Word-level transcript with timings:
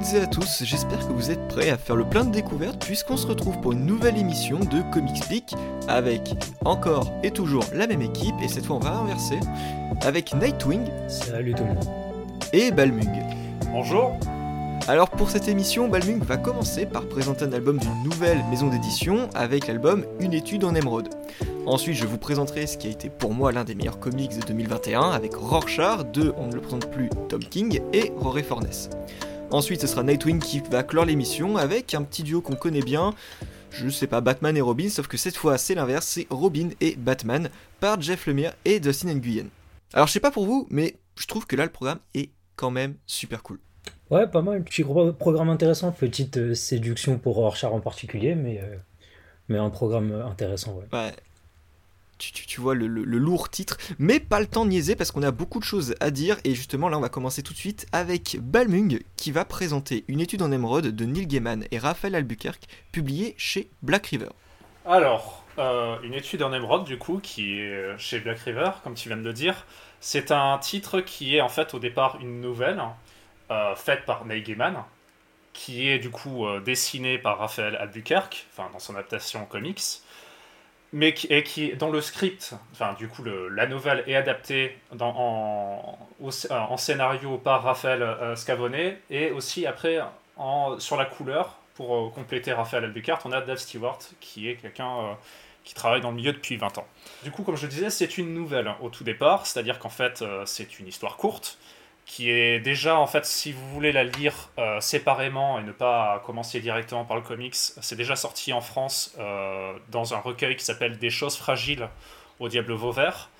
Bonjour 0.00 0.22
à 0.22 0.22
toutes 0.22 0.22
et 0.22 0.22
à 0.22 0.26
tous, 0.26 0.64
j'espère 0.64 0.98
que 1.06 1.12
vous 1.12 1.30
êtes 1.30 1.46
prêts 1.48 1.68
à 1.68 1.76
faire 1.76 1.94
le 1.94 2.08
plein 2.08 2.24
de 2.24 2.30
découvertes 2.30 2.82
puisqu'on 2.82 3.18
se 3.18 3.26
retrouve 3.26 3.60
pour 3.60 3.72
une 3.72 3.84
nouvelle 3.84 4.16
émission 4.16 4.58
de 4.58 4.80
Comic 4.92 5.22
Speak 5.22 5.54
avec 5.88 6.34
encore 6.64 7.12
et 7.22 7.30
toujours 7.30 7.64
la 7.74 7.86
même 7.86 8.00
équipe 8.00 8.34
et 8.42 8.48
cette 8.48 8.64
fois 8.64 8.76
on 8.76 8.80
va 8.80 8.96
inverser 8.96 9.38
avec 10.00 10.34
Nightwing 10.34 10.86
Salut 11.06 11.52
tout 11.52 11.64
le 11.64 11.74
monde. 11.74 11.84
et 12.54 12.70
Balmung. 12.70 13.22
Bonjour. 13.72 14.12
Alors 14.88 15.10
pour 15.10 15.28
cette 15.28 15.48
émission, 15.48 15.88
Balmung 15.88 16.22
va 16.22 16.38
commencer 16.38 16.86
par 16.86 17.06
présenter 17.06 17.44
un 17.44 17.52
album 17.52 17.78
d'une 17.78 18.02
nouvelle 18.02 18.42
maison 18.50 18.68
d'édition 18.68 19.28
avec 19.34 19.66
l'album 19.66 20.06
Une 20.18 20.32
étude 20.32 20.64
en 20.64 20.74
émeraude. 20.74 21.10
Ensuite, 21.66 21.96
je 21.96 22.06
vous 22.06 22.18
présenterai 22.18 22.66
ce 22.66 22.78
qui 22.78 22.86
a 22.86 22.90
été 22.90 23.10
pour 23.10 23.34
moi 23.34 23.52
l'un 23.52 23.64
des 23.64 23.74
meilleurs 23.74 24.00
comics 24.00 24.34
de 24.34 24.46
2021 24.46 25.10
avec 25.10 25.34
Rorschach 25.34 26.10
de 26.10 26.32
On 26.38 26.46
ne 26.46 26.54
le 26.54 26.62
présente 26.62 26.90
plus 26.90 27.10
Tom 27.28 27.40
King 27.40 27.80
et 27.92 28.12
Rory 28.16 28.42
Fornes. 28.42 28.88
Ensuite, 29.50 29.80
ce 29.80 29.88
sera 29.88 30.04
Nightwing 30.04 30.38
qui 30.38 30.60
va 30.70 30.84
clore 30.84 31.04
l'émission 31.04 31.56
avec 31.56 31.94
un 31.94 32.04
petit 32.04 32.22
duo 32.22 32.40
qu'on 32.40 32.54
connaît 32.54 32.82
bien. 32.82 33.14
Je 33.72 33.88
sais 33.88 34.06
pas, 34.06 34.20
Batman 34.20 34.56
et 34.56 34.60
Robin, 34.60 34.88
sauf 34.88 35.08
que 35.08 35.16
cette 35.16 35.36
fois 35.36 35.58
c'est 35.58 35.74
l'inverse, 35.74 36.06
c'est 36.06 36.26
Robin 36.30 36.68
et 36.80 36.94
Batman 36.96 37.50
par 37.80 38.00
Jeff 38.00 38.26
Lemire 38.26 38.54
et 38.64 38.78
Dustin 38.78 39.12
Nguyen. 39.14 39.46
Alors 39.92 40.06
je 40.06 40.12
sais 40.12 40.20
pas 40.20 40.30
pour 40.30 40.46
vous, 40.46 40.68
mais 40.70 40.96
je 41.16 41.26
trouve 41.26 41.46
que 41.46 41.56
là 41.56 41.64
le 41.64 41.70
programme 41.70 41.98
est 42.14 42.30
quand 42.54 42.70
même 42.70 42.94
super 43.06 43.42
cool. 43.42 43.58
Ouais, 44.10 44.26
pas 44.28 44.42
mal. 44.42 44.62
Petit 44.62 44.84
programme 44.84 45.48
intéressant. 45.50 45.92
Petite 45.92 46.36
euh, 46.36 46.54
séduction 46.54 47.18
pour 47.18 47.36
Rorschach 47.36 47.72
en 47.72 47.80
particulier, 47.80 48.34
mais, 48.34 48.60
euh, 48.60 48.76
mais 49.48 49.58
un 49.58 49.70
programme 49.70 50.12
intéressant, 50.12 50.74
ouais. 50.74 50.86
Ouais. 50.92 51.12
Tu, 52.20 52.60
vois 52.60 52.74
le, 52.74 52.86
lourd 52.86 53.48
titre, 53.48 53.78
mais 53.98 54.20
pas 54.20 54.40
le 54.40 54.46
temps 54.46 54.64
de 54.64 54.70
niaiser 54.70 54.94
parce 54.94 55.10
qu'on 55.10 55.22
a 55.22 55.30
beaucoup 55.30 55.58
de 55.58 55.64
choses 55.64 55.94
à 56.00 56.10
dire 56.10 56.36
et 56.44 56.54
justement 56.54 56.88
là 56.88 56.98
on 56.98 57.00
va 57.00 57.08
commencer 57.08 57.42
tout 57.42 57.54
de 57.54 57.58
suite 57.58 57.86
avec 57.92 58.38
Balmung 58.40 59.02
qui 59.16 59.32
va 59.32 59.44
présenter 59.44 60.04
une 60.06 60.20
étude 60.20 60.42
en 60.42 60.52
émeraude 60.52 60.88
de 60.88 61.04
Neil 61.04 61.26
Gaiman 61.26 61.64
et 61.70 61.78
Raphaël 61.78 62.14
Albuquerque 62.14 62.64
publiée 62.92 63.34
chez 63.38 63.70
Black 63.82 64.08
River. 64.08 64.28
Alors, 64.86 65.44
euh, 65.58 65.96
une 66.02 66.14
étude 66.14 66.42
en 66.42 66.52
émeraude, 66.52 66.84
du 66.84 66.98
coup, 66.98 67.20
qui 67.22 67.60
est 67.60 67.98
chez 67.98 68.18
Black 68.20 68.38
River, 68.40 68.70
comme 68.82 68.94
tu 68.94 69.08
viens 69.08 69.18
de 69.18 69.22
le 69.22 69.32
dire. 69.32 69.66
C'est 70.00 70.30
un 70.30 70.56
titre 70.58 71.00
qui 71.00 71.36
est 71.36 71.42
en 71.42 71.50
fait 71.50 71.74
au 71.74 71.78
départ 71.78 72.16
une 72.20 72.40
nouvelle 72.40 72.82
euh, 73.50 73.74
faite 73.74 74.04
par 74.06 74.24
Neil 74.24 74.42
Gaiman, 74.42 74.84
qui 75.52 75.88
est 75.88 75.98
du 75.98 76.10
coup 76.10 76.46
euh, 76.46 76.60
dessinée 76.60 77.18
par 77.18 77.38
Raphaël 77.38 77.76
Albuquerque, 77.76 78.46
enfin 78.52 78.70
dans 78.72 78.78
son 78.78 78.94
adaptation 78.94 79.44
comics, 79.44 79.82
mais 80.92 81.14
qui, 81.14 81.26
et 81.28 81.42
qui 81.42 81.74
dans 81.74 81.90
le 81.90 82.00
script, 82.00 82.54
enfin 82.72 82.94
du 82.94 83.08
coup 83.08 83.22
la 83.24 83.66
nouvelle 83.66 84.02
est 84.06 84.16
adaptée 84.16 84.76
dans, 84.92 85.14
en, 85.16 85.98
euh, 86.22 86.76
scénario 86.76 87.38
par 87.38 87.62
Raphaël 87.62 88.02
euh, 88.02 88.34
et 89.10 89.30
aussi 89.30 89.66
après 89.66 90.00
en, 90.36 90.78
sur 90.78 90.96
la 90.96 91.04
couleur 91.04 91.58
pour 91.74 91.96
euh, 91.96 92.10
compléter 92.10 92.52
Raphaël 92.52 92.84
Albuquerque, 92.84 93.24
on 93.24 93.32
a 93.32 93.40
Dave 93.40 93.58
Stewart 93.58 93.98
qui 94.20 94.48
est 94.48 94.56
quelqu'un 94.56 94.98
euh, 94.98 95.12
qui 95.62 95.74
travaille 95.74 96.00
dans 96.00 96.10
le 96.10 96.16
milieu 96.16 96.32
depuis 96.32 96.56
20 96.56 96.78
ans. 96.78 96.86
Du 97.22 97.30
coup, 97.30 97.42
comme 97.42 97.56
je 97.56 97.62
le 97.62 97.68
disais, 97.68 97.90
c'est 97.90 98.16
une 98.18 98.34
nouvelle 98.34 98.74
au 98.80 98.88
tout 98.88 99.04
départ, 99.04 99.46
c'est-à-dire 99.46 99.78
qu'en 99.78 99.90
fait, 99.90 100.24
c'est 100.46 100.80
une 100.80 100.88
histoire 100.88 101.18
courte 101.18 101.58
qui 102.10 102.28
est 102.28 102.58
déjà, 102.58 102.98
en 102.98 103.06
fait, 103.06 103.24
si 103.24 103.52
vous 103.52 103.70
voulez 103.70 103.92
la 103.92 104.02
lire 104.02 104.50
euh, 104.58 104.80
séparément 104.80 105.60
et 105.60 105.62
ne 105.62 105.70
pas 105.70 106.20
commencer 106.26 106.58
directement 106.58 107.04
par 107.04 107.16
le 107.16 107.22
comics, 107.22 107.54
c'est 107.54 107.94
déjà 107.94 108.16
sorti 108.16 108.52
en 108.52 108.60
France 108.60 109.14
euh, 109.20 109.74
dans 109.90 110.12
un 110.12 110.18
recueil 110.18 110.56
qui 110.56 110.64
s'appelle 110.64 110.98
Des 110.98 111.10
choses 111.10 111.36
fragiles 111.36 111.88
au 112.40 112.48
Diable 112.48 112.72
Vauvert. 112.72 113.30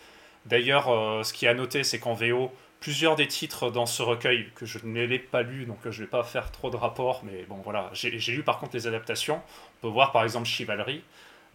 D'ailleurs, 0.47 0.89
euh, 0.89 1.25
ce 1.25 1.33
qui 1.33 1.47
est 1.47 1.49
à 1.49 1.55
noter, 1.55 1.83
c'est 1.83 1.99
qu'en 1.99 2.15
VO, 2.15 2.53
plusieurs 2.79 3.17
des 3.17 3.27
titres 3.27 3.73
dans 3.73 3.87
ce 3.87 4.05
recueil, 4.05 4.49
que 4.55 4.67
je 4.67 4.79
ne 4.85 5.03
l'ai 5.03 5.19
pas 5.19 5.43
lu, 5.43 5.65
donc 5.65 5.79
je 5.83 5.89
ne 5.89 6.07
vais 6.07 6.11
pas 6.11 6.23
faire 6.23 6.53
trop 6.53 6.71
de 6.71 6.77
rapports, 6.77 7.23
mais 7.25 7.43
bon 7.49 7.57
voilà, 7.65 7.91
j'ai 7.93 8.11
lu 8.11 8.45
par 8.45 8.61
contre 8.61 8.77
les 8.77 8.87
adaptations. 8.87 9.43
On 9.79 9.89
peut 9.89 9.93
voir 9.93 10.13
par 10.13 10.23
exemple 10.23 10.47
Chivalry. 10.47 11.03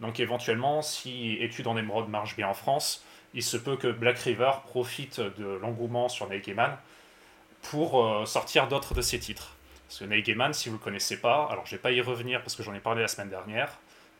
Donc 0.00 0.20
éventuellement, 0.20 0.82
si 0.82 1.38
Études 1.40 1.66
en 1.66 1.78
émeraude 1.78 2.10
marche 2.10 2.36
bien 2.36 2.48
en 2.48 2.54
France, 2.54 3.02
il 3.32 3.42
se 3.42 3.56
peut 3.56 3.76
que 3.76 3.88
Black 3.88 4.18
River 4.18 4.50
profite 4.66 5.18
de 5.20 5.58
l'engouement 5.62 6.10
sur 6.10 6.28
Neil 6.28 6.42
Gaiman 6.42 6.76
pour 7.70 8.04
euh, 8.04 8.26
sortir 8.26 8.68
d'autres 8.68 8.94
de 8.94 9.00
ses 9.02 9.18
titres. 9.18 9.56
Parce 9.86 10.00
que 10.00 10.04
Neil 10.04 10.22
Gaiman, 10.22 10.52
si 10.52 10.68
vous 10.68 10.74
ne 10.76 10.80
le 10.80 10.84
connaissez 10.84 11.20
pas, 11.20 11.48
alors 11.50 11.64
je 11.64 11.72
ne 11.72 11.78
vais 11.78 11.82
pas 11.82 11.92
y 11.92 12.00
revenir 12.00 12.40
parce 12.42 12.56
que 12.56 12.62
j'en 12.62 12.74
ai 12.74 12.80
parlé 12.80 13.02
la 13.02 13.08
semaine 13.08 13.28
dernière, 13.28 13.70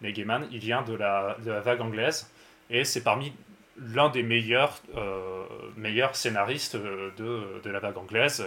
Neil 0.01 0.13
Gaiman, 0.13 0.47
il 0.51 0.59
vient 0.59 0.83
de 0.83 0.95
la, 0.95 1.37
de 1.45 1.51
la 1.51 1.61
vague 1.61 1.81
anglaise 1.81 2.31
et 2.71 2.85
c'est 2.85 3.03
parmi 3.03 3.33
l'un 3.79 4.09
des 4.09 4.23
meilleurs, 4.23 4.81
euh, 4.97 5.45
meilleurs 5.77 6.15
scénaristes 6.17 6.77
euh, 6.77 7.11
de, 7.17 7.61
de 7.63 7.71
la 7.71 7.79
vague 7.81 7.99
anglaise. 7.99 8.45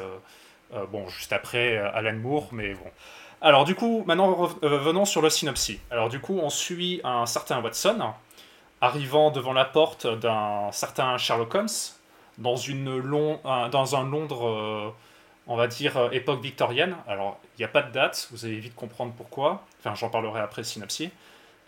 bon, 0.92 1.08
juste 1.08 1.34
après 1.34 1.78
Alan 1.78 2.16
Moore, 2.16 2.50
mais 2.52 2.74
bon. 2.74 2.90
Alors 3.42 3.64
du 3.64 3.74
coup, 3.76 4.04
maintenant 4.06 4.32
rev- 4.34 4.58
euh, 4.64 4.78
venons 4.80 5.06
sur 5.06 5.22
le 5.22 5.30
synopsis. 5.30 5.80
Alors 5.92 6.10
du 6.10 6.20
coup, 6.20 6.40
on 6.42 6.50
suit 6.50 7.00
un 7.04 7.26
certain 7.26 7.62
Watson 7.62 8.14
arrivant 8.82 9.32
devant 9.32 9.54
la 9.54 9.66
porte 9.66 10.08
d'un 10.08 10.72
certain 10.72 11.18
Sherlock 11.18 11.54
Holmes 11.56 11.68
dans, 12.40 12.56
une 12.56 12.98
long, 12.98 13.40
un- 13.46 13.70
Londres, 13.70 14.48
euh, 14.48 14.90
on 15.48 15.56
va 15.56 15.68
dire, 15.68 15.98
euh, 15.98 16.10
époque 16.12 16.42
victorienne. 16.42 16.96
Alors, 17.08 17.40
il 17.56 17.62
n'y 17.62 17.66
a 17.66 17.70
pas 17.70 17.82
de 17.82 17.92
date, 17.92 18.28
vous 18.32 18.46
allez 18.46 18.60
vite 18.60 18.76
comprendre 18.76 19.14
pourquoi. 19.16 19.64
Enfin, 19.80 19.94
j'en 19.96 20.10
parlerai 20.10 20.40
après 20.42 20.64
synopsis. 20.64 21.10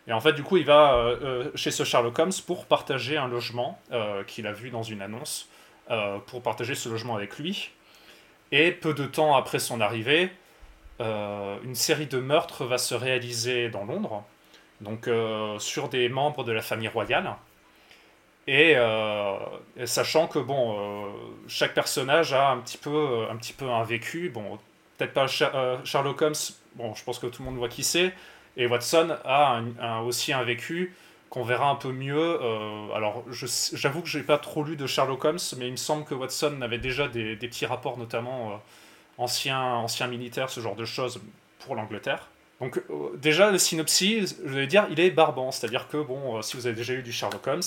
Et 0.08 0.14
en 0.14 0.20
fait, 0.20 0.34
du 0.34 0.44
coup, 0.44 0.58
il 0.58 0.66
va 0.66 0.96
euh, 0.96 1.52
chez 1.56 1.72
ce 1.72 1.84
Sherlock 1.84 2.18
Holmes 2.18 2.32
pour 2.48 2.66
partager 2.66 3.18
un 3.18 3.28
logement 3.28 3.80
qu'il 4.26 4.48
a 4.48 4.52
vu 4.52 4.72
dans 4.72 4.84
une 4.84 5.02
annonce, 5.02 5.48
pour 6.26 6.42
partager 6.42 6.74
ce 6.74 6.90
logement 6.90 7.16
avec 7.16 7.38
lui. 7.38 7.70
Et 8.52 8.72
peu 8.72 8.94
de 8.94 9.06
temps 9.06 9.36
après 9.36 9.60
son 9.60 9.80
arrivée, 9.80 10.32
une 11.00 11.76
série 11.76 12.08
de 12.08 12.18
meurtres 12.18 12.66
va 12.66 12.78
se 12.80 12.96
réaliser 12.96 13.70
dans 13.70 13.86
Londres, 13.86 14.24
donc 14.82 15.08
sur 15.60 15.88
des 15.88 16.10
membres 16.10 16.44
de 16.44 16.52
la 16.52 16.62
famille 16.64 16.88
royale. 16.88 17.36
Et, 18.52 18.74
euh, 18.76 19.38
et 19.78 19.86
sachant 19.86 20.28
que 20.28 20.38
bon, 20.38 20.76
euh, 20.78 21.10
chaque 21.48 21.74
personnage 21.74 22.34
a 22.34 22.50
un 22.50 22.58
petit 22.58 22.78
peu, 22.78 23.26
un 23.32 23.38
petit 23.38 23.54
peu 23.54 23.70
un 23.70 23.86
vécu. 23.86 24.28
Bon, 24.28 24.60
peut-être 24.98 25.14
pas 25.14 25.26
euh, 25.56 25.78
Sherlock 25.86 26.22
Holmes. 26.22 26.36
Bon, 26.76 26.94
je 26.94 27.02
pense 27.06 27.18
que 27.18 27.28
tout 27.28 27.44
le 27.44 27.50
monde 27.50 27.58
voit 27.58 27.70
qui 27.70 27.86
c'est. 27.86 28.14
Et 28.58 28.68
Watson 28.68 29.16
a 29.24 30.02
aussi 30.02 30.34
un 30.34 30.44
vécu 30.44 30.94
qu'on 31.30 31.44
verra 31.44 31.70
un 31.70 31.76
peu 31.76 31.94
mieux. 31.94 32.42
Alors, 32.94 33.24
j'avoue 33.32 34.02
que 34.02 34.10
j'ai 34.10 34.24
pas 34.24 34.38
trop 34.38 34.66
lu 34.66 34.76
de 34.76 34.86
Sherlock 34.86 35.24
Holmes, 35.24 35.40
mais 35.58 35.68
il 35.68 35.72
me 35.72 35.78
semble 35.78 36.04
que 36.04 36.14
Watson 36.14 36.62
avait 36.62 36.78
déjà 36.78 37.08
des, 37.08 37.38
petits 37.38 37.66
rapports, 37.66 37.98
notamment 37.98 38.62
anciens, 39.18 39.76
anciens 39.76 40.08
militaires, 40.08 40.50
ce 40.50 40.60
genre 40.60 40.76
de 40.76 40.84
choses 40.84 41.22
pour 41.60 41.76
l'Angleterre. 41.76 42.28
Donc, 42.60 42.84
déjà, 43.16 43.50
le 43.50 43.58
synopsis, 43.58 44.36
je 44.44 44.54
vais 44.54 44.68
dire, 44.68 44.88
il 44.92 45.00
est 45.00 45.12
barbant. 45.12 45.52
C'est-à-dire 45.52 45.88
que, 45.88 45.96
bon, 45.96 46.42
si 46.42 46.58
vous 46.58 46.68
avez 46.68 46.76
déjà 46.76 46.94
lu 46.94 47.04
du 47.04 47.14
Sherlock 47.14 47.48
Holmes, 47.48 47.62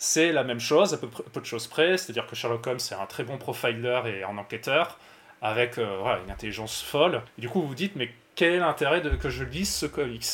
c'est 0.00 0.32
la 0.32 0.44
même 0.44 0.60
chose, 0.60 0.94
à 0.94 0.96
peu, 0.96 1.08
peu 1.08 1.40
de 1.40 1.46
choses 1.46 1.66
près. 1.66 1.98
C'est-à-dire 1.98 2.26
que 2.26 2.34
Sherlock 2.34 2.66
Holmes 2.66 2.78
est 2.90 2.94
un 2.94 3.04
très 3.04 3.22
bon 3.22 3.36
profiler 3.36 4.00
et 4.06 4.24
un 4.24 4.38
enquêteur, 4.38 4.98
avec 5.42 5.76
euh, 5.76 5.98
voilà, 6.00 6.20
une 6.24 6.30
intelligence 6.30 6.82
folle. 6.82 7.22
Et 7.36 7.42
du 7.42 7.50
coup, 7.50 7.60
vous 7.60 7.68
vous 7.68 7.74
dites, 7.74 7.96
mais 7.96 8.10
quel 8.34 8.54
est 8.54 8.58
l'intérêt 8.58 9.02
que 9.18 9.28
je 9.28 9.44
lise 9.44 9.72
ce 9.72 9.84
comics? 9.84 10.24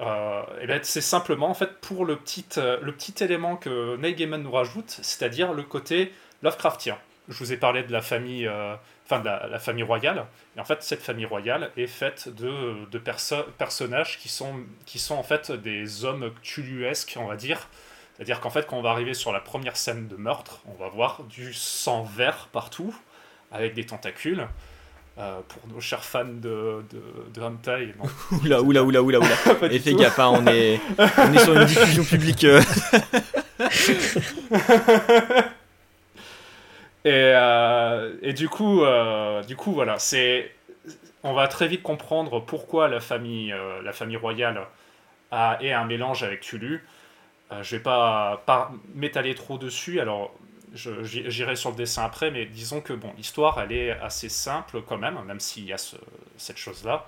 Euh, 0.00 0.42
et 0.62 0.66
ben, 0.66 0.80
c'est 0.82 1.02
simplement 1.02 1.48
en 1.48 1.54
fait 1.54 1.78
pour 1.80 2.06
le 2.06 2.16
petit, 2.16 2.46
euh, 2.56 2.78
le 2.82 2.92
petit 2.92 3.22
élément 3.22 3.56
que 3.56 3.96
Neil 3.96 4.14
Gaiman 4.14 4.42
nous 4.42 4.50
rajoute, 4.50 4.90
c'est-à-dire 5.02 5.52
le 5.52 5.62
côté 5.62 6.12
Lovecraftien. 6.42 6.96
Je 7.28 7.38
vous 7.38 7.52
ai 7.52 7.56
parlé 7.58 7.82
de 7.82 7.92
la 7.92 8.02
famille, 8.02 8.48
enfin 9.04 9.18
de 9.18 9.26
la, 9.26 9.58
famille 9.58 9.82
royale, 9.82 10.26
et 10.56 10.60
en 10.60 10.64
fait 10.64 10.82
cette 10.82 11.02
famille 11.02 11.26
royale 11.26 11.70
est 11.76 11.88
faite 11.88 12.28
de, 12.28 12.86
de 12.88 12.98
perso- 12.98 13.44
personnages 13.58 14.18
qui 14.18 14.28
sont, 14.28 14.60
qui 14.84 14.98
sont 15.00 15.16
en 15.16 15.22
fait 15.24 15.50
des 15.50 16.04
hommes 16.04 16.30
tuluesques, 16.42 17.16
on 17.18 17.26
va 17.26 17.36
dire. 17.36 17.68
C'est-à-dire 18.16 18.40
qu'en 18.40 18.50
fait 18.50 18.66
quand 18.66 18.76
on 18.78 18.82
va 18.82 18.90
arriver 18.90 19.14
sur 19.14 19.32
la 19.32 19.40
première 19.40 19.76
scène 19.76 20.08
de 20.08 20.16
meurtre, 20.16 20.60
on 20.66 20.74
va 20.82 20.88
voir 20.88 21.22
du 21.24 21.52
sang 21.54 22.02
vert 22.02 22.48
partout, 22.52 22.94
avec 23.52 23.74
des 23.74 23.84
tentacules. 23.86 24.46
Euh, 25.18 25.40
pour 25.48 25.66
nos 25.72 25.80
chers 25.80 26.04
fans 26.04 26.26
de, 26.26 26.84
de, 26.90 27.02
de 27.32 27.40
hentai, 27.40 27.94
Oula, 28.42 28.60
oula, 28.60 28.82
oula, 28.82 29.00
oula, 29.00 29.18
oula. 29.18 29.36
Et 29.70 29.78
fais 29.78 29.92
tout. 29.92 29.96
gaffe, 29.96 30.18
hein, 30.18 30.30
on, 30.30 30.46
est, 30.46 30.78
on 30.98 31.32
est 31.32 31.38
sur 31.38 31.54
une 31.58 31.64
diffusion 31.64 32.04
publique. 32.04 32.44
euh. 32.44 32.60
Et, 37.04 37.10
euh, 37.34 38.16
et 38.20 38.32
du 38.32 38.48
coup, 38.48 38.82
euh, 38.84 39.42
du 39.44 39.54
coup, 39.54 39.72
voilà, 39.72 39.98
c'est, 39.98 40.52
on 41.22 41.34
va 41.34 41.46
très 41.46 41.68
vite 41.68 41.82
comprendre 41.82 42.40
pourquoi 42.40 42.88
la 42.88 43.00
famille, 43.00 43.54
la 43.84 43.92
famille 43.92 44.16
royale 44.16 44.60
a, 45.30 45.56
est 45.60 45.72
un 45.72 45.84
mélange 45.84 46.24
avec 46.24 46.40
Tulu. 46.40 46.84
Euh, 47.52 47.62
je 47.62 47.76
vais 47.76 47.82
pas, 47.82 48.42
pas 48.46 48.72
m'étaler 48.94 49.34
trop 49.34 49.58
dessus. 49.58 50.00
Alors, 50.00 50.34
j'irai 50.74 51.56
sur 51.56 51.70
le 51.70 51.76
dessin 51.76 52.04
après, 52.04 52.30
mais 52.30 52.44
disons 52.46 52.80
que 52.80 52.92
bon, 52.92 53.12
l'histoire, 53.16 53.60
elle 53.60 53.72
est 53.72 53.90
assez 53.92 54.28
simple 54.28 54.82
quand 54.82 54.98
même, 54.98 55.18
même 55.24 55.40
s'il 55.40 55.64
y 55.64 55.72
a 55.72 55.78
ce- 55.78 55.96
cette 56.36 56.58
chose-là. 56.58 57.06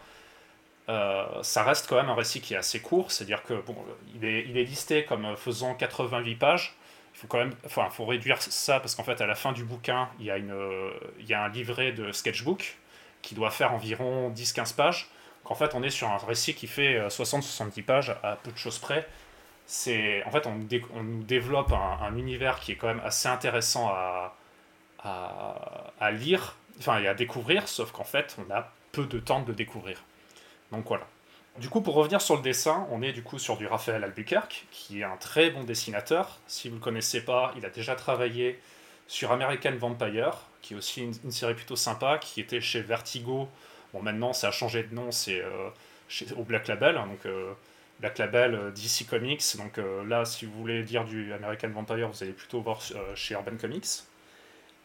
Euh, 0.88 1.26
ça 1.42 1.64
reste 1.64 1.86
quand 1.88 1.96
même 1.96 2.08
un 2.10 2.14
récit 2.14 2.40
qui 2.40 2.54
est 2.54 2.58
assez 2.58 2.80
court, 2.80 3.12
c'est-à-dire 3.12 3.42
que 3.44 3.54
bon, 3.66 3.76
il 4.14 4.24
est, 4.24 4.46
il 4.48 4.56
est 4.58 4.64
listé 4.64 5.04
comme 5.04 5.36
faisant 5.36 5.74
88 5.74 6.36
pages. 6.36 6.76
Il 7.14 7.18
faut 7.20 7.26
quand 7.28 7.38
même, 7.38 7.54
enfin, 7.66 7.88
faut 7.90 8.06
réduire 8.06 8.40
ça 8.42 8.80
parce 8.80 8.94
qu'en 8.94 9.04
fait, 9.04 9.20
à 9.20 9.26
la 9.26 9.34
fin 9.34 9.52
du 9.52 9.64
bouquin, 9.64 10.08
il 10.20 10.26
y 10.26 10.30
a 10.30 10.38
une, 10.38 10.52
euh, 10.52 10.90
il 11.20 11.26
y 11.28 11.34
a 11.34 11.44
un 11.44 11.48
livret 11.50 11.92
de 11.92 12.12
sketchbook 12.12 12.78
qui 13.22 13.34
doit 13.34 13.50
faire 13.50 13.74
environ 13.74 14.30
10-15 14.30 14.72
pages. 14.72 15.08
qu'en 15.44 15.54
fait, 15.54 15.74
on 15.74 15.82
est 15.82 15.90
sur 15.90 16.08
un 16.10 16.18
récit 16.18 16.54
qui 16.54 16.66
fait 16.66 17.08
60-70 17.10 17.82
pages 17.82 18.14
à 18.22 18.36
peu 18.36 18.52
de 18.52 18.58
choses 18.58 18.78
près. 18.78 19.06
C'est, 19.70 20.24
en 20.24 20.30
fait, 20.30 20.46
on, 20.46 21.02
nous 21.02 21.22
développe 21.24 21.72
un, 21.72 22.16
univers 22.16 22.58
qui 22.58 22.72
est 22.72 22.76
quand 22.76 22.86
même 22.86 23.02
assez 23.04 23.28
intéressant 23.28 23.88
à, 23.88 24.34
à, 25.04 25.92
à 26.00 26.10
lire, 26.10 26.56
enfin, 26.78 26.98
et 27.00 27.06
à 27.06 27.12
découvrir, 27.12 27.68
sauf 27.68 27.92
qu'en 27.92 28.04
fait, 28.04 28.34
on 28.38 28.50
a 28.52 28.72
peu 28.92 29.04
de 29.04 29.20
temps 29.20 29.42
de 29.42 29.48
le 29.48 29.54
découvrir. 29.54 30.02
Donc 30.72 30.86
voilà. 30.88 31.06
Du 31.58 31.68
coup, 31.68 31.82
pour 31.82 31.94
revenir 31.94 32.22
sur 32.22 32.36
le 32.36 32.42
dessin, 32.42 32.86
on 32.90 33.02
est 33.02 33.12
du 33.12 33.22
coup 33.22 33.38
sur 33.38 33.58
du 33.58 33.66
Raphaël 33.66 34.02
Albuquerque, 34.04 34.64
qui 34.70 35.00
est 35.00 35.04
un 35.04 35.16
très 35.16 35.50
bon 35.50 35.64
dessinateur. 35.64 36.38
Si 36.46 36.68
vous 36.68 36.76
ne 36.76 36.80
le 36.80 36.84
connaissez 36.84 37.22
pas, 37.22 37.52
il 37.56 37.66
a 37.66 37.70
déjà 37.70 37.94
travaillé 37.94 38.58
sur 39.06 39.32
American 39.32 39.74
Vampire, 39.76 40.46
qui 40.62 40.74
est 40.74 40.76
aussi 40.76 41.02
une, 41.02 41.30
série 41.30 41.54
plutôt 41.54 41.76
sympa, 41.76 42.18
qui 42.18 42.40
était 42.40 42.60
chez 42.60 42.80
Vertigo. 42.80 43.48
Bon, 43.92 44.02
maintenant, 44.02 44.32
ça 44.32 44.48
a 44.48 44.50
changé 44.50 44.84
de 44.84 44.94
nom, 44.94 45.10
c'est 45.10 45.40
euh, 45.40 45.70
au 46.36 46.44
Black 46.44 46.68
Label, 46.68 46.96
hein, 46.96 47.06
donc 47.06 47.26
euh, 47.26 47.52
Black 48.00 48.18
Label 48.18 48.54
euh, 48.54 48.70
DC 48.70 49.06
Comics. 49.08 49.56
Donc 49.56 49.80
là, 50.06 50.24
si 50.24 50.46
vous 50.46 50.52
voulez 50.52 50.82
dire 50.82 51.04
du 51.04 51.32
American 51.32 51.68
Vampire, 51.68 52.08
vous 52.08 52.22
allez 52.22 52.32
plutôt 52.32 52.60
voir 52.60 52.80
chez 53.14 53.34
Urban 53.34 53.56
Comics. 53.58 54.04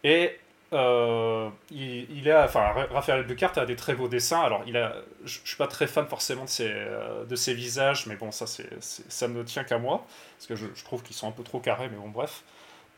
Et 0.04 0.38
euh, 0.74 1.50
il, 1.71 2.30
a, 2.31 2.45
enfin, 2.45 2.74
Raphaël 2.92 3.24
Bucart 3.25 3.57
a 3.57 3.65
des 3.65 3.75
très 3.75 3.94
beaux 3.94 4.07
dessins. 4.07 4.42
Alors, 4.42 4.63
il 4.65 4.75
a, 4.77 4.95
je, 5.24 5.39
ne 5.39 5.45
suis 5.45 5.57
pas 5.57 5.68
très 5.68 5.88
fan 5.88 6.07
forcément 6.07 6.45
de 6.45 6.50
ses, 6.50 6.71
euh, 6.71 7.25
de 7.25 7.36
ses 7.36 7.54
visages, 7.54 8.07
mais 8.07 8.15
bon, 8.15 8.31
ça, 8.31 8.48
c'est, 8.48 8.69
ça 8.81 9.27
ne 9.27 9.44
tient 9.44 9.63
qu'à 9.63 9.77
moi, 9.77 10.06
parce 10.38 10.48
que 10.48 10.56
je, 10.56 10.83
trouve 10.83 11.04
qu'ils 11.04 11.15
sont 11.15 11.27
un 11.27 11.31
peu 11.31 11.44
trop 11.44 11.60
carrés, 11.60 11.89
mais 11.92 11.98
bon, 11.98 12.10
bref. 12.10 12.44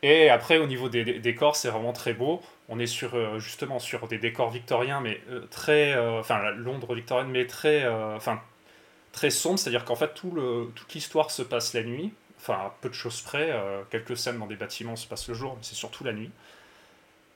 Et 0.02 0.30
après, 0.30 0.58
au 0.58 0.66
niveau 0.66 0.88
des, 0.88 1.04
décors, 1.20 1.56
c'est 1.56 1.68
vraiment 1.68 1.92
très 1.92 2.14
beau. 2.14 2.40
On 2.68 2.78
est 2.78 2.86
sur, 2.86 3.14
euh, 3.14 3.38
justement 3.38 3.78
sur 3.78 4.08
des 4.08 4.18
décors 4.18 4.50
victoriens, 4.50 5.00
mais 5.00 5.20
très, 5.50 5.96
enfin, 5.98 6.50
Londres 6.52 6.94
victorienne, 6.94 7.28
mais 7.28 7.46
très, 7.46 7.86
enfin, 7.88 8.40
très 9.16 9.30
sombre. 9.30 9.58
C'est-à-dire 9.58 9.84
qu'en 9.84 9.96
fait, 9.96 10.14
tout 10.14 10.30
le, 10.30 10.70
toute 10.76 10.94
l'histoire 10.94 11.32
se 11.32 11.42
passe 11.42 11.74
la 11.74 11.82
nuit. 11.82 12.12
Enfin, 12.38 12.72
peu 12.80 12.88
de 12.88 12.94
choses 12.94 13.20
près. 13.22 13.52
quelques 13.90 14.16
scènes 14.16 14.38
dans 14.38 14.46
des 14.46 14.54
bâtiments 14.54 14.94
se 14.94 15.08
passent 15.08 15.26
le 15.26 15.34
jour, 15.34 15.54
mais 15.56 15.62
c'est 15.62 15.74
surtout 15.74 16.04
la 16.04 16.12
nuit. 16.12 16.30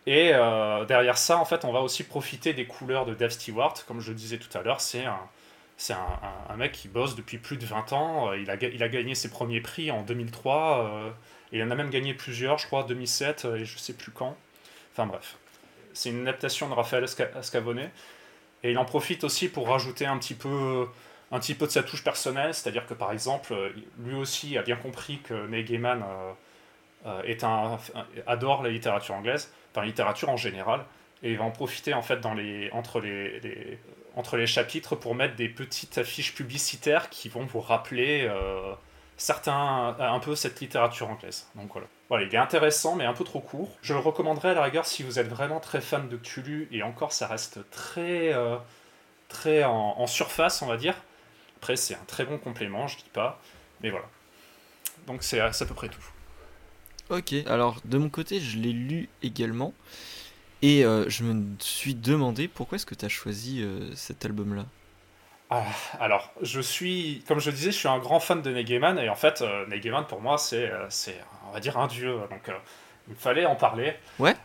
Et 0.07 0.31
euh, 0.33 0.85
derrière 0.87 1.19
ça, 1.19 1.39
en 1.39 1.45
fait, 1.45 1.65
on 1.65 1.73
va 1.73 1.81
aussi 1.81 2.05
profiter 2.05 2.53
des 2.55 2.67
couleurs 2.67 3.07
de 3.07 3.15
Dave 3.15 3.31
Stewart. 3.31 3.75
Comme 3.87 4.01
je 4.01 4.13
disais 4.13 4.39
tout 4.39 4.57
à 4.57 4.63
l'heure, 4.63 4.81
c'est 4.81 5.05
un, 5.05 6.57
mec 6.57 6.73
qui 6.73 6.89
bosse 6.89 7.15
depuis 7.15 7.39
plus 7.39 7.57
de 7.57 7.67
20 7.67 7.93
ans. 7.93 8.31
Euh, 8.31 8.39
il 8.39 8.51
a, 8.51 8.89
gagné 8.89 9.15
ses 9.15 9.31
premiers 9.31 9.61
prix 9.61 9.91
en 9.91 10.03
2003. 10.03 10.85
Euh, 10.85 11.11
et 11.53 11.59
il 11.59 11.63
en 11.63 11.71
a 11.71 11.75
même 11.75 11.91
gagné 11.91 12.15
plusieurs, 12.15 12.59
je 12.59 12.67
crois, 12.67 12.85
2007 12.85 13.47
et 13.57 13.65
je 13.65 13.79
sais 13.79 13.93
plus 13.93 14.13
quand. 14.13 14.37
Enfin 14.93 15.07
bref. 15.07 15.37
C'est 15.93 16.11
une 16.11 16.23
adaptation 16.23 16.69
de 16.69 16.75
Raphaël 16.75 17.07
Scavone. 17.09 17.91
Et 18.63 18.71
il 18.71 18.79
en 18.79 18.85
profite 18.85 19.25
aussi 19.25 19.49
pour 19.49 19.69
rajouter 19.69 20.07
un 20.07 20.19
petit 20.19 20.35
peu, 20.35 20.87
un 21.31 21.39
petit 21.39 21.55
peu 21.55 21.67
de 21.67 21.71
sa 21.71 21.83
touche 21.83 22.05
personnelle. 22.05 22.55
C'est-à-dire 22.55 22.87
que 22.87 22.95
par 22.95 23.13
exemple, 23.13 23.55
lui 23.99 24.15
aussi 24.15 24.59
a 24.59 24.63
bien 24.63 24.77
compris 24.77 25.19
que 25.19 25.47
Neil 25.49 25.65
Gaiman 25.65 26.05
est 27.25 27.45
un, 27.45 27.79
adore 28.27 28.63
la 28.63 28.71
littérature 28.71 29.15
anglaise 29.15 29.53
dans 29.75 29.81
la 29.81 29.87
littérature 29.87 30.29
en 30.29 30.37
général. 30.37 30.85
Et 31.23 31.33
il 31.33 31.39
va 31.39 31.45
en 31.45 31.51
profiter 31.51 31.95
en 31.95 32.03
fait 32.03 32.25
entre, 32.73 33.01
les, 34.37 34.47
chapitres 34.47 34.97
pour 34.97 35.15
mettre 35.15 35.37
des 35.37 35.49
petites 35.49 35.99
affiches 35.99 36.35
publicitaires 36.35 37.11
qui 37.11 37.29
vont 37.29 37.45
vous 37.45 37.61
rappeler 37.61 38.27
euh, 38.29 38.73
un 39.49 40.21
peu 40.21 40.35
cette 40.35 40.61
littérature 40.61 41.11
anglaise. 41.11 41.49
Donc 41.55 41.73
voilà. 41.73 41.87
Voilà, 42.09 42.25
il 42.25 42.35
est 42.35 42.39
intéressant 42.39 42.97
mais 42.97 43.05
un 43.05 43.13
peu 43.13 43.25
trop 43.25 43.41
court. 43.41 43.77
Je 43.83 43.93
le 43.93 44.01
recommanderais 44.01 44.51
à 44.51 44.55
la 44.55 44.63
rigueur 44.63 44.87
si 44.87 45.03
vous 45.03 45.19
êtes 45.19 45.29
vraiment 45.29 45.61
très 45.61 45.81
fan 45.81 46.09
de 46.09 46.17
Cthulhu 46.17 46.69
et 46.73 46.83
encore 46.83 47.13
ça 47.13 47.27
reste 47.27 47.61
très, 47.71 48.33
euh, 48.33 48.57
très 49.29 49.65
en, 49.65 50.07
surface 50.07 50.63
on 50.63 50.67
va 50.67 50.77
dire. 50.77 50.95
Après 51.61 51.77
c'est 51.77 51.95
un 51.95 52.05
très 52.07 52.25
bon 52.25 52.39
complément, 52.39 52.89
je 52.89 52.97
dis 52.97 53.11
pas. 53.13 53.41
Mais 53.83 53.91
voilà. 53.91 54.07
Donc 55.07 55.23
c'est 55.23 55.41
à 55.41 55.51
peu 55.51 55.75
près 55.75 55.89
tout. 55.89 56.05
Ok, 57.11 57.35
alors 57.47 57.81
de 57.85 57.99
mon 57.99 58.09
côté, 58.09 58.41
je 58.41 58.59
l'ai 58.59 58.73
lu 58.73 59.09
également. 59.23 59.75
Et 60.63 60.85
euh, 60.85 61.09
je 61.09 61.25
me 61.25 61.57
suis 61.59 61.95
demandé 61.95 62.47
pourquoi 62.47 62.77
est-ce 62.77 62.87
que 62.87 62.95
tu 62.95 63.05
as 63.05 63.09
choisi 63.09 63.63
euh, 63.63 63.95
cet 63.95 64.25
album-là? 64.25 64.67
Ah, 65.49 65.65
Alors, 65.99 66.33
je 66.43 66.61
suis, 66.61 67.25
comme 67.27 67.41
je 67.41 67.51
disais, 67.51 67.73
je 67.73 67.77
suis 67.77 67.89
un 67.89 67.99
grand 67.99 68.21
fan 68.21 68.41
de 68.41 68.53
Negeman. 68.53 68.99
Et 68.99 69.09
en 69.09 69.17
fait, 69.17 69.43
euh, 69.43 69.67
Negeman, 69.67 70.07
pour 70.07 70.21
moi, 70.21 70.39
c'est, 70.39 70.71
c'est, 70.91 71.17
on 71.49 71.53
va 71.53 71.61
dire, 71.61 71.77
un 71.79 71.89
dieu. 71.89 72.13
Donc, 72.31 72.51
il 73.09 73.17
fallait 73.17 73.47
en 73.47 73.57
parler. 73.57 73.95
Ouais. 74.21 74.37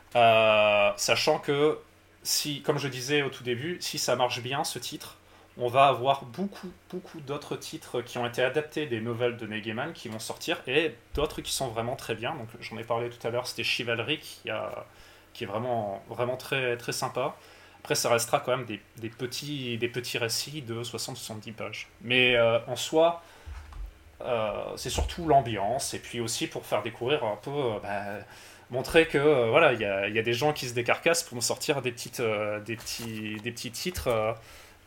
sachant 0.98 1.38
que, 1.38 1.78
si, 2.24 2.62
comme 2.62 2.80
je 2.80 2.88
disais 2.88 3.22
au 3.22 3.30
tout 3.30 3.44
début, 3.44 3.78
si 3.82 4.00
ça 4.00 4.16
marche 4.16 4.42
bien, 4.42 4.64
ce 4.64 4.80
titre, 4.80 5.18
on 5.58 5.68
va 5.68 5.88
avoir 5.88 6.26
beaucoup, 6.26 6.70
beaucoup 6.90 7.20
d'autres 7.22 7.56
titres 7.56 8.02
qui 8.02 8.18
ont 8.18 8.26
été 8.26 8.42
adaptés 8.42 8.88
des 8.88 9.00
nouvelles 9.00 9.38
de 9.38 9.48
Negeman 9.48 9.94
qui 9.94 10.10
vont 10.10 10.20
sortir 10.20 10.62
et 10.68 10.96
d'autres 11.14 11.42
qui 11.42 11.54
sont 11.54 11.70
vraiment 11.70 11.96
très 11.96 12.16
bien. 12.16 12.36
Donc 12.36 12.48
j'en 12.60 12.78
ai 12.78 12.84
parlé 12.84 13.10
tout 13.10 13.26
à 13.26 13.30
l'heure, 13.30 13.48
c'était 13.48 13.64
Chivalry 13.64 14.20
qui, 14.20 14.50
est 14.50 15.46
vraiment, 15.46 16.04
vraiment 16.10 16.36
très, 16.36 16.76
très 16.78 16.92
sympa. 16.92 17.36
Après, 17.86 17.96
ça 17.96 18.10
restera 18.10 18.40
quand 18.40 18.58
même 18.58 18.66
des, 18.66 19.10
petits, 19.10 19.78
des 19.78 19.88
petits 19.88 20.18
récits 20.18 20.62
de 20.62 20.84
60-70 20.84 21.54
pages. 21.54 21.88
Mais 22.02 22.36
euh, 22.36 22.60
en 22.68 22.76
soi, 22.76 23.22
euh, 24.22 24.52
c'est 24.76 24.90
surtout 24.90 25.28
l'ambiance 25.28 25.94
et 25.94 26.00
puis 26.00 26.20
aussi 26.20 26.48
pour 26.48 26.66
faire 26.66 26.82
découvrir 26.82 27.24
un 27.24 27.38
peu. 27.38 27.52
Euh, 27.52 27.80
bah, 27.82 28.26
montrer 28.72 29.08
que 29.08 29.48
voilà 29.52 29.74
il 29.74 29.80
y 29.80 29.86
a, 29.86 30.24
des 30.24 30.34
gens 30.34 30.52
qui 30.52 30.68
se 30.68 30.74
décarcassent 30.74 31.22
pour 31.22 31.44
sortir 31.44 31.84
des 31.84 31.92
petites 31.92 32.20
des 32.20 32.76
petits 32.76 33.40
des 33.44 33.52
petits 33.52 33.70
titres 33.70 34.36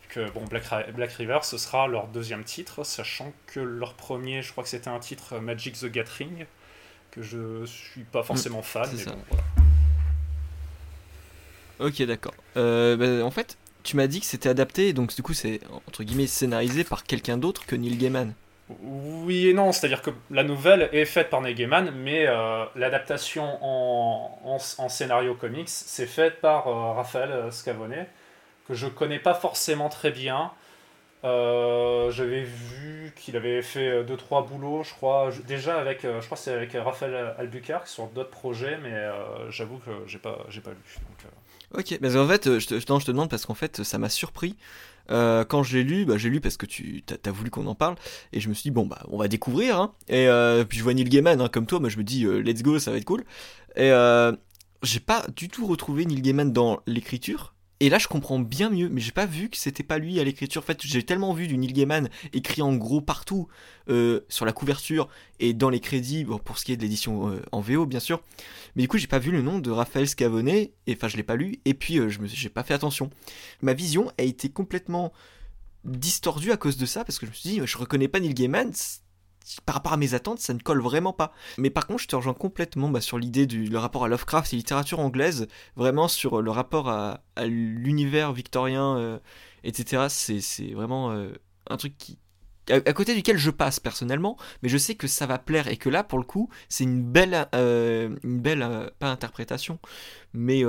que 0.09 0.29
bon, 0.31 0.43
Black, 0.45 0.63
Black, 0.93 1.11
River, 1.13 1.39
ce 1.43 1.57
sera 1.57 1.87
leur 1.87 2.07
deuxième 2.07 2.43
titre, 2.43 2.83
sachant 2.83 3.31
que 3.47 3.59
leur 3.59 3.93
premier, 3.93 4.41
je 4.41 4.51
crois 4.51 4.63
que 4.63 4.69
c'était 4.69 4.89
un 4.89 4.99
titre 4.99 5.39
Magic 5.39 5.79
the 5.79 5.85
Gathering, 5.85 6.45
que 7.11 7.21
je 7.21 7.65
suis 7.65 8.03
pas 8.03 8.23
forcément 8.23 8.61
fan, 8.61 8.89
mais 8.93 9.05
bon, 9.05 9.17
voilà. 9.29 9.43
Ok, 11.79 12.01
d'accord. 12.03 12.33
Euh, 12.57 12.97
bah, 12.97 13.25
en 13.25 13.31
fait, 13.31 13.57
tu 13.83 13.95
m'as 13.95 14.07
dit 14.07 14.19
que 14.19 14.25
c'était 14.25 14.49
adapté, 14.49 14.91
donc 14.93 15.15
du 15.15 15.21
coup, 15.21 15.33
c'est 15.33 15.61
entre 15.87 16.03
guillemets 16.03 16.27
scénarisé 16.27 16.83
par 16.83 17.03
quelqu'un 17.03 17.37
d'autre 17.37 17.65
que 17.65 17.75
Neil 17.75 17.95
Gaiman. 17.95 18.33
Oui 18.83 19.47
et 19.47 19.53
non, 19.53 19.71
c'est-à-dire 19.71 20.01
que 20.01 20.11
la 20.29 20.43
nouvelle 20.43 20.89
est 20.91 21.05
faite 21.05 21.29
par 21.29 21.41
Neil 21.41 21.55
Gaiman, 21.55 21.91
mais 21.91 22.27
euh, 22.27 22.65
l'adaptation 22.75 23.57
en, 23.61 24.59
en, 24.77 24.89
scénario 24.89 25.33
comics, 25.33 25.69
c'est 25.69 26.05
faite 26.05 26.41
par 26.41 26.67
euh, 26.67 26.93
Raphaël 26.93 27.51
Scavone 27.51 28.05
que 28.69 28.75
je 28.75 28.87
connais 28.87 29.19
pas 29.19 29.33
forcément 29.33 29.89
très 29.89 30.11
bien. 30.11 30.51
Euh, 31.25 32.11
j'avais 32.11 32.43
vu 32.43 33.13
qu'il 33.17 33.35
avait 33.35 33.61
fait 33.63 34.03
2-3 34.03 34.47
boulots, 34.47 34.83
je 34.83 34.93
crois, 34.93 35.31
déjà 35.47 35.77
avec, 35.77 36.05
euh, 36.05 36.21
je 36.21 36.25
crois 36.27 36.37
c'est 36.37 36.53
avec 36.53 36.71
Raphaël 36.73 37.33
Albuquerque 37.37 37.87
sur 37.87 38.07
d'autres 38.07 38.29
projets, 38.29 38.77
mais 38.81 38.93
euh, 38.93 39.51
j'avoue 39.51 39.79
que 39.79 39.91
j'ai 40.07 40.19
pas, 40.19 40.45
j'ai 40.49 40.61
pas 40.61 40.69
lu. 40.69 40.77
ok, 41.73 41.97
mais 41.99 42.15
en 42.15 42.27
fait, 42.27 42.59
je 42.59 42.67
te, 42.67 42.79
je 42.79 42.85
te 42.85 43.11
demande 43.11 43.29
parce 43.29 43.45
qu'en 43.45 43.55
fait, 43.55 43.83
ça 43.83 43.97
m'a 43.97 44.07
surpris. 44.07 44.55
quand 45.09 45.63
je 45.63 45.77
l'ai 45.77 45.83
lu, 45.83 46.05
bah, 46.05 46.17
j'ai 46.17 46.29
lu 46.29 46.39
parce 46.39 46.55
que 46.55 46.67
tu 46.67 47.03
as, 47.25 47.31
voulu 47.31 47.49
qu'on 47.49 47.65
en 47.65 47.75
parle, 47.75 47.95
et 48.31 48.39
je 48.39 48.47
me 48.47 48.53
suis 48.53 48.69
dit, 48.69 48.71
bon, 48.71 48.85
bah, 48.85 49.01
on 49.09 49.17
va 49.17 49.27
découvrir, 49.27 49.77
hein. 49.77 49.93
et 50.07 50.29
puis 50.69 50.77
je 50.77 50.83
vois 50.83 50.93
Neil 50.93 51.09
Gaiman, 51.09 51.41
hein, 51.41 51.49
comme 51.51 51.65
toi, 51.65 51.79
moi 51.79 51.89
je 51.89 51.97
me 51.97 52.03
dis, 52.03 52.23
let's 52.23 52.61
go, 52.61 52.77
ça 52.77 52.91
va 52.91 52.97
être 52.97 53.05
cool, 53.05 53.25
et 53.75 53.91
j'ai 54.83 54.99
pas 55.01 55.25
du 55.35 55.49
tout 55.49 55.67
retrouvé 55.67 56.05
Neil 56.05 56.21
Gaiman 56.21 56.53
dans 56.53 56.79
l'écriture, 56.85 57.55
et 57.81 57.89
là, 57.89 57.97
je 57.97 58.07
comprends 58.07 58.39
bien 58.39 58.69
mieux, 58.69 58.89
mais 58.89 58.99
j'ai 58.99 59.13
pas 59.13 59.25
vu 59.25 59.49
que 59.49 59.55
c'était 59.55 59.83
pas 59.83 59.99
lui 59.99 60.19
à 60.19 60.23
l'écriture. 60.25 60.61
En 60.61 60.65
fait, 60.65 60.81
j'ai 60.83 61.03
tellement 61.03 61.33
vu 61.33 61.47
du 61.47 61.57
Neil 61.57 61.71
Gaiman 61.71 62.09
écrit 62.33 62.61
en 62.61 62.75
gros 62.75 62.99
partout 62.99 63.47
euh, 63.87 64.21
sur 64.27 64.45
la 64.45 64.51
couverture 64.51 65.07
et 65.39 65.53
dans 65.53 65.69
les 65.69 65.79
crédits, 65.79 66.25
pour 66.43 66.57
ce 66.57 66.65
qui 66.65 66.73
est 66.73 66.77
de 66.77 66.81
l'édition 66.81 67.29
euh, 67.29 67.41
en 67.53 67.61
VO, 67.61 67.85
bien 67.85 68.01
sûr. 68.01 68.21
Mais 68.75 68.81
du 68.81 68.89
coup, 68.89 68.97
j'ai 68.97 69.07
pas 69.07 69.19
vu 69.19 69.31
le 69.31 69.41
nom 69.41 69.59
de 69.59 69.71
Raphaël 69.71 70.09
Scavone, 70.09 70.49
et 70.49 70.73
enfin, 70.89 71.07
je 71.07 71.15
l'ai 71.15 71.23
pas 71.23 71.37
lu, 71.37 71.59
et 71.63 71.73
puis 71.73 71.99
euh, 71.99 72.09
je 72.09 72.19
me 72.19 72.27
j'ai 72.27 72.49
pas 72.49 72.63
fait 72.63 72.73
attention. 72.73 73.09
Ma 73.61 73.73
vision 73.73 74.11
a 74.17 74.23
été 74.23 74.49
complètement 74.49 75.13
distordue 75.85 76.51
à 76.51 76.57
cause 76.57 76.75
de 76.75 76.85
ça, 76.85 77.05
parce 77.05 77.17
que 77.17 77.25
je 77.25 77.31
me 77.31 77.35
suis 77.35 77.49
dit, 77.49 77.61
je 77.63 77.77
reconnais 77.77 78.09
pas 78.09 78.19
Neil 78.19 78.33
Gaiman, 78.33 78.73
par 79.65 79.75
rapport 79.75 79.93
à 79.93 79.97
mes 79.97 80.13
attentes, 80.13 80.39
ça 80.39 80.53
ne 80.53 80.59
colle 80.59 80.81
vraiment 80.81 81.13
pas. 81.13 81.33
Mais 81.57 81.69
par 81.69 81.87
contre, 81.87 82.01
je 82.01 82.07
te 82.07 82.15
rejoins 82.15 82.33
complètement 82.33 82.89
bah, 82.89 83.01
sur 83.01 83.17
l'idée 83.17 83.45
du 83.45 83.75
rapport 83.75 84.05
à 84.05 84.07
Lovecraft 84.07 84.53
et 84.53 84.57
littérature 84.57 84.99
anglaise, 84.99 85.47
vraiment 85.75 86.07
sur 86.07 86.41
le 86.41 86.51
rapport 86.51 86.89
à, 86.89 87.21
l'univers 87.45 88.33
victorien, 88.33 88.97
euh, 88.97 89.19
etc. 89.63 90.07
C'est 90.09 90.73
vraiment 90.73 91.11
euh, 91.11 91.31
un 91.67 91.77
truc 91.77 91.97
qui, 91.97 92.19
à, 92.69 92.93
côté 92.93 93.15
duquel 93.15 93.37
je 93.37 93.49
passe 93.49 93.79
personnellement, 93.79 94.37
mais 94.61 94.69
je 94.69 94.77
sais 94.77 94.95
que 94.95 95.07
ça 95.07 95.25
va 95.25 95.39
plaire 95.39 95.67
et 95.67 95.77
que 95.77 95.89
là, 95.89 96.03
pour 96.03 96.19
le 96.19 96.25
coup, 96.25 96.49
c'est 96.67 96.83
une 96.83 97.01
belle, 97.01 97.47
euh, 97.55 98.15
une 98.23 98.39
belle, 98.41 98.91
pas 98.99 99.09
interprétation, 99.09 99.79
mais 100.33 100.63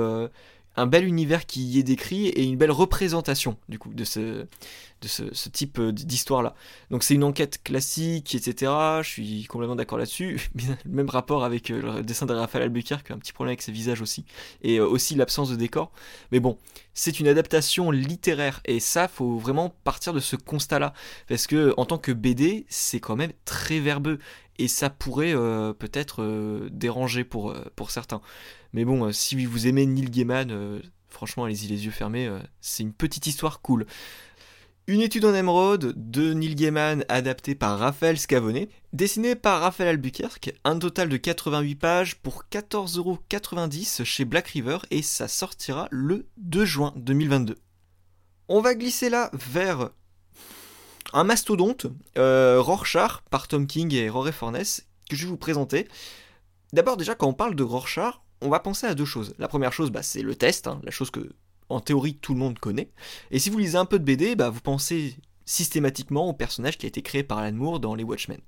un 0.75 0.85
bel 0.85 1.05
univers 1.05 1.45
qui 1.45 1.63
y 1.63 1.79
est 1.79 1.83
décrit 1.83 2.27
et 2.27 2.43
une 2.43 2.55
belle 2.55 2.71
représentation 2.71 3.57
du 3.67 3.77
coup 3.77 3.93
de 3.93 4.03
ce, 4.03 4.45
type 5.51 5.79
euh, 5.79 5.91
d'histoire-là. 5.91 6.55
Donc 6.91 7.03
c'est 7.03 7.13
une 7.13 7.23
enquête 7.23 7.61
classique, 7.63 8.35
etc. 8.35 8.71
Je 9.01 9.09
suis 9.09 9.43
complètement 9.45 9.75
d'accord 9.75 9.97
là-dessus. 9.97 10.49
Le 10.85 10.91
même 10.91 11.09
rapport 11.09 11.43
avec 11.43 11.71
euh, 11.71 11.97
le 11.97 12.03
dessin 12.03 12.25
de 12.25 12.33
Raphaël 12.33 12.63
Albuquerque, 12.63 13.11
un 13.11 13.17
petit 13.17 13.33
problème 13.33 13.51
avec 13.51 13.61
ses 13.61 13.71
visages 13.71 14.01
aussi, 14.01 14.25
et 14.61 14.77
euh, 14.77 14.87
aussi 14.87 15.15
l'absence 15.15 15.49
de 15.49 15.55
décor. 15.55 15.91
Mais 16.31 16.39
bon, 16.39 16.57
c'est 16.93 17.19
une 17.19 17.27
adaptation 17.27 17.91
littéraire 17.91 18.61
et 18.65 18.79
ça, 18.79 19.07
faut 19.07 19.37
vraiment 19.37 19.73
partir 19.83 20.13
de 20.13 20.19
ce 20.19 20.35
constat-là, 20.35 20.93
parce 21.27 21.47
que 21.47 21.73
en 21.77 21.85
tant 21.85 21.97
que 21.97 22.11
BD, 22.11 22.65
c'est 22.69 22.99
quand 22.99 23.15
même 23.15 23.33
très 23.43 23.79
verbeux 23.79 24.19
et 24.57 24.67
ça 24.67 24.89
pourrait 24.89 25.33
peut-être 25.79 26.69
déranger 26.69 27.23
pour 27.23 27.55
certains. 27.89 28.21
Mais 28.73 28.85
bon, 28.85 29.05
euh, 29.05 29.11
si 29.11 29.45
vous 29.45 29.67
aimez 29.67 29.85
Neil 29.85 30.09
Gaiman, 30.09 30.51
euh, 30.51 30.79
franchement, 31.09 31.43
allez-y 31.45 31.67
les 31.67 31.85
yeux 31.85 31.91
fermés, 31.91 32.27
euh, 32.27 32.39
c'est 32.61 32.83
une 32.83 32.93
petite 32.93 33.27
histoire 33.27 33.61
cool. 33.61 33.85
Une 34.87 35.01
étude 35.01 35.25
en 35.25 35.35
émeraude 35.35 35.93
de 35.95 36.33
Neil 36.33 36.55
Gaiman 36.55 37.05
adaptée 37.07 37.53
par 37.53 37.77
Raphaël 37.77 38.17
Scavone, 38.17 38.65
dessinée 38.93 39.35
par 39.35 39.61
Raphaël 39.61 39.89
Albuquerque, 39.89 40.53
un 40.63 40.79
total 40.79 41.07
de 41.09 41.17
88 41.17 41.75
pages 41.75 42.15
pour 42.15 42.45
14,90€ 42.51 44.03
chez 44.03 44.25
Black 44.25 44.47
River 44.47 44.79
et 44.89 45.01
ça 45.01 45.27
sortira 45.27 45.87
le 45.91 46.27
2 46.37 46.65
juin 46.65 46.93
2022. 46.95 47.57
On 48.47 48.61
va 48.61 48.73
glisser 48.73 49.09
là 49.09 49.29
vers 49.33 49.91
un 51.13 51.23
mastodonte, 51.23 51.87
Rorschach 52.17 53.21
par 53.29 53.47
Tom 53.47 53.67
King 53.67 53.93
et 53.93 54.09
Rory 54.09 54.33
Forness, 54.33 54.87
que 55.09 55.15
je 55.15 55.23
vais 55.23 55.29
vous 55.29 55.37
présenter. 55.37 55.87
D'abord 56.73 56.97
déjà 56.97 57.15
quand 57.15 57.27
on 57.27 57.33
parle 57.33 57.55
de 57.55 57.63
Rorschach, 57.63 58.21
on 58.41 58.49
va 58.49 58.59
penser 58.59 58.87
à 58.87 58.95
deux 58.95 59.05
choses. 59.05 59.33
La 59.37 59.47
première 59.47 59.73
chose, 59.73 59.91
bah, 59.91 60.03
c'est 60.03 60.21
le 60.21 60.35
test, 60.35 60.67
hein, 60.67 60.79
la 60.83 60.91
chose 60.91 61.11
que, 61.11 61.31
en 61.69 61.79
théorie, 61.79 62.15
tout 62.15 62.33
le 62.33 62.39
monde 62.39 62.59
connaît. 62.59 62.89
Et 63.31 63.39
si 63.39 63.49
vous 63.49 63.57
lisez 63.57 63.77
un 63.77 63.85
peu 63.85 63.99
de 63.99 64.03
BD, 64.03 64.35
bah, 64.35 64.49
vous 64.49 64.61
pensez 64.61 65.15
systématiquement 65.45 66.29
au 66.29 66.33
personnage 66.33 66.77
qui 66.77 66.85
a 66.85 66.89
été 66.89 67.01
créé 67.01 67.23
par 67.23 67.37
Alan 67.39 67.55
Moore 67.55 67.79
dans 67.79 67.95
Les 67.95 68.03
Watchmen. 68.03 68.39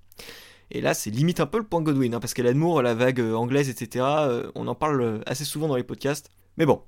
Et 0.72 0.82
là, 0.82 0.94
c'est 0.94 1.12
limite 1.12 1.40
un 1.40 1.46
peu 1.46 1.60
le 1.60 1.64
point 1.64 1.82
Godwin, 1.82 2.16
hein, 2.16 2.20
parce 2.20 2.34
qu'Alan 2.34 2.56
Moore, 2.56 2.82
la 2.82 2.96
vague 2.96 3.20
euh, 3.20 3.36
anglaise, 3.36 3.70
etc., 3.70 4.06
euh, 4.08 4.52
on 4.56 4.68
en 4.68 4.76
parle 4.76 5.02
euh, 5.02 5.20
assez 5.26 5.46
souvent 5.46 5.68
dans 5.68 5.76
les 5.76 5.84
podcasts. 5.84 6.30
Mais 6.58 6.66
bon, 6.66 6.82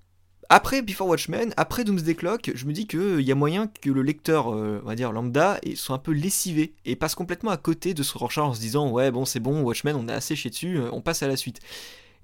après 0.49 0.81
Before 0.81 1.07
Watchmen, 1.07 1.53
après 1.57 1.83
Doomsday 1.83 2.15
Clock, 2.15 2.51
je 2.53 2.65
me 2.65 2.73
dis 2.73 2.87
qu'il 2.87 3.21
y 3.21 3.31
a 3.31 3.35
moyen 3.35 3.67
que 3.67 3.89
le 3.89 4.01
lecteur, 4.01 4.47
on 4.47 4.85
va 4.85 4.95
dire 4.95 5.11
lambda, 5.11 5.59
soit 5.75 5.95
un 5.95 5.99
peu 5.99 6.11
lessivé 6.11 6.75
et 6.85 6.95
passe 6.95 7.15
complètement 7.15 7.49
à 7.49 7.57
côté 7.57 7.95
de 7.95 8.03
ce 8.03 8.15
Rorschach 8.15 8.43
en 8.43 8.53
se 8.53 8.59
disant 8.59 8.91
ouais 8.91 9.09
bon 9.09 9.25
c'est 9.25 9.39
bon 9.39 9.61
Watchmen 9.61 9.95
on 9.95 10.07
a 10.07 10.13
assez 10.13 10.35
chié 10.35 10.51
dessus, 10.51 10.79
on 10.91 11.01
passe 11.01 11.23
à 11.23 11.27
la 11.27 11.35
suite. 11.35 11.61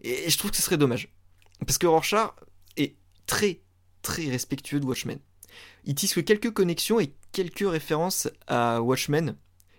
Et 0.02 0.30
je 0.30 0.38
trouve 0.38 0.52
que 0.52 0.58
ce 0.58 0.64
serait 0.64 0.78
dommage. 0.78 1.14
Parce 1.60 1.78
que 1.78 1.88
Rorschach 1.88 2.32
est 2.78 2.96
très, 3.26 3.62
très 4.02 4.28
respectueux 4.30 4.80
de 4.80 4.86
Watchmen. 4.86 5.20
Il 5.84 5.96
tisse 5.96 6.20
quelques 6.26 6.52
connexions 6.52 7.00
et 7.00 7.14
quelques 7.32 7.70
références 7.70 8.30
à 8.48 8.82
Watchmen. 8.82 9.36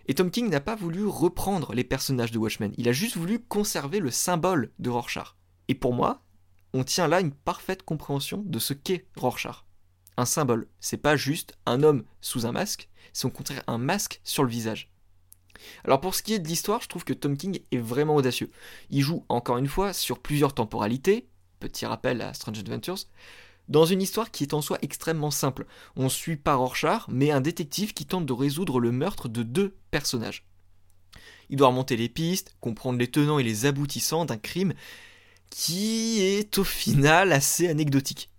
Et 0.07 0.15
Tom 0.15 0.31
King 0.31 0.49
n'a 0.49 0.59
pas 0.59 0.75
voulu 0.75 1.05
reprendre 1.05 1.73
les 1.73 1.83
personnages 1.83 2.31
de 2.31 2.37
Watchmen. 2.37 2.73
Il 2.77 2.89
a 2.89 2.93
juste 2.93 3.17
voulu 3.17 3.39
conserver 3.39 3.99
le 3.99 4.11
symbole 4.11 4.71
de 4.79 4.89
Rorschach. 4.89 5.35
Et 5.69 5.75
pour 5.75 5.93
moi, 5.93 6.23
on 6.73 6.83
tient 6.83 7.07
là 7.07 7.21
une 7.21 7.31
parfaite 7.31 7.83
compréhension 7.83 8.43
de 8.45 8.59
ce 8.59 8.73
qu'est 8.73 9.07
Rorschach. 9.15 9.65
Un 10.17 10.25
symbole, 10.25 10.67
c'est 10.79 10.97
pas 10.97 11.15
juste 11.15 11.57
un 11.65 11.83
homme 11.83 12.03
sous 12.21 12.45
un 12.45 12.51
masque, 12.51 12.89
c'est 13.13 13.25
au 13.25 13.31
contraire 13.31 13.63
un 13.67 13.77
masque 13.77 14.19
sur 14.23 14.43
le 14.43 14.49
visage. 14.49 14.92
Alors 15.85 16.01
pour 16.01 16.15
ce 16.15 16.23
qui 16.23 16.33
est 16.33 16.39
de 16.39 16.47
l'histoire, 16.47 16.81
je 16.81 16.87
trouve 16.87 17.03
que 17.03 17.13
Tom 17.13 17.37
King 17.37 17.59
est 17.71 17.77
vraiment 17.77 18.15
audacieux. 18.15 18.51
Il 18.89 19.01
joue 19.01 19.25
encore 19.29 19.57
une 19.57 19.67
fois 19.67 19.93
sur 19.93 20.19
plusieurs 20.19 20.53
temporalités, 20.53 21.27
petit 21.59 21.85
rappel 21.85 22.21
à 22.21 22.33
Strange 22.33 22.59
Adventures, 22.59 23.05
dans 23.69 23.85
une 23.85 24.01
histoire 24.01 24.31
qui 24.31 24.43
est 24.43 24.53
en 24.53 24.61
soi 24.61 24.77
extrêmement 24.81 25.31
simple. 25.31 25.65
On 25.95 26.09
suit 26.09 26.35
pas 26.35 26.55
Rorschach, 26.55 27.03
mais 27.07 27.31
un 27.31 27.41
détective 27.41 27.93
qui 27.93 28.05
tente 28.05 28.25
de 28.25 28.33
résoudre 28.33 28.79
le 28.79 28.91
meurtre 28.91 29.29
de 29.29 29.43
deux 29.43 29.75
personnages. 29.89 30.45
Il 31.49 31.57
doit 31.57 31.67
remonter 31.67 31.95
les 31.95 32.09
pistes, 32.09 32.55
comprendre 32.59 32.99
les 32.99 33.09
tenants 33.09 33.39
et 33.39 33.43
les 33.43 33.65
aboutissants 33.65 34.25
d'un 34.25 34.37
crime 34.37 34.73
qui 35.49 36.21
est 36.21 36.57
au 36.57 36.63
final 36.63 37.31
assez 37.31 37.67
anecdotique. 37.67 38.29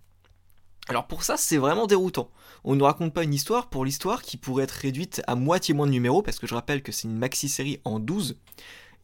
Alors 0.89 1.07
pour 1.07 1.23
ça, 1.23 1.37
c'est 1.37 1.57
vraiment 1.57 1.87
déroutant 1.87 2.31
on 2.65 2.77
ne 2.77 2.83
raconte 2.83 3.13
pas 3.13 3.23
une 3.23 3.35
histoire 3.35 3.69
pour 3.69 3.85
l'histoire 3.85 4.23
qui 4.23 4.39
pourrait 4.39 4.65
être 4.65 4.73
réduite 4.73 5.23
à 5.27 5.35
moitié 5.35 5.75
moins 5.75 5.87
de 5.87 5.93
numéros, 5.93 6.23
parce 6.23 6.39
que 6.39 6.47
je 6.47 6.55
rappelle 6.55 6.83
que 6.83 6.93
c'est 6.93 7.07
une 7.07 7.19
maxi-série 7.19 7.81
en 7.85 8.01
12, 8.01 8.39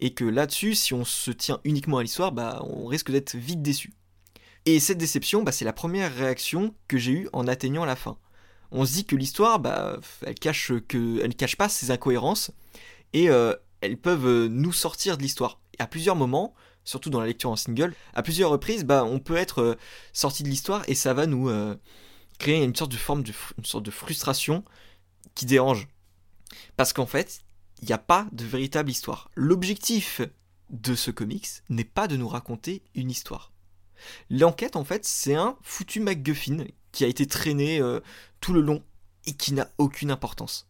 et 0.01 0.15
que 0.15 0.25
là-dessus, 0.25 0.75
si 0.75 0.95
on 0.95 1.05
se 1.05 1.31
tient 1.31 1.61
uniquement 1.65 1.99
à 1.99 2.03
l'histoire, 2.03 2.33
bah, 2.33 2.63
on 2.65 2.87
risque 2.87 3.11
d'être 3.11 3.37
vite 3.37 3.61
déçu. 3.61 3.93
Et 4.65 4.81
cette 4.81 4.99
déception, 4.99 5.43
bah, 5.43 5.53
c'est 5.53 5.67
la 5.67 5.75
première 5.75 6.15
réaction 6.15 6.75
que 6.89 6.97
j'ai 6.97 7.13
eue 7.13 7.29
en 7.35 7.47
atteignant 7.47 7.85
la 7.85 7.97
fin. 7.97 8.17
On 8.73 8.87
se 8.87 8.93
dit 8.93 9.05
que 9.05 9.17
l'histoire, 9.17 9.59
bah, 9.59 10.01
elle 10.25 10.35
cache 10.37 10.73
que, 10.89 11.21
elle 11.23 11.35
cache 11.35 11.57
pas 11.57 11.69
ses 11.69 11.91
incohérences, 11.91 12.53
et 13.13 13.29
euh, 13.29 13.55
elles 13.83 13.99
peuvent 13.99 14.27
euh, 14.27 14.49
nous 14.49 14.73
sortir 14.73 15.19
de 15.19 15.23
l'histoire. 15.23 15.61
Et 15.79 15.83
à 15.83 15.87
plusieurs 15.87 16.17
moments, 16.17 16.55
surtout 16.85 17.11
dans 17.11 17.21
la 17.21 17.27
lecture 17.27 17.51
en 17.51 17.57
single, 17.57 17.95
à 18.15 18.23
plusieurs 18.23 18.51
reprises, 18.51 18.85
bah, 18.85 19.05
on 19.05 19.19
peut 19.19 19.37
être 19.37 19.61
euh, 19.61 19.75
sorti 20.15 20.45
de 20.45 20.49
l'histoire 20.49 20.83
et 20.89 20.95
ça 20.95 21.13
va 21.13 21.27
nous, 21.27 21.51
créer 22.41 22.65
une 22.65 22.75
sorte 22.75 22.91
de 22.91 22.97
forme 22.97 23.23
de, 23.23 23.33
une 23.59 23.65
sorte 23.65 23.85
de 23.85 23.91
frustration 23.91 24.65
qui 25.35 25.47
dérange. 25.47 25.87
Parce 26.77 26.93
qu'en 26.93 27.07
fait, 27.07 27.43
il 27.83 27.87
n'y 27.87 27.93
a 27.93 27.99
pas 27.99 28.27
de 28.33 28.45
véritable 28.45 28.91
histoire. 28.91 29.31
L'objectif 29.37 30.23
de 30.71 30.95
ce 30.95 31.11
comics 31.11 31.49
n'est 31.69 31.85
pas 31.85 32.09
de 32.09 32.17
nous 32.17 32.29
raconter 32.29 32.83
une 32.95 33.11
histoire. 33.11 33.53
L'enquête, 34.31 34.77
en 34.77 34.85
fait, 34.85 35.05
c'est 35.05 35.35
un 35.35 35.57
foutu 35.63 36.01
MacGuffin 36.01 36.65
qui 36.93 37.05
a 37.05 37.09
été 37.09 37.27
traîné 37.27 37.81
euh, 37.81 38.01
tout 38.41 38.53
le 38.53 38.63
long 38.63 38.83
et 39.27 39.35
qui 39.35 39.53
n'a 39.53 39.71
aucune 39.79 40.11
importance. 40.11 40.67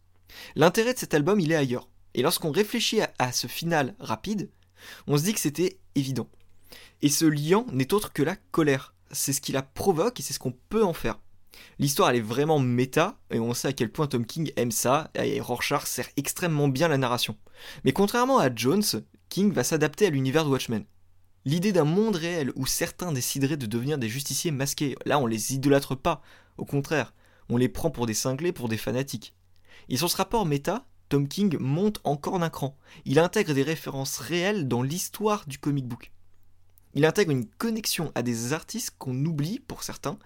L'intérêt 0.55 0.93
de 0.93 0.99
cet 0.99 1.13
album, 1.13 1.39
il 1.39 1.51
est 1.51 1.55
ailleurs. 1.55 1.87
Et 2.13 2.21
lorsqu'on 2.21 2.51
réfléchit 2.51 2.99
à 3.17 3.31
ce 3.31 3.47
final 3.47 3.95
rapide, 3.99 4.49
on 5.07 5.17
se 5.17 5.23
dit 5.23 5.33
que 5.33 5.39
c'était 5.39 5.79
évident. 5.95 6.27
Et 7.01 7.09
ce 7.09 7.25
liant 7.25 7.65
n'est 7.71 7.93
autre 7.93 8.11
que 8.11 8.23
la 8.23 8.35
colère. 8.35 8.93
C'est 9.11 9.33
ce 9.33 9.41
qui 9.41 9.53
la 9.53 9.61
provoque 9.61 10.19
et 10.19 10.23
c'est 10.23 10.33
ce 10.33 10.39
qu'on 10.39 10.55
peut 10.69 10.83
en 10.83 10.93
faire. 10.93 11.19
L'histoire 11.79 12.09
elle 12.09 12.17
est 12.17 12.21
vraiment 12.21 12.59
méta 12.59 13.19
et 13.31 13.39
on 13.39 13.53
sait 13.53 13.69
à 13.69 13.73
quel 13.73 13.91
point 13.91 14.07
Tom 14.07 14.25
King 14.25 14.51
aime 14.55 14.71
ça 14.71 15.11
et 15.15 15.41
Rorschach 15.41 15.85
sert 15.85 16.07
extrêmement 16.17 16.67
bien 16.67 16.87
la 16.87 16.97
narration. 16.97 17.37
Mais 17.83 17.93
contrairement 17.93 18.39
à 18.39 18.53
Jones, 18.53 18.83
King 19.29 19.51
va 19.51 19.63
s'adapter 19.63 20.07
à 20.07 20.09
l'univers 20.09 20.45
de 20.45 20.49
Watchmen. 20.49 20.85
L'idée 21.45 21.71
d'un 21.71 21.85
monde 21.85 22.15
réel 22.15 22.51
où 22.55 22.65
certains 22.65 23.11
décideraient 23.11 23.57
de 23.57 23.65
devenir 23.65 23.97
des 23.97 24.09
justiciers 24.09 24.51
masqués, 24.51 24.95
là 25.05 25.19
on 25.19 25.25
les 25.25 25.53
idolâtre 25.53 25.95
pas, 25.95 26.21
au 26.57 26.65
contraire, 26.65 27.13
on 27.49 27.57
les 27.57 27.69
prend 27.69 27.89
pour 27.89 28.05
des 28.05 28.13
cinglés, 28.13 28.51
pour 28.51 28.69
des 28.69 28.77
fanatiques. 28.77 29.35
Et 29.89 29.97
sur 29.97 30.09
ce 30.09 30.17
rapport 30.17 30.45
méta, 30.45 30.85
Tom 31.09 31.27
King 31.27 31.57
monte 31.59 31.99
encore 32.03 32.39
d'un 32.39 32.49
cran. 32.49 32.77
Il 33.03 33.19
intègre 33.19 33.53
des 33.53 33.63
références 33.63 34.17
réelles 34.19 34.67
dans 34.67 34.81
l'histoire 34.81 35.45
du 35.47 35.57
comic 35.57 35.85
book. 35.87 36.11
Il 36.93 37.05
intègre 37.05 37.31
une 37.31 37.45
connexion 37.45 38.11
à 38.15 38.21
des 38.21 38.53
artistes 38.53 38.95
qu'on 38.97 39.25
oublie 39.25 39.59
pour 39.59 39.83
certains 39.83 40.17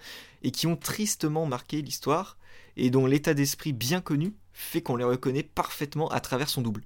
et 0.42 0.52
qui 0.52 0.68
ont 0.68 0.76
tristement 0.76 1.46
marqué 1.46 1.82
l'histoire 1.82 2.38
et 2.78 2.90
dont 2.90 3.06
l'état 3.06 3.34
d'esprit 3.34 3.74
bien 3.74 4.02
connu 4.02 4.34
fait 4.54 4.82
qu'on 4.82 4.96
les 4.96 5.04
reconnaît 5.04 5.44
parfaitement 5.44 6.10
à 6.10 6.20
travers 6.20 6.50
son 6.50 6.62
double. 6.62 6.84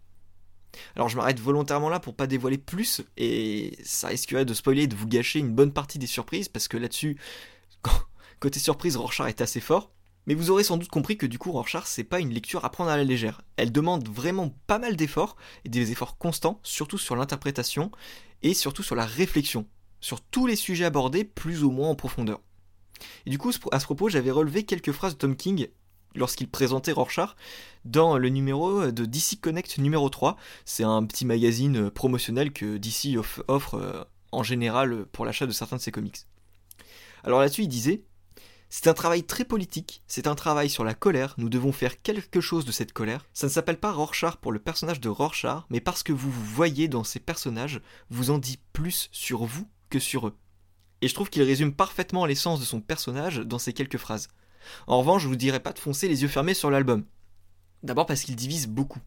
Alors 0.96 1.10
je 1.10 1.18
m'arrête 1.18 1.40
volontairement 1.40 1.90
là 1.90 2.00
pour 2.00 2.16
pas 2.16 2.28
dévoiler 2.28 2.58
plus 2.58 3.02
et 3.18 3.78
ça 3.84 4.10
risquerait 4.10 4.46
de 4.46 4.54
spoiler 4.54 4.84
et 4.84 4.88
de 4.88 4.96
vous 4.96 5.08
gâcher 5.08 5.40
une 5.40 5.54
bonne 5.54 5.74
partie 5.74 6.00
des 6.00 6.08
surprises 6.08 6.50
parce 6.50 6.68
que 6.68 6.78
là-dessus, 6.78 7.18
côté 8.40 8.60
surprise, 8.60 8.98
Rorschach 8.98 9.30
est 9.30 9.42
assez 9.42 9.60
fort. 9.60 9.92
Mais 10.30 10.36
vous 10.36 10.52
aurez 10.52 10.64
sans 10.64 10.78
doute 10.78 10.90
compris 10.90 11.18
que 11.18 11.26
du 11.26 11.40
coup 11.40 11.52
Rorschach 11.52 11.86
c'est 11.88 12.04
pas 12.04 12.20
une 12.20 12.30
lecture 12.30 12.64
à 12.64 12.70
prendre 12.70 12.92
à 12.92 12.98
la 12.98 13.04
légère. 13.04 13.42
Elle 13.58 13.72
demande 13.72 14.08
vraiment 14.08 14.54
pas 14.68 14.78
mal 14.78 14.96
d'efforts 14.96 15.36
et 15.66 15.70
des 15.70 15.92
efforts 15.92 16.20
constants, 16.20 16.60
surtout 16.62 17.00
sur 17.00 17.16
l'interprétation 17.16 17.90
et 18.44 18.54
surtout 18.54 18.84
sur 18.84 18.94
la 18.94 19.08
réflexion, 19.08 19.66
sur 20.02 20.22
tous 20.22 20.46
les 20.46 20.56
sujets 20.56 20.86
abordés 20.86 21.24
plus 21.24 21.64
ou 21.64 21.72
moins 21.72 21.90
en 21.90 21.96
profondeur. 21.96 22.42
Et 23.26 23.32
du 23.32 23.40
coup, 23.40 23.52
à 23.72 23.80
ce 23.80 23.86
propos, 23.86 24.08
j'avais 24.08 24.30
relevé 24.30 24.66
quelques 24.66 24.92
phrases 24.92 25.14
de 25.14 25.18
Tom 25.18 25.36
King 25.36 25.68
lorsqu'il 26.14 26.48
présentait 26.48 26.92
Rorschach 26.92 27.36
dans 27.84 28.20
le 28.20 28.30
numéro 28.30 28.92
de 28.92 29.06
DC 29.06 29.42
Connect 29.42 29.80
numéro 29.80 30.10
3. 30.10 30.38
C'est 30.64 30.84
un 30.84 31.04
petit 31.06 31.26
magazine 31.26 31.90
promotionnel 31.90 32.54
que 32.54 32.78
DC 32.78 33.18
offre 33.48 33.74
euh, 33.74 34.04
en 34.32 34.44
général 34.44 35.08
pour 35.08 35.26
l'achat 35.26 35.48
de 35.48 35.52
certains 35.52 35.78
de 35.78 35.82
ses 35.82 35.92
comics. 35.92 36.28
Alors 37.24 37.40
là-dessus, 37.40 37.64
il 37.64 37.68
disait 37.68 38.04
c'est 38.70 38.88
un 38.88 38.94
travail 38.94 39.24
très 39.24 39.46
politique, 39.46 40.04
c'est 40.08 40.28
un 40.28 40.36
travail 40.36 40.70
sur 40.70 40.84
la 40.84 40.94
colère, 40.94 41.34
nous 41.38 41.50
devons 41.50 41.72
faire 41.72 42.02
quelque 42.02 42.40
chose 42.40 42.66
de 42.66 42.72
cette 42.72 42.94
colère. 42.94 43.26
Ça 43.34 43.48
ne 43.48 43.52
s'appelle 43.52 43.80
pas 43.80 43.92
Rorschach 43.92 44.38
pour 44.38 44.52
le 44.52 44.60
personnage 44.60 45.02
de 45.02 45.10
Rorschach, 45.10 45.64
mais 45.70 45.82
parce 45.82 46.04
que 46.04 46.14
vous 46.14 46.32
vous 46.32 46.46
voyez 46.46 46.88
dans 46.88 47.04
ces 47.04 47.20
personnages, 47.20 47.82
vous 48.12 48.30
en 48.30 48.38
dit 48.38 48.60
plus 48.72 49.10
sur 49.12 49.44
vous 49.46 49.68
que 49.90 50.00
sur 50.00 50.28
eux. 50.28 50.38
Et 51.02 51.08
je 51.08 51.14
trouve 51.14 51.30
qu'il 51.30 51.42
résume 51.42 51.74
parfaitement 51.74 52.26
l'essence 52.26 52.60
de 52.60 52.66
son 52.66 52.82
personnage 52.82 53.40
dans 53.40 53.60
ces 53.60 53.74
quelques 53.74 53.98
phrases. 53.98 54.28
En 54.86 55.00
revanche, 55.00 55.24
je 55.24 55.28
vous 55.28 55.36
dirais 55.36 55.62
pas 55.62 55.74
de 55.74 55.80
foncer 55.80 56.08
les 56.08 56.22
yeux 56.22 56.28
fermés 56.28 56.54
sur 56.54 56.70
l'album. 56.70 57.06
D'abord 57.82 58.06
parce 58.06 58.24
qu'il 58.24 58.36
divise 58.36 58.68
beaucoup. 58.68 59.00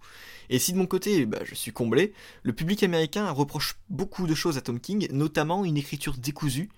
Et 0.49 0.59
si 0.59 0.73
de 0.73 0.79
mon 0.79 0.87
côté, 0.87 1.27
bah, 1.27 1.41
je 1.45 1.55
suis 1.55 1.73
comblé, 1.73 2.15
le 2.43 2.55
public 2.55 2.83
américain 2.83 3.31
reproche 3.31 3.77
beaucoup 3.91 4.27
de 4.27 4.35
choses 4.35 4.57
à 4.57 4.63
Tom 4.63 4.81
King, 4.81 5.09
notamment 5.13 5.65
une 5.65 5.77
écriture 5.77 6.17
décousue 6.17 6.71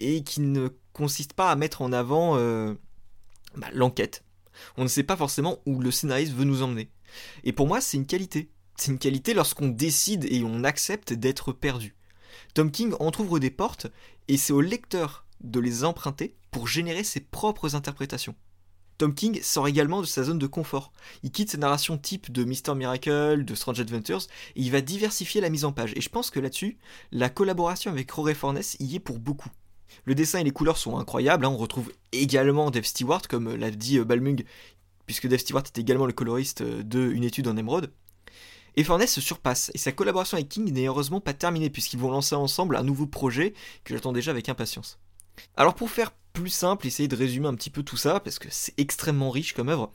et 0.00 0.22
qui 0.22 0.40
ne 0.40 0.68
consiste 0.92 1.32
pas 1.32 1.50
à 1.50 1.56
mettre 1.56 1.82
en 1.82 1.92
avant 1.92 2.36
euh, 2.36 2.74
bah, 3.56 3.68
l'enquête. 3.72 4.24
On 4.76 4.82
ne 4.82 4.88
sait 4.88 5.04
pas 5.04 5.16
forcément 5.16 5.58
où 5.66 5.80
le 5.80 5.90
scénariste 5.90 6.32
veut 6.32 6.44
nous 6.44 6.62
emmener. 6.62 6.90
Et 7.44 7.52
pour 7.52 7.66
moi, 7.66 7.80
c'est 7.80 7.96
une 7.96 8.06
qualité. 8.06 8.50
C'est 8.76 8.92
une 8.92 8.98
qualité 8.98 9.34
lorsqu'on 9.34 9.68
décide 9.68 10.24
et 10.30 10.42
on 10.44 10.64
accepte 10.64 11.12
d'être 11.12 11.52
perdu. 11.52 11.96
Tom 12.54 12.70
King 12.70 12.94
entr'ouvre 13.00 13.38
des 13.38 13.50
portes 13.50 13.86
et 14.28 14.36
c'est 14.36 14.52
au 14.52 14.60
lecteur 14.60 15.26
de 15.40 15.60
les 15.60 15.84
emprunter 15.84 16.36
pour 16.50 16.68
générer 16.68 17.04
ses 17.04 17.20
propres 17.20 17.74
interprétations. 17.74 18.34
Tom 18.98 19.14
King 19.14 19.40
sort 19.42 19.68
également 19.68 20.00
de 20.00 20.06
sa 20.06 20.24
zone 20.24 20.40
de 20.40 20.46
confort. 20.48 20.92
Il 21.22 21.30
quitte 21.30 21.52
sa 21.52 21.58
narration 21.58 21.96
type 21.96 22.32
de 22.32 22.44
Mr. 22.44 22.74
Miracle, 22.74 23.44
de 23.44 23.54
Strange 23.54 23.78
Adventures, 23.78 24.22
et 24.56 24.60
il 24.60 24.72
va 24.72 24.80
diversifier 24.80 25.40
la 25.40 25.50
mise 25.50 25.64
en 25.64 25.72
page. 25.72 25.92
Et 25.94 26.00
je 26.00 26.08
pense 26.08 26.30
que 26.30 26.40
là-dessus, 26.40 26.78
la 27.12 27.28
collaboration 27.30 27.92
avec 27.92 28.10
Rory 28.10 28.34
Fornes 28.34 28.60
y 28.80 28.96
est 28.96 29.00
pour 29.00 29.20
beaucoup. 29.20 29.50
Le 30.04 30.14
dessin 30.14 30.40
et 30.40 30.44
les 30.44 30.50
couleurs 30.50 30.78
sont 30.78 30.98
incroyables, 30.98 31.44
hein. 31.44 31.50
on 31.50 31.56
retrouve 31.56 31.92
également 32.12 32.70
Dave 32.70 32.84
Stewart, 32.84 33.22
comme 33.28 33.54
l'a 33.54 33.70
dit 33.70 33.98
euh, 33.98 34.04
Balmung, 34.04 34.44
puisque 35.06 35.26
Dave 35.28 35.40
Stewart 35.40 35.62
est 35.62 35.78
également 35.78 36.06
le 36.06 36.12
coloriste 36.12 36.62
euh, 36.62 36.82
de 36.82 37.10
Une 37.10 37.24
étude 37.24 37.48
en 37.48 37.56
émeraude. 37.56 37.92
Et 38.76 38.84
Fornes 38.84 39.06
se 39.06 39.20
surpasse, 39.20 39.70
et 39.74 39.78
sa 39.78 39.92
collaboration 39.92 40.36
avec 40.36 40.48
King 40.48 40.72
n'est 40.72 40.86
heureusement 40.86 41.20
pas 41.20 41.34
terminée, 41.34 41.70
puisqu'ils 41.70 41.98
vont 41.98 42.10
lancer 42.10 42.34
ensemble 42.34 42.76
un 42.76 42.84
nouveau 42.84 43.06
projet 43.06 43.54
que 43.84 43.94
j'attends 43.94 44.12
déjà 44.12 44.30
avec 44.30 44.48
impatience. 44.48 44.98
Alors 45.56 45.74
pour 45.74 45.90
faire 45.90 46.12
plus 46.32 46.50
simple, 46.50 46.86
essayer 46.86 47.08
de 47.08 47.16
résumer 47.16 47.48
un 47.48 47.54
petit 47.54 47.70
peu 47.70 47.82
tout 47.82 47.96
ça, 47.96 48.20
parce 48.20 48.38
que 48.38 48.48
c'est 48.50 48.78
extrêmement 48.78 49.30
riche 49.30 49.52
comme 49.52 49.68
œuvre, 49.68 49.90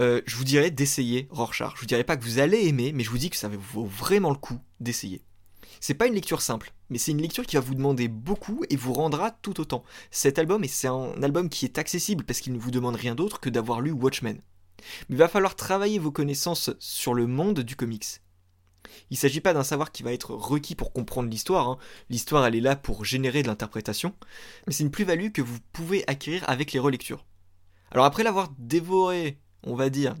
euh, 0.00 0.20
je 0.26 0.36
vous 0.36 0.44
dirais 0.44 0.70
d'essayer 0.70 1.28
Rorschach. 1.30 1.72
Je 1.74 1.80
vous 1.80 1.86
dirais 1.86 2.04
pas 2.04 2.16
que 2.16 2.24
vous 2.24 2.38
allez 2.38 2.66
aimer, 2.66 2.92
mais 2.92 3.02
je 3.02 3.10
vous 3.10 3.18
dis 3.18 3.30
que 3.30 3.36
ça 3.36 3.48
vaut 3.48 3.84
vraiment 3.84 4.30
le 4.30 4.36
coup 4.36 4.58
d'essayer. 4.80 5.22
C'est 5.80 5.94
pas 5.94 6.06
une 6.06 6.14
lecture 6.14 6.42
simple, 6.42 6.72
mais 6.90 6.98
c'est 6.98 7.12
une 7.12 7.22
lecture 7.22 7.46
qui 7.46 7.56
va 7.56 7.62
vous 7.62 7.74
demander 7.74 8.08
beaucoup 8.08 8.64
et 8.70 8.76
vous 8.76 8.92
rendra 8.92 9.30
tout 9.30 9.60
autant. 9.60 9.84
Cet 10.10 10.38
album, 10.38 10.64
et 10.64 10.68
c'est 10.68 10.88
un 10.88 11.22
album 11.22 11.48
qui 11.48 11.64
est 11.64 11.78
accessible 11.78 12.24
parce 12.24 12.40
qu'il 12.40 12.52
ne 12.52 12.58
vous 12.58 12.70
demande 12.70 12.96
rien 12.96 13.14
d'autre 13.14 13.40
que 13.40 13.50
d'avoir 13.50 13.80
lu 13.80 13.90
Watchmen. 13.90 14.40
Mais 15.08 15.14
il 15.14 15.16
va 15.16 15.28
falloir 15.28 15.56
travailler 15.56 15.98
vos 15.98 16.12
connaissances 16.12 16.70
sur 16.78 17.14
le 17.14 17.26
monde 17.26 17.60
du 17.60 17.76
comics. 17.76 18.20
Il 19.10 19.14
ne 19.14 19.18
s'agit 19.18 19.40
pas 19.40 19.54
d'un 19.54 19.64
savoir 19.64 19.92
qui 19.92 20.02
va 20.02 20.12
être 20.12 20.34
requis 20.34 20.74
pour 20.74 20.92
comprendre 20.92 21.28
l'histoire, 21.28 21.68
hein. 21.68 21.78
l'histoire 22.10 22.46
elle 22.46 22.54
est 22.54 22.60
là 22.60 22.76
pour 22.76 23.04
générer 23.04 23.42
de 23.42 23.48
l'interprétation, 23.48 24.14
mais 24.66 24.72
c'est 24.72 24.84
une 24.84 24.90
plus-value 24.90 25.30
que 25.30 25.42
vous 25.42 25.58
pouvez 25.72 26.04
acquérir 26.06 26.44
avec 26.48 26.72
les 26.72 26.78
relectures. 26.78 27.26
Alors 27.90 28.04
après 28.04 28.22
l'avoir 28.22 28.52
dévoré, 28.58 29.38
on 29.62 29.74
va 29.74 29.90
dire, 29.90 30.14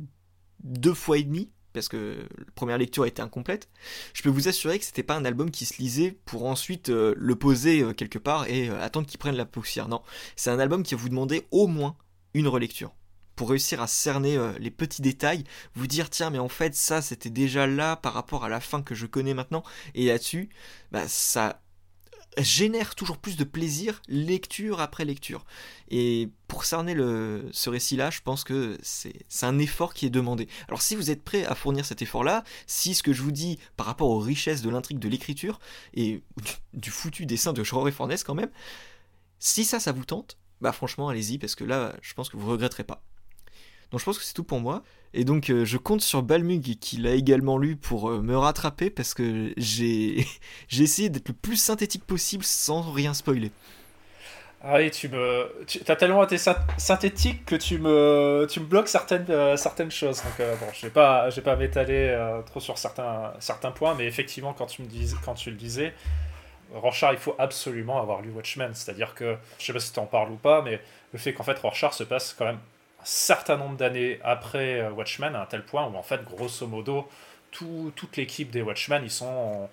deux 0.60 0.94
fois 0.94 1.18
et 1.18 1.22
demi, 1.22 1.50
parce 1.72 1.88
que 1.88 2.16
la 2.36 2.44
première 2.54 2.78
lecture 2.78 3.06
était 3.06 3.22
incomplète, 3.22 3.68
je 4.14 4.22
peux 4.22 4.28
vous 4.28 4.48
assurer 4.48 4.78
que 4.78 4.84
c'était 4.84 5.02
pas 5.02 5.16
un 5.16 5.24
album 5.24 5.50
qui 5.50 5.66
se 5.66 5.78
lisait 5.78 6.18
pour 6.24 6.46
ensuite 6.46 6.88
euh, 6.88 7.14
le 7.16 7.36
poser 7.36 7.82
euh, 7.82 7.92
quelque 7.92 8.18
part 8.18 8.48
et 8.48 8.68
euh, 8.68 8.82
attendre 8.82 9.06
qu'il 9.06 9.18
prenne 9.18 9.36
la 9.36 9.44
poussière. 9.44 9.88
Non, 9.88 10.02
c'est 10.36 10.50
un 10.50 10.58
album 10.58 10.82
qui 10.82 10.94
va 10.94 11.00
vous 11.00 11.08
demander 11.08 11.46
au 11.50 11.66
moins 11.66 11.96
une 12.34 12.48
relecture. 12.48 12.92
Pour 13.36 13.50
réussir 13.50 13.80
à 13.80 13.86
cerner 13.86 14.36
les 14.58 14.72
petits 14.72 15.00
détails, 15.00 15.44
vous 15.74 15.86
dire 15.86 16.10
tiens 16.10 16.30
mais 16.30 16.40
en 16.40 16.48
fait 16.48 16.74
ça 16.74 17.00
c'était 17.00 17.30
déjà 17.30 17.68
là 17.68 17.94
par 17.94 18.12
rapport 18.12 18.44
à 18.44 18.48
la 18.48 18.58
fin 18.58 18.82
que 18.82 18.96
je 18.96 19.06
connais 19.06 19.32
maintenant. 19.32 19.62
Et 19.94 20.06
là-dessus 20.06 20.48
bah, 20.90 21.06
ça 21.06 21.62
génère 22.42 22.94
toujours 22.94 23.18
plus 23.18 23.36
de 23.36 23.44
plaisir 23.44 24.02
lecture 24.08 24.80
après 24.80 25.04
lecture. 25.04 25.44
Et 25.90 26.30
pour 26.46 26.64
cerner 26.64 26.94
le, 26.94 27.48
ce 27.52 27.70
récit-là, 27.70 28.10
je 28.10 28.20
pense 28.20 28.44
que 28.44 28.78
c'est 28.82 29.14
un 29.42 29.58
effort 29.58 29.94
qui 29.94 30.06
est 30.06 30.10
demandé. 30.10 30.48
Alors 30.68 30.82
si 30.82 30.96
vous 30.96 31.10
êtes 31.10 31.22
prêt 31.22 31.44
à 31.44 31.54
fournir 31.54 31.84
cet 31.84 32.02
effort-là, 32.02 32.44
si 32.66 32.94
ce 32.94 33.02
que 33.02 33.12
je 33.12 33.22
vous 33.22 33.32
dis 33.32 33.58
par 33.76 33.86
rapport 33.86 34.08
aux 34.08 34.20
richesses 34.20 34.62
de 34.62 34.70
l'intrigue 34.70 34.98
de 34.98 35.08
l'écriture 35.08 35.58
et 35.94 36.22
du, 36.74 36.90
foutu 36.90 37.26
dessin 37.26 37.52
de 37.52 37.62
Rory 37.70 37.92
Fornes 37.92 38.16
quand 38.24 38.34
même, 38.34 38.50
si 39.38 39.64
ça, 39.64 39.80
ça 39.80 39.92
vous 39.92 40.04
tente, 40.04 40.38
bah 40.60 40.72
franchement 40.72 41.08
allez-y 41.08 41.38
parce 41.38 41.54
que 41.54 41.64
là, 41.64 41.94
je 42.02 42.14
pense 42.14 42.28
que 42.28 42.36
vous 42.36 42.50
regretterez 42.50 42.84
pas. 42.84 43.02
Donc 43.90 44.00
je 44.00 44.04
pense 44.04 44.18
que 44.18 44.24
c'est 44.24 44.34
tout 44.34 44.44
pour 44.44 44.60
moi. 44.60 44.82
Et 45.14 45.24
donc 45.24 45.50
euh, 45.50 45.64
je 45.64 45.78
compte 45.78 46.02
sur 46.02 46.22
Balmug 46.22 46.76
qui 46.80 46.98
l'a 46.98 47.12
également 47.12 47.56
lu 47.56 47.76
pour 47.76 48.10
euh, 48.10 48.20
me 48.20 48.36
rattraper 48.36 48.90
parce 48.90 49.14
que 49.14 49.52
j'ai 49.56 50.26
essayé 50.78 51.08
d'être 51.08 51.28
le 51.28 51.34
plus 51.34 51.56
synthétique 51.56 52.04
possible 52.04 52.44
sans 52.44 52.82
rien 52.82 53.14
spoiler. 53.14 53.50
Ah 54.60 54.74
oui, 54.78 54.90
tu 54.90 55.08
me, 55.08 55.64
tu 55.68 55.80
as 55.86 55.94
tellement 55.94 56.24
été 56.24 56.36
synthétique 56.36 57.46
que 57.46 57.54
tu 57.54 57.78
me, 57.78 58.44
bloques 58.58 58.88
certaines, 58.88 59.30
euh, 59.30 59.56
certaines 59.56 59.92
choses. 59.92 60.20
Donc 60.20 60.48
bon, 60.58 60.66
je 60.74 60.86
vais 60.86 60.92
pas, 60.92 61.30
pas 61.30 61.54
m'étaler 61.54 62.40
trop 62.44 62.58
sur 62.58 62.76
certains, 62.76 63.70
points, 63.76 63.94
mais 63.94 64.06
effectivement, 64.06 64.52
quand 64.52 64.66
tu 64.66 64.82
le 64.82 65.56
disais, 65.56 65.94
Rorschach, 66.74 67.12
il 67.12 67.18
faut 67.18 67.36
absolument 67.38 68.00
avoir 68.00 68.20
lu 68.20 68.30
Watchmen. 68.30 68.74
C'est-à-dire 68.74 69.14
que, 69.14 69.36
je 69.60 69.64
sais 69.64 69.72
pas 69.72 69.78
si 69.78 69.92
tu 69.92 70.00
en 70.00 70.06
parles 70.06 70.32
ou 70.32 70.36
pas, 70.36 70.60
mais 70.62 70.80
le 71.12 71.18
fait 71.20 71.32
qu'en 71.32 71.44
fait 71.44 71.56
Rorschach 71.60 71.92
se 71.92 72.02
passe 72.02 72.34
quand 72.36 72.44
même 72.44 72.58
certain 73.04 73.56
nombre 73.56 73.76
d'années 73.76 74.20
après 74.22 74.80
euh, 74.80 74.90
Watchmen, 74.90 75.34
à 75.34 75.42
un 75.42 75.46
tel 75.46 75.64
point 75.64 75.86
où 75.86 75.96
en 75.96 76.02
fait, 76.02 76.24
grosso 76.24 76.66
modo, 76.66 77.08
toute 77.50 78.16
l'équipe 78.16 78.50
des 78.50 78.62
Watchmen, 78.62 79.02
ils 79.02 79.10
sont, 79.10 79.68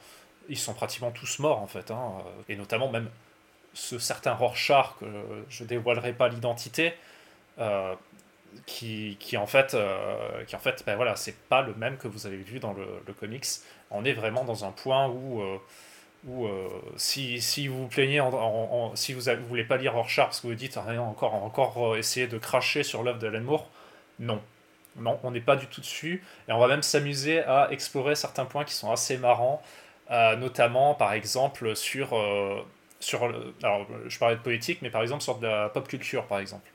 ils 0.49 0.57
sont 0.57 0.73
pratiquement 0.73 1.11
tous 1.11 1.39
morts 1.39 1.59
en 1.59 1.67
fait, 1.67 1.91
hein, 1.91 2.13
et 2.47 2.55
notamment 2.55 2.89
même 2.89 3.09
ce 3.73 3.99
certain 3.99 4.33
Rorschach, 4.33 4.95
que 4.99 5.05
je 5.49 5.63
dévoilerai 5.65 6.13
pas 6.13 6.29
l'identité, 6.29 6.93
euh, 7.59 7.93
qui, 8.65 9.17
qui, 9.19 9.35
en 9.35 9.47
fait, 9.47 9.73
euh, 9.73 10.45
qui 10.45 10.55
en 10.55 10.59
fait 10.59 10.83
ben 10.85 10.95
voilà, 10.95 11.17
c'est 11.17 11.37
pas 11.49 11.61
le 11.61 11.73
même 11.73 11.97
que 11.97 12.07
vous 12.07 12.25
avez 12.25 12.37
vu 12.37 12.59
dans 12.59 12.73
le 12.73 13.13
comics. 13.13 13.45
On 13.91 14.05
est 14.05 14.13
vraiment 14.13 14.45
dans 14.45 14.63
un 14.63 14.71
point 14.71 15.09
où 15.09 15.43
ou 16.27 16.47
euh, 16.47 16.67
si, 16.95 17.39
si, 17.39 17.67
vous 17.67 17.87
plaignez, 17.87 18.21
si 18.95 19.13
vous 19.13 19.29
ne 19.29 19.35
voulez 19.47 19.63
pas 19.63 19.77
lire 19.77 19.93
Rorschach 19.93 20.25
parce 20.25 20.41
que 20.41 20.47
vous 20.47 20.55
dites 20.55 20.77
ah, 20.77 21.01
encore, 21.01 21.35
encore 21.35 21.93
euh, 21.93 21.97
essayer 21.97 22.27
de 22.27 22.37
cracher 22.37 22.83
sur 22.83 23.03
l'œuvre 23.03 23.19
de 23.19 23.29
Moore, 23.39 23.69
non. 24.19 24.41
Non, 24.97 25.19
on 25.23 25.31
n'est 25.31 25.41
pas 25.41 25.57
du 25.57 25.67
tout 25.67 25.81
dessus. 25.81 26.23
Et 26.47 26.53
on 26.53 26.57
va 26.57 26.67
même 26.67 26.81
s'amuser 26.81 27.43
à 27.43 27.67
explorer 27.71 28.15
certains 28.15 28.45
points 28.45 28.63
qui 28.63 28.73
sont 28.73 28.91
assez 28.91 29.17
marrants, 29.17 29.61
euh, 30.09 30.35
notamment 30.37 30.93
par 30.95 31.11
exemple 31.13 31.75
sur. 31.75 32.17
sur 33.01 33.25
alors, 33.61 33.85
je 34.07 34.17
parlais 34.17 34.37
de 34.37 34.41
politique, 34.41 34.81
mais 34.81 34.89
par 34.89 35.01
exemple 35.01 35.21
sur 35.21 35.37
de 35.37 35.47
la 35.47 35.69
pop 35.69 35.87
culture, 35.87 36.25
par 36.27 36.39
exemple. 36.39 36.69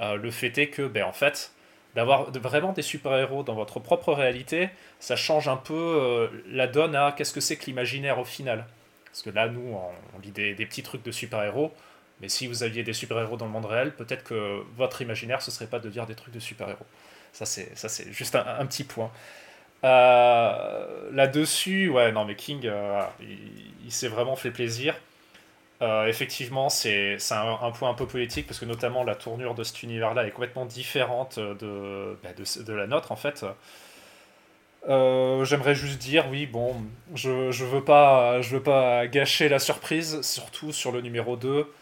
le 0.00 0.30
fait 0.32 0.58
est 0.58 0.68
que, 0.70 0.82
ben, 0.82 1.04
en 1.04 1.12
fait, 1.12 1.52
d'avoir 1.94 2.32
vraiment 2.32 2.72
des 2.72 2.82
super-héros 2.82 3.44
dans 3.44 3.54
votre 3.54 3.78
propre 3.78 4.12
réalité, 4.12 4.68
ça 4.98 5.14
change 5.14 5.46
un 5.46 5.56
peu 5.56 6.28
la 6.48 6.66
donne 6.66 6.96
à 6.96 7.14
qu'est-ce 7.16 7.32
que 7.32 7.40
c'est 7.40 7.56
que 7.56 7.66
l'imaginaire 7.66 8.18
au 8.18 8.24
final. 8.24 8.66
Parce 9.12 9.22
que 9.22 9.30
là, 9.30 9.46
nous, 9.46 9.76
on, 9.76 10.20
lit 10.20 10.30
des, 10.30 10.54
petits 10.54 10.82
trucs 10.82 11.02
de 11.02 11.12
super-héros, 11.12 11.70
mais 12.22 12.30
si 12.30 12.46
vous 12.46 12.62
aviez 12.62 12.82
des 12.82 12.94
super-héros 12.94 13.36
dans 13.36 13.44
le 13.44 13.52
monde 13.52 13.66
réel, 13.66 13.94
peut-être 13.94 14.24
que 14.24 14.62
votre 14.76 15.02
imaginaire, 15.02 15.42
ce 15.42 15.50
serait 15.50 15.66
pas 15.66 15.80
de 15.80 15.90
dire 15.90 16.06
des 16.06 16.14
trucs 16.14 16.32
de 16.32 16.40
super-héros. 16.40 16.86
Ça, 17.32 17.44
c'est, 17.44 17.76
ça, 17.76 17.90
c'est 17.90 18.10
juste 18.10 18.36
un, 18.36 18.66
petit 18.66 18.84
point. 18.84 19.10
Euh, 19.84 21.10
là-dessus, 21.12 21.90
ouais, 21.90 22.10
non, 22.10 22.24
mais 22.24 22.36
King, 22.36 22.62
euh, 22.64 23.02
il, 23.84 23.92
s'est 23.92 24.08
vraiment 24.08 24.36
fait 24.36 24.50
plaisir. 24.50 24.94
Euh, 25.82 26.06
effectivement, 26.06 26.70
c'est, 26.70 27.18
un, 27.32 27.70
point 27.72 27.90
un 27.90 27.94
peu 27.94 28.06
politique, 28.06 28.46
parce 28.46 28.60
que 28.60 28.64
notamment 28.64 29.04
la 29.04 29.14
tournure 29.14 29.54
de 29.54 29.62
cet 29.62 29.82
univers-là 29.82 30.26
est 30.26 30.30
complètement 30.30 30.64
différente 30.64 31.38
de, 31.38 32.16
bah, 32.22 32.30
de, 32.34 32.62
de, 32.62 32.72
la 32.72 32.86
nôtre, 32.86 33.12
en 33.12 33.16
fait. 33.16 33.44
Euh, 34.88 35.44
j'aimerais 35.44 35.74
juste 35.74 35.98
dire, 35.98 36.26
oui, 36.30 36.46
bon, 36.46 36.74
je, 37.14 37.50
je, 37.52 37.64
veux 37.64 37.84
pas, 37.84 38.40
je 38.42 38.56
veux 38.56 38.62
pas 38.62 39.06
gâcher 39.06 39.48
la 39.48 39.58
surprise, 39.58 40.22
surtout 40.22 40.72
sur 40.72 40.92
le 40.92 41.00
numéro 41.00 41.36
2. 41.36 41.72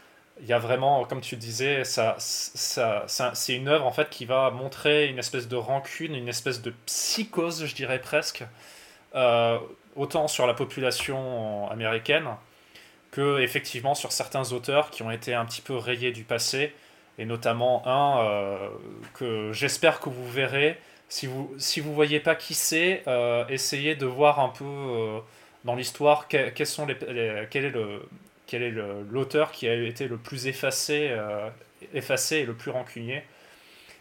Il 0.42 0.46
y 0.46 0.52
a 0.52 0.58
vraiment, 0.58 1.04
comme 1.04 1.20
tu 1.20 1.36
disais, 1.36 1.84
ça, 1.84 2.16
c'est 2.18 3.54
une 3.54 3.68
œuvre 3.68 3.86
en 3.86 3.92
fait 3.92 4.08
qui 4.10 4.24
va 4.24 4.50
montrer 4.50 5.08
une 5.08 5.18
espèce 5.18 5.48
de 5.48 5.56
rancune, 5.56 6.14
une 6.14 6.28
espèce 6.28 6.62
de 6.62 6.72
psychose, 6.86 7.66
je 7.66 7.74
dirais 7.74 8.00
presque, 8.00 8.44
euh, 9.14 9.58
autant 9.96 10.28
sur 10.28 10.46
la 10.46 10.54
population 10.54 11.68
américaine 11.70 12.28
que 13.10 13.40
effectivement 13.40 13.94
sur 13.94 14.12
certains 14.12 14.52
auteurs 14.52 14.90
qui 14.90 15.02
ont 15.02 15.10
été 15.10 15.34
un 15.34 15.44
petit 15.44 15.62
peu 15.62 15.76
rayés 15.76 16.12
du 16.12 16.24
passé, 16.24 16.72
et 17.18 17.24
notamment 17.26 17.82
un 17.86 18.24
euh, 18.24 18.68
que 19.14 19.52
j'espère 19.52 20.00
que 20.00 20.08
vous 20.08 20.28
verrez 20.30 20.78
si 21.10 21.26
vous 21.26 21.52
si 21.58 21.80
vous 21.80 21.92
voyez 21.92 22.20
pas 22.20 22.36
qui 22.36 22.54
c'est, 22.54 23.02
euh, 23.08 23.44
essayez 23.48 23.96
de 23.96 24.06
voir 24.06 24.38
un 24.38 24.48
peu 24.48 24.64
euh, 24.64 25.18
dans 25.64 25.74
l'histoire 25.74 26.28
quels 26.28 26.66
sont 26.66 26.86
les, 26.86 26.96
quel 27.50 27.64
est 27.66 27.70
le 27.70 28.08
quel 28.46 28.62
est 28.62 28.72
l'auteur 29.10 29.50
qui 29.50 29.68
a 29.68 29.74
été 29.74 30.06
le 30.06 30.16
plus 30.16 30.46
effacé 30.46 31.08
euh, 31.10 31.50
effacé 31.92 32.36
et 32.36 32.44
le 32.46 32.54
plus 32.54 32.70
rancunier. 32.70 33.24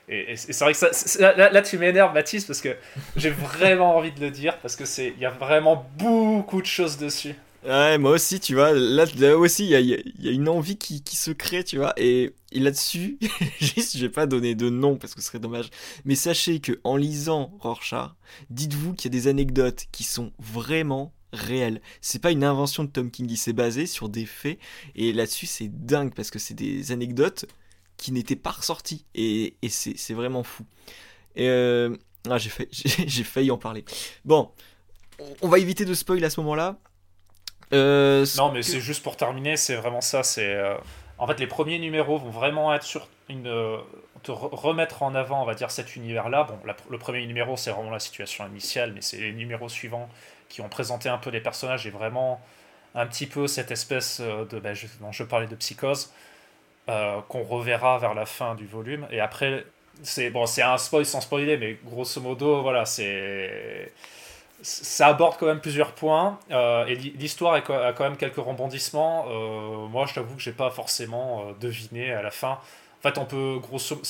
Et, 0.08 0.36
c'est 0.36 0.60
vrai 0.64 0.74
que 0.74 0.80
ça, 0.80 1.36
là, 1.36 1.52
là, 1.52 1.62
tu 1.62 1.78
m'énerves 1.78 2.14
Mathis 2.16 2.46
parce 2.46 2.62
que 2.62 2.76
j'ai 3.16 3.30
vraiment 3.30 3.96
envie 3.98 4.12
de 4.12 4.22
le 4.22 4.32
dire 4.32 4.58
parce 4.58 4.76
que 4.76 4.86
c'est 4.86 5.08
il 5.08 5.20
y 5.20 5.26
a 5.26 5.30
vraiment 5.30 5.88
beaucoup 5.98 6.62
de 6.62 6.68
choses 6.68 6.98
dessus. 6.98 7.36
Ouais, 7.66 7.98
moi 7.98 8.12
aussi, 8.12 8.40
tu 8.40 8.54
vois, 8.54 8.72
là, 8.72 9.06
aussi, 9.38 9.66
il 9.66 9.70
y 9.70 9.76
a, 9.76 9.82
y 9.82 9.94
a, 10.30 10.32
une 10.32 10.48
envie 10.48 10.78
qui, 10.78 11.04
qui, 11.04 11.18
se 11.18 11.32
crée, 11.32 11.64
tu 11.66 11.78
vois, 11.78 11.94
et, 11.98 12.34
et 12.54 12.60
là-dessus, 12.60 13.20
juste, 13.60 13.98
je 13.98 14.02
vais 14.02 14.10
pas 14.12 14.28
donner 14.28 14.56
de 14.56 14.70
nom 14.70 14.96
parce 14.96 15.14
que 15.14 15.22
ce 15.22 15.28
serait 15.28 15.40
dommage, 15.40 15.70
mais 16.06 16.16
sachez 16.16 16.62
que 16.62 16.80
en 16.86 16.96
lisant 16.96 17.52
Rorschach, 17.60 18.12
dites-vous 18.50 18.94
qu'il 18.94 19.14
y 19.14 19.18
a 19.18 19.20
des 19.20 19.28
anecdotes 19.28 19.88
qui 19.92 20.06
sont 20.06 20.32
vraiment 20.40 21.14
réel. 21.34 21.82
C'est 22.02 22.22
pas 22.22 22.32
une 22.32 22.44
invention 22.44 22.84
de 22.84 22.90
Tom 22.90 23.12
King, 23.12 23.28
il 23.30 23.38
s'est 23.38 23.54
basé 23.54 23.86
sur 23.86 24.10
des 24.10 24.26
faits 24.26 24.58
et 24.96 25.14
là-dessus 25.14 25.46
c'est 25.46 25.68
dingue 25.68 26.14
parce 26.16 26.32
que 26.32 26.40
c'est 26.40 26.54
des 26.54 26.92
anecdotes 26.92 27.46
qui 27.98 28.12
n'étaient 28.12 28.36
pas 28.36 28.52
ressorties 28.52 29.06
et, 29.14 29.56
c'est 29.70 30.14
vraiment 30.14 30.44
fou. 30.44 30.66
Et 31.36 31.48
euh, 31.48 31.96
ah, 32.30 32.38
j'ai 32.38 33.24
failli 33.24 33.52
en 33.52 33.58
parler. 33.58 33.86
Bon, 34.26 34.52
on 35.42 35.48
va 35.48 35.60
éviter 35.60 35.86
de 35.86 35.94
spoil 35.94 36.24
à 36.24 36.30
ce 36.30 36.40
moment-là. 36.40 36.80
Euh, 37.74 38.26
non, 38.38 38.52
mais 38.52 38.64
c'est 38.64 38.80
juste 38.80 39.04
pour 39.04 39.16
terminer, 39.16 39.58
c'est 39.58 39.76
vraiment 39.76 40.02
ça. 40.02 40.24
C'est 40.24 40.54
euh, 40.56 40.76
en 41.18 41.28
fait 41.28 41.40
les 41.40 41.48
premiers 41.48 41.80
numéros 41.80 42.18
vont 42.18 42.32
vraiment 42.32 42.74
être 42.74 42.84
sur 42.84 43.08
une 43.30 43.48
te 44.24 44.32
remettre 44.32 45.04
en 45.04 45.16
avant, 45.16 45.42
on 45.42 45.46
va 45.46 45.56
dire, 45.56 45.72
cet 45.72 45.96
univers-là. 45.96 46.44
Bon, 46.44 46.60
le 46.90 46.98
premier 46.98 47.26
numéro, 47.26 47.58
c'est 47.58 47.72
vraiment 47.72 47.92
la 47.92 48.00
situation 48.00 48.46
initiale, 48.48 48.92
mais 48.94 49.02
c'est 49.02 49.18
les 49.18 49.32
numéros 49.34 49.70
suivants 49.70 50.10
qui 50.50 50.62
ont 50.62 50.70
présenté 50.70 51.10
un 51.10 51.18
peu 51.18 51.30
les 51.30 51.42
personnages 51.42 51.86
et 51.88 51.90
vraiment 51.90 52.42
un 52.96 53.06
petit 53.06 53.28
peu 53.28 53.48
cette 53.48 53.72
espèce 53.72 54.20
euh, 54.22 54.46
de. 54.46 54.60
Ben, 54.60 54.74
je, 54.74 54.88
dont 55.00 55.12
je 55.12 55.24
parlais 55.24 55.48
de 55.48 55.56
psychose, 55.56 56.12
euh, 56.90 57.22
qu'on 57.30 57.44
reverra 57.44 58.00
vers 58.00 58.14
la 58.14 58.26
fin 58.26 58.56
du 58.56 58.66
volume. 58.66 59.08
Et 59.12 59.20
après, 59.20 59.66
c'est 60.04 60.30
bon, 60.32 60.46
c'est 60.46 60.64
un 60.64 60.78
spoil 60.78 61.06
sans 61.06 61.22
spoiler, 61.22 61.58
mais 61.58 61.78
grosso 61.86 62.20
modo, 62.22 62.62
voilà, 62.62 62.86
c'est. 62.86 63.92
Ça 64.62 65.08
aborde 65.08 65.38
quand 65.38 65.46
même 65.46 65.62
plusieurs 65.62 65.94
points 65.94 66.40
euh, 66.52 66.86
et 66.86 66.96
l'histoire 66.96 67.54
a 67.54 67.62
quand 67.62 68.04
même 68.04 68.18
quelques 68.18 68.38
rebondissements. 68.38 69.26
moi, 69.88 70.06
je 70.06 70.14
t'avoue 70.14 70.36
que 70.36 70.42
j'ai 70.42 70.52
pas 70.52 70.70
forcément 70.70 71.54
deviné 71.60 72.12
à 72.12 72.22
la 72.22 72.32
fin. 72.32 72.60
En 73.00 73.02
fait, 73.02 73.18
on 73.18 73.26
peut 73.26 73.60
grosso, 73.62 74.02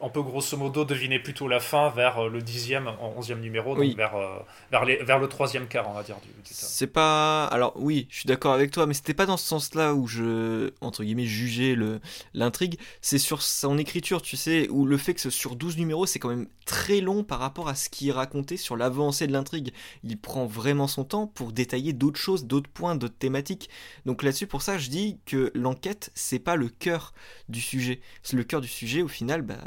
on 0.00 0.10
peut 0.10 0.22
grosso 0.22 0.56
modo 0.56 0.84
deviner 0.84 1.18
plutôt 1.18 1.48
la 1.48 1.60
fin 1.60 1.90
vers 1.90 2.18
euh, 2.18 2.28
le 2.28 2.42
dixième, 2.42 2.90
onzième 3.16 3.40
numéro, 3.40 3.74
donc 3.74 3.96
vers, 3.96 4.14
euh, 4.16 4.38
vers, 4.70 4.84
les, 4.84 4.96
vers 4.96 5.18
le 5.18 5.28
troisième 5.28 5.66
quart, 5.66 5.88
on 5.88 5.94
va 5.94 6.02
dire. 6.02 6.16
Du, 6.22 6.28
c'est 6.44 6.86
pas. 6.86 7.44
Alors, 7.46 7.72
oui, 7.76 8.06
je 8.10 8.18
suis 8.18 8.26
d'accord 8.26 8.52
avec 8.52 8.70
toi, 8.70 8.86
mais 8.86 8.94
c'était 8.94 9.14
pas 9.14 9.26
dans 9.26 9.36
ce 9.36 9.46
sens-là 9.46 9.94
où 9.94 10.06
je, 10.06 10.72
entre 10.80 11.02
guillemets, 11.02 11.24
jugeais 11.24 11.74
le, 11.74 12.00
l'intrigue. 12.34 12.78
C'est 13.00 13.18
sur 13.18 13.42
son 13.42 13.78
écriture, 13.78 14.22
tu 14.22 14.36
sais, 14.36 14.68
où 14.68 14.84
le 14.84 14.96
fait 14.96 15.14
que 15.14 15.30
sur 15.30 15.56
12 15.56 15.76
numéros, 15.78 16.06
c'est 16.06 16.18
quand 16.18 16.28
même 16.28 16.48
très 16.64 17.00
long 17.00 17.24
par 17.24 17.38
rapport 17.38 17.68
à 17.68 17.74
ce 17.74 17.88
qu'il 17.88 18.12
racontait 18.12 18.56
sur 18.56 18.76
l'avancée 18.76 19.26
de 19.26 19.32
l'intrigue. 19.32 19.72
Il 20.04 20.18
prend 20.18 20.46
vraiment 20.46 20.88
son 20.88 21.04
temps 21.04 21.26
pour 21.26 21.52
détailler 21.52 21.92
d'autres 21.92 22.20
choses, 22.20 22.44
d'autres 22.44 22.70
points, 22.70 22.96
d'autres 22.96 23.18
thématiques. 23.18 23.70
Donc 24.04 24.22
là-dessus, 24.22 24.46
pour 24.46 24.62
ça, 24.62 24.78
je 24.78 24.90
dis 24.90 25.18
que 25.24 25.50
l'enquête, 25.54 26.10
c'est 26.14 26.38
pas 26.38 26.56
le 26.56 26.68
cœur 26.68 27.14
du 27.48 27.60
sujet. 27.60 28.00
C'est 28.22 28.36
le 28.36 28.44
cœur 28.44 28.60
du 28.60 28.68
sujet, 28.68 29.02
au 29.02 29.08
final, 29.08 29.42
bah 29.42 29.58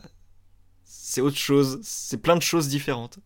c'est 1.10 1.22
autre 1.22 1.38
chose, 1.38 1.80
c'est 1.82 2.22
plein 2.22 2.36
de 2.36 2.44
choses 2.44 2.68
différentes. 2.68 3.18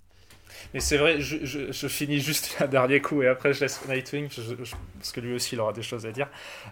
Mais 0.74 0.80
c'est 0.80 0.98
vrai, 0.98 1.20
je, 1.20 1.46
je, 1.46 1.88
finis 1.90 2.20
juste 2.20 2.56
un 2.62 2.68
dernier 2.68 3.02
coup 3.02 3.22
et 3.22 3.28
après 3.28 3.54
je 3.54 3.60
laisse 3.60 3.86
Nightwing 3.90 4.30
parce 4.30 5.12
que 5.12 5.20
lui 5.20 5.34
aussi 5.34 5.56
il 5.56 5.60
aura 5.60 5.74
des 5.74 5.82
choses 5.84 6.06
à 6.06 6.12
dire. 6.14 6.30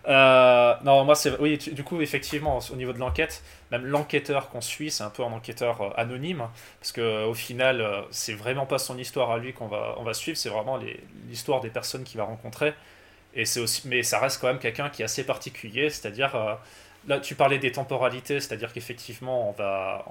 Euh, 0.07 0.73
non, 0.85 1.03
moi 1.03 1.15
c'est 1.15 1.37
oui, 1.39 1.57
du 1.57 1.83
coup 1.83 2.01
effectivement 2.01 2.59
au 2.71 2.75
niveau 2.77 2.93
de 2.93 2.99
l'enquête, 2.99 3.43
même 3.71 3.85
l'enquêteur 3.85 4.49
qu'on 4.49 4.61
suit, 4.61 4.89
c'est 4.89 5.03
un 5.03 5.09
peu 5.09 5.21
un 5.21 5.33
enquêteur 5.33 5.81
euh, 5.81 5.89
anonyme 5.97 6.47
parce 6.79 6.93
que 6.93 7.25
au 7.25 7.33
final 7.33 7.81
euh, 7.81 8.01
c'est 8.09 8.33
vraiment 8.33 8.65
pas 8.65 8.79
son 8.79 8.97
histoire 8.97 9.31
à 9.31 9.37
lui 9.37 9.51
qu'on 9.51 9.67
va 9.67 9.95
on 9.97 10.03
va 10.03 10.13
suivre, 10.13 10.37
c'est 10.37 10.49
vraiment 10.49 10.79
l'histoire 11.27 11.59
des 11.59 11.69
personnes 11.69 12.05
qu'il 12.05 12.19
va 12.19 12.23
rencontrer 12.23 12.73
et 13.33 13.43
c'est 13.43 13.59
aussi 13.59 13.85
mais 13.89 14.01
ça 14.01 14.19
reste 14.19 14.39
quand 14.39 14.47
même 14.47 14.59
quelqu'un 14.59 14.89
qui 14.89 15.01
est 15.01 15.05
assez 15.05 15.25
particulier, 15.25 15.89
c'est-à-dire 15.89 16.57
là 17.07 17.19
tu 17.19 17.35
parlais 17.35 17.59
des 17.59 17.73
temporalités, 17.73 18.39
c'est-à-dire 18.39 18.71
qu'effectivement 18.71 19.49
on 19.49 19.51
va 19.51 20.05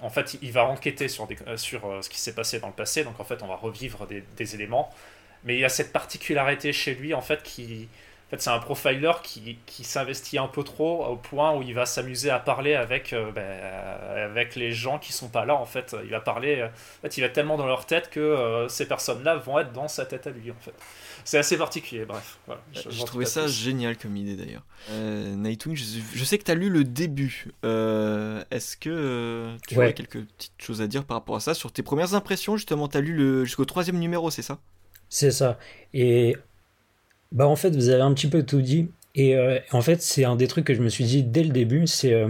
en 0.00 0.10
fait, 0.10 0.36
il 0.42 0.52
va 0.52 0.66
enquêter 0.66 1.08
sur, 1.08 1.26
euh, 1.46 1.56
sur 1.56 1.86
euh, 1.86 2.02
ce 2.02 2.10
qui 2.10 2.18
s'est 2.18 2.34
passé 2.34 2.60
dans 2.60 2.66
le 2.66 2.72
passé, 2.72 3.04
donc 3.04 3.20
en 3.20 3.24
fait, 3.24 3.42
on 3.42 3.46
va 3.46 3.56
revivre 3.56 4.06
des, 4.06 4.54
éléments. 4.54 4.92
Mais 5.44 5.54
il 5.54 5.60
y 5.60 5.64
a 5.64 5.68
cette 5.68 5.92
particularité 5.92 6.72
chez 6.72 6.94
lui, 6.94 7.14
en 7.14 7.20
fait, 7.20 7.42
qui. 7.42 7.88
Fait, 8.34 8.42
c'est 8.42 8.50
un 8.50 8.58
profiler 8.58 9.12
qui, 9.22 9.58
qui 9.66 9.84
s'investit 9.84 10.38
un 10.38 10.48
peu 10.48 10.62
trop 10.62 11.04
au 11.06 11.16
point 11.16 11.56
où 11.56 11.62
il 11.62 11.74
va 11.74 11.86
s'amuser 11.86 12.30
à 12.30 12.38
parler 12.38 12.74
avec, 12.74 13.12
euh, 13.12 13.30
ben, 13.32 13.60
avec 14.32 14.56
les 14.56 14.72
gens 14.72 14.98
qui 14.98 15.12
sont 15.12 15.28
pas 15.28 15.44
là, 15.44 15.54
en 15.54 15.66
fait. 15.66 15.94
Il 16.04 16.10
va 16.10 16.20
parler. 16.20 16.62
En 16.64 17.02
fait, 17.02 17.16
il 17.16 17.20
va 17.20 17.28
tellement 17.28 17.56
dans 17.56 17.66
leur 17.66 17.86
tête 17.86 18.10
que 18.10 18.66
ces 18.68 18.86
personnes-là 18.86 19.36
vont 19.36 19.58
être 19.58 19.72
dans 19.72 19.88
sa 19.88 20.06
tête 20.06 20.26
à 20.26 20.30
lui, 20.30 20.50
en 20.50 20.60
fait 20.60 20.74
c'est 21.24 21.38
assez 21.38 21.56
particulier, 21.56 22.04
bref. 22.04 22.38
J'ai 22.72 23.04
trouvé 23.04 23.24
ça 23.24 23.46
génial 23.46 23.96
comme 23.96 24.16
idée 24.16 24.36
d'ailleurs. 24.36 24.64
Euh, 24.90 25.34
Nightwing, 25.34 25.74
je, 25.74 26.24
sais 26.24 26.38
que 26.38 26.44
tu 26.44 26.50
as 26.50 26.54
lu 26.54 26.68
le 26.68 26.84
début. 26.84 27.50
Euh, 27.64 28.44
est-ce 28.50 28.76
que 28.76 28.90
euh, 28.90 29.56
tu 29.66 29.80
as 29.80 29.92
quelques 29.92 30.22
petites 30.24 30.52
choses 30.58 30.82
à 30.82 30.86
dire 30.86 31.04
par 31.04 31.16
rapport 31.16 31.36
à 31.36 31.40
ça? 31.40 31.54
Sur 31.54 31.72
tes 31.72 31.82
premières 31.82 32.14
impressions, 32.14 32.56
justement, 32.56 32.88
tu 32.88 32.98
as 32.98 33.00
lu 33.00 33.14
le, 33.14 33.44
jusqu'au 33.44 33.64
troisième 33.64 33.98
numéro, 33.98 34.30
c'est 34.30 34.42
ça? 34.42 34.58
C'est 35.08 35.30
ça. 35.30 35.58
Et 35.94 36.36
bah 37.34 37.46
en 37.46 37.56
fait, 37.56 37.74
vous 37.76 37.90
avez 37.90 38.02
un 38.02 38.14
petit 38.14 38.28
peu 38.28 38.42
tout 38.42 38.62
dit. 38.62 38.88
Et 39.14 39.36
en 39.70 39.80
fait, 39.80 40.02
c'est 40.02 40.24
un 40.24 40.34
des 40.34 40.48
trucs 40.48 40.64
que 40.64 40.74
je 40.74 40.82
me 40.82 40.88
suis 40.88 41.04
dit 41.04 41.22
dès 41.22 41.44
le 41.44 41.50
début. 41.50 41.86
C'est 41.86 42.24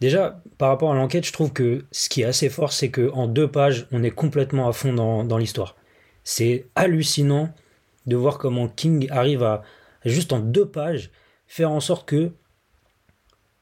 déjà 0.00 0.40
par 0.56 0.68
rapport 0.70 0.92
à 0.92 0.94
l'enquête, 0.94 1.26
je 1.26 1.32
trouve 1.32 1.52
que 1.52 1.84
ce 1.90 2.08
qui 2.08 2.22
est 2.22 2.24
assez 2.24 2.48
fort, 2.48 2.72
c'est 2.72 2.90
qu'en 2.90 3.26
deux 3.26 3.48
pages, 3.48 3.86
on 3.92 4.02
est 4.02 4.10
complètement 4.10 4.68
à 4.68 4.72
fond 4.72 4.94
dans, 4.94 5.24
dans 5.24 5.36
l'histoire. 5.36 5.76
C'est 6.22 6.66
hallucinant 6.74 7.52
de 8.06 8.16
voir 8.16 8.38
comment 8.38 8.68
King 8.68 9.08
arrive 9.10 9.42
à, 9.42 9.62
juste 10.04 10.32
en 10.32 10.40
deux 10.40 10.66
pages, 10.66 11.10
faire 11.46 11.70
en 11.70 11.80
sorte 11.80 12.06
que 12.08 12.32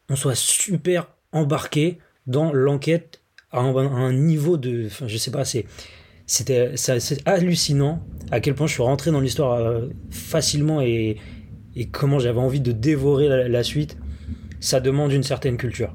on 0.08 0.16
soit 0.16 0.34
super 0.34 1.08
embarqué 1.32 1.98
dans 2.26 2.52
l'enquête 2.52 3.20
à 3.50 3.60
un, 3.60 4.12
niveau 4.12 4.56
de. 4.56 4.86
Enfin, 4.86 5.06
je 5.08 5.16
sais 5.16 5.30
pas, 5.30 5.44
c'est. 5.44 5.66
C'était 6.32 6.72
c'est 6.76 7.28
hallucinant 7.28 8.02
à 8.30 8.40
quel 8.40 8.54
point 8.54 8.66
je 8.66 8.72
suis 8.72 8.82
rentré 8.82 9.10
dans 9.10 9.20
l'histoire 9.20 9.52
euh, 9.52 9.88
facilement 10.08 10.80
et, 10.80 11.18
comment 11.90 12.18
j'avais 12.18 12.40
envie 12.40 12.62
de 12.62 12.72
dévorer 12.72 13.28
la, 13.28 13.48
la, 13.48 13.62
suite. 13.62 13.98
Ça 14.58 14.80
demande 14.80 15.12
une 15.12 15.24
certaine 15.24 15.58
culture. 15.58 15.94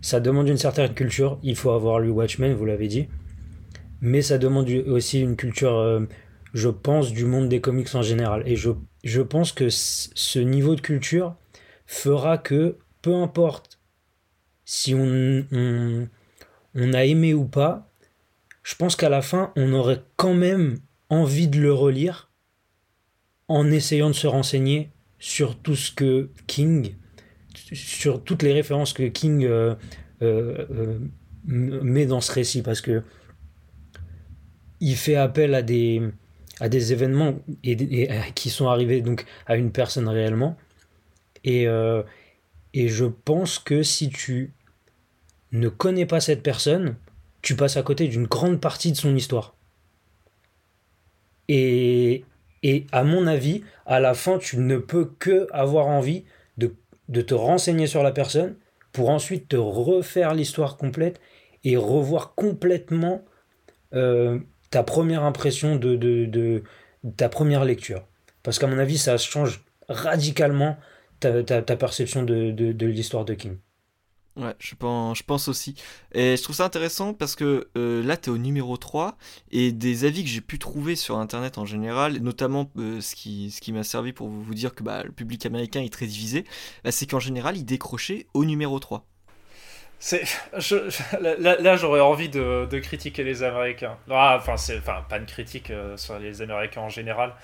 Ça 0.00 0.18
demande 0.18 0.48
une 0.48 0.56
certaine 0.56 0.94
culture. 0.94 1.38
Il 1.42 1.56
faut 1.56 1.72
avoir 1.72 2.00
lu 2.00 2.08
Watchmen, 2.08 2.54
vous 2.54 2.64
l'avez 2.64 2.88
dit. 2.88 3.08
Mais 4.00 4.22
ça 4.22 4.38
demande 4.38 4.66
aussi 4.86 5.20
une 5.20 5.36
culture 5.36 5.76
euh, 5.76 6.06
je 6.54 6.70
pense, 6.70 7.12
du 7.12 7.26
monde 7.26 7.50
des 7.50 7.60
comics 7.60 7.94
en 7.94 8.00
général. 8.00 8.42
Et 8.46 8.56
je, 8.56 8.70
je 9.04 9.20
pense 9.20 9.52
que 9.52 9.68
ce 9.68 10.38
niveau 10.38 10.74
de 10.74 10.80
culture 10.80 11.36
fera 11.84 12.38
que, 12.38 12.78
peu 13.02 13.14
importe 13.14 13.78
si 14.64 14.94
on, 14.94 15.44
on, 15.52 16.92
a 16.94 17.04
aimé 17.04 17.34
ou 17.34 17.44
pas, 17.44 17.89
je 18.70 18.76
pense 18.76 18.94
qu'à 18.94 19.08
la 19.08 19.20
fin, 19.20 19.52
on 19.56 19.72
aurait 19.72 20.00
quand 20.14 20.32
même 20.32 20.78
envie 21.08 21.48
de 21.48 21.58
le 21.58 21.72
relire 21.72 22.30
en 23.48 23.68
essayant 23.68 24.10
de 24.10 24.14
se 24.14 24.28
renseigner 24.28 24.90
sur 25.18 25.58
tout 25.58 25.74
ce 25.74 25.90
que 25.90 26.30
King, 26.46 26.94
sur 27.72 28.22
toutes 28.22 28.44
les 28.44 28.52
références 28.52 28.92
que 28.92 29.02
King 29.08 29.44
euh, 29.44 29.74
euh, 30.22 30.66
euh, 30.70 30.98
met 31.48 32.06
dans 32.06 32.20
ce 32.20 32.30
récit, 32.30 32.62
parce 32.62 32.80
que 32.80 33.02
il 34.78 34.94
fait 34.94 35.16
appel 35.16 35.56
à 35.56 35.62
des, 35.62 36.00
à 36.60 36.68
des 36.68 36.92
événements 36.92 37.40
qui 38.36 38.50
sont 38.50 38.68
arrivés 38.68 39.02
donc 39.02 39.26
à 39.46 39.56
une 39.56 39.72
personne 39.72 40.08
réellement. 40.08 40.56
Et, 41.42 41.64
et 42.72 42.88
je 42.88 43.04
pense 43.04 43.58
que 43.58 43.82
si 43.82 44.10
tu 44.10 44.52
ne 45.50 45.68
connais 45.68 46.06
pas 46.06 46.20
cette 46.20 46.44
personne, 46.44 46.94
tu 47.42 47.56
passes 47.56 47.76
à 47.76 47.82
côté 47.82 48.08
d'une 48.08 48.26
grande 48.26 48.60
partie 48.60 48.92
de 48.92 48.96
son 48.96 49.14
histoire. 49.16 49.54
Et, 51.48 52.24
et 52.62 52.86
à 52.92 53.02
mon 53.04 53.26
avis, 53.26 53.62
à 53.86 54.00
la 54.00 54.14
fin, 54.14 54.38
tu 54.38 54.58
ne 54.58 54.76
peux 54.76 55.06
que 55.18 55.46
avoir 55.52 55.86
envie 55.86 56.24
de, 56.58 57.22
te 57.22 57.34
renseigner 57.34 57.88
sur 57.88 58.04
la 58.04 58.12
personne 58.12 58.54
pour 58.92 59.10
ensuite 59.10 59.48
te 59.48 59.56
refaire 59.56 60.34
l'histoire 60.34 60.76
complète 60.76 61.20
et 61.64 61.76
revoir 61.76 62.34
complètement 62.34 63.24
euh, 63.94 64.38
ta 64.70 64.84
première 64.84 65.24
impression 65.24 65.74
de, 65.74 65.96
de, 65.96 66.62
ta 67.16 67.28
première 67.28 67.64
lecture. 67.64 68.04
Parce 68.44 68.58
qu'à 68.58 68.68
mon 68.68 68.78
avis, 68.78 68.96
ça 68.96 69.16
change 69.16 69.64
radicalement 69.88 70.76
ta, 71.18 71.42
ta, 71.42 71.76
perception 71.76 72.22
de, 72.22 72.52
de, 72.52 72.86
l'histoire 72.86 73.24
de 73.24 73.34
King. 73.34 73.56
Ouais, 74.36 74.54
je 74.60 74.74
pense, 74.76 75.18
je 75.18 75.22
pense 75.24 75.48
aussi. 75.48 75.74
Et 76.12 76.36
je 76.36 76.42
trouve 76.42 76.54
ça 76.54 76.64
intéressant 76.64 77.14
parce 77.14 77.34
que 77.34 77.68
euh, 77.76 78.02
là, 78.02 78.16
tu 78.16 78.30
es 78.30 78.32
au 78.32 78.38
numéro 78.38 78.76
3 78.76 79.16
et 79.50 79.72
des 79.72 80.04
avis 80.04 80.22
que 80.22 80.30
j'ai 80.30 80.40
pu 80.40 80.58
trouver 80.58 80.94
sur 80.94 81.18
Internet 81.18 81.58
en 81.58 81.64
général, 81.64 82.18
notamment 82.18 82.70
euh, 82.78 83.00
ce 83.00 83.16
qui, 83.16 83.50
ce 83.50 83.60
qui 83.60 83.72
m'a 83.72 83.82
servi 83.82 84.12
pour 84.12 84.28
vous 84.28 84.54
dire 84.54 84.74
que 84.74 84.84
bah, 84.84 85.02
le 85.02 85.10
public 85.10 85.44
américain 85.46 85.82
est 85.82 85.92
très 85.92 86.06
divisé, 86.06 86.44
bah, 86.84 86.92
c'est 86.92 87.06
qu'en 87.06 87.18
général, 87.18 87.56
il 87.56 87.64
décrochait 87.64 88.26
au 88.32 88.44
numéro 88.44 88.78
3. 88.78 89.04
C'est, 90.02 90.22
là, 91.20 91.76
j'aurais 91.76 92.00
envie 92.00 92.30
de, 92.30 92.66
critiquer 92.80 93.22
les 93.22 93.42
Américains. 93.42 93.98
Ah, 94.10 94.36
enfin, 94.38 94.56
c'est, 94.56 94.78
enfin, 94.78 95.04
pas 95.06 95.18
une 95.18 95.26
critique 95.26 95.70
euh, 95.70 95.98
sur 95.98 96.18
les 96.18 96.40
Américains 96.40 96.80
en 96.80 96.88
général, 96.88 97.34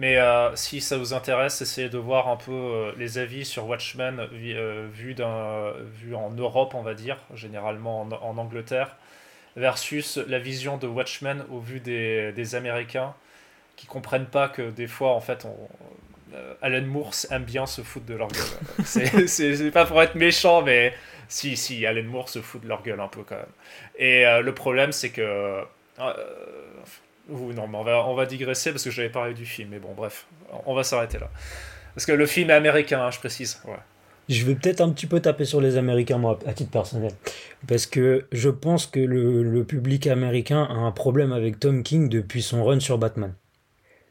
mais 0.00 0.16
euh, 0.16 0.56
si 0.56 0.80
ça 0.80 0.96
vous 0.96 1.12
intéresse, 1.12 1.60
essayez 1.60 1.90
de 1.90 1.98
voir 1.98 2.28
un 2.28 2.36
peu 2.36 2.52
euh, 2.52 2.92
les 2.96 3.18
avis 3.18 3.44
sur 3.44 3.66
Watchmen 3.66 4.26
vu, 4.32 5.12
d'un, 5.12 5.74
vu 5.94 6.14
en 6.14 6.30
Europe, 6.30 6.74
on 6.74 6.80
va 6.80 6.94
dire, 6.94 7.18
généralement 7.34 8.00
en, 8.00 8.38
Angleterre, 8.38 8.96
versus 9.56 10.16
la 10.16 10.38
vision 10.38 10.78
de 10.78 10.86
Watchmen 10.86 11.44
au 11.50 11.60
vu 11.60 11.80
des, 11.80 12.54
Américains 12.54 13.14
qui 13.76 13.86
comprennent 13.86 14.24
pas 14.24 14.48
que 14.48 14.70
des 14.70 14.86
fois, 14.86 15.12
en 15.12 15.20
fait, 15.20 15.46
euh, 16.34 16.54
Alan 16.62 16.86
Moore 16.86 17.12
aime 17.30 17.44
bien 17.44 17.66
se 17.66 17.82
foutre 17.82 18.06
de 18.06 18.14
leur 18.14 18.28
gueule. 18.28 18.86
c'est 19.28 19.70
pas 19.70 19.84
pour 19.84 20.02
être 20.02 20.14
méchant, 20.14 20.62
mais 20.62 20.94
si, 21.28 21.58
si, 21.58 21.84
Alan 21.84 22.04
Moore 22.04 22.30
se 22.30 22.40
fout 22.40 22.62
de 22.62 22.68
leur 22.68 22.82
gueule 22.82 23.00
un 23.00 23.08
peu 23.08 23.22
quand 23.22 23.36
même. 23.36 23.44
Et 23.98 24.26
euh, 24.26 24.40
le 24.40 24.54
problème, 24.54 24.92
c'est 24.92 25.10
que. 25.10 25.20
Euh, 25.98 26.14
non, 27.28 27.68
mais 27.68 27.78
on 27.78 27.84
va, 27.84 28.06
on 28.06 28.14
va 28.14 28.26
digresser 28.26 28.70
parce 28.70 28.84
que 28.84 28.90
j'avais 28.90 29.10
parlé 29.10 29.34
du 29.34 29.46
film, 29.46 29.70
mais 29.70 29.78
bon, 29.78 29.94
bref, 29.96 30.26
on 30.66 30.74
va 30.74 30.82
s'arrêter 30.82 31.18
là. 31.18 31.30
Parce 31.94 32.06
que 32.06 32.12
le 32.12 32.26
film 32.26 32.50
est 32.50 32.54
américain, 32.54 33.00
hein, 33.02 33.10
je 33.10 33.18
précise. 33.18 33.60
Ouais. 33.66 33.76
Je 34.28 34.44
vais 34.44 34.54
peut-être 34.54 34.80
un 34.80 34.90
petit 34.90 35.06
peu 35.06 35.20
taper 35.20 35.44
sur 35.44 35.60
les 35.60 35.76
Américains, 35.76 36.18
moi, 36.18 36.38
à 36.46 36.52
titre 36.52 36.70
personnel. 36.70 37.12
Parce 37.66 37.86
que 37.86 38.26
je 38.30 38.48
pense 38.48 38.86
que 38.86 39.00
le, 39.00 39.42
le 39.42 39.64
public 39.64 40.06
américain 40.06 40.62
a 40.62 40.74
un 40.74 40.92
problème 40.92 41.32
avec 41.32 41.58
Tom 41.58 41.82
King 41.82 42.08
depuis 42.08 42.42
son 42.42 42.64
run 42.64 42.78
sur 42.78 42.98
Batman. 42.98 43.34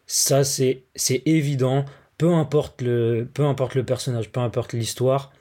Ça, 0.08 0.44
c'est 0.44 0.84
évident 1.26 1.86
peu 2.20 2.34
importe 2.34 2.82
le, 2.82 3.28
peu 3.34 3.46
importe 3.46 3.74
le 3.74 3.84
personnage, 3.84 4.30
peu 4.30 4.42
importe 4.42 4.74
l'histoire, 4.74 5.32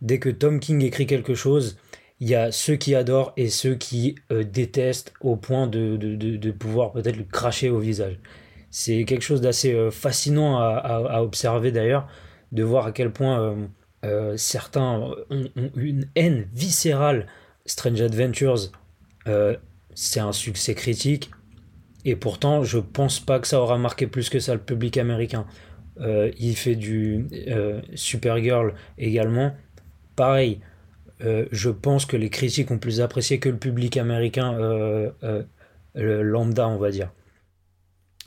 dès 0.00 0.18
que 0.18 0.30
Tom 0.30 0.58
King 0.58 0.82
écrit 0.82 1.06
quelque 1.06 1.34
chose, 1.34 1.78
il 2.22 2.28
y 2.28 2.36
a 2.36 2.52
ceux 2.52 2.76
qui 2.76 2.94
adorent 2.94 3.32
et 3.36 3.48
ceux 3.48 3.74
qui 3.74 4.14
euh, 4.30 4.44
détestent 4.44 5.12
au 5.22 5.34
point 5.34 5.66
de, 5.66 5.96
de, 5.96 6.14
de, 6.14 6.50
pouvoir 6.52 6.92
peut-être 6.92 7.16
le 7.16 7.24
cracher 7.24 7.68
au 7.68 7.80
visage. 7.80 8.16
C'est 8.70 9.04
quelque 9.04 9.22
chose 9.22 9.40
d'assez 9.40 9.72
euh, 9.72 9.90
fascinant 9.90 10.56
à, 10.56 10.76
à, 10.76 11.20
observer 11.20 11.72
d'ailleurs, 11.72 12.06
de 12.52 12.62
voir 12.62 12.86
à 12.86 12.92
quel 12.92 13.10
point 13.12 13.56
euh, 14.04 14.36
certains 14.36 15.00
ont, 15.30 15.48
une 15.74 16.06
haine 16.14 16.46
viscérale. 16.52 17.26
Strange 17.66 18.00
Adventures, 18.00 18.70
c'est 19.94 20.20
un 20.20 20.32
succès 20.32 20.76
critique, 20.76 21.28
et 22.04 22.14
pourtant 22.14 22.62
je 22.62 22.78
pense 22.78 23.18
pas 23.18 23.40
que 23.40 23.48
ça 23.48 23.60
aura 23.60 23.78
marqué 23.78 24.06
plus 24.06 24.30
que 24.30 24.38
ça 24.38 24.54
le 24.54 24.60
public 24.60 24.96
américain. 24.96 25.44
Il 26.00 26.54
fait 26.54 26.76
du 26.76 27.26
Supergirl 27.94 28.74
également. 28.96 29.56
Pareil, 30.14 30.60
euh, 31.24 31.46
je 31.52 31.70
pense 31.70 32.06
que 32.06 32.16
les 32.16 32.30
critiques 32.30 32.70
ont 32.70 32.78
plus 32.78 33.00
apprécié 33.00 33.38
que 33.38 33.48
le 33.48 33.56
public 33.56 33.96
américain 33.96 34.52
le 35.94 36.22
lambda, 36.22 36.68
on 36.68 36.78
va 36.78 36.90
dire. 36.90 37.10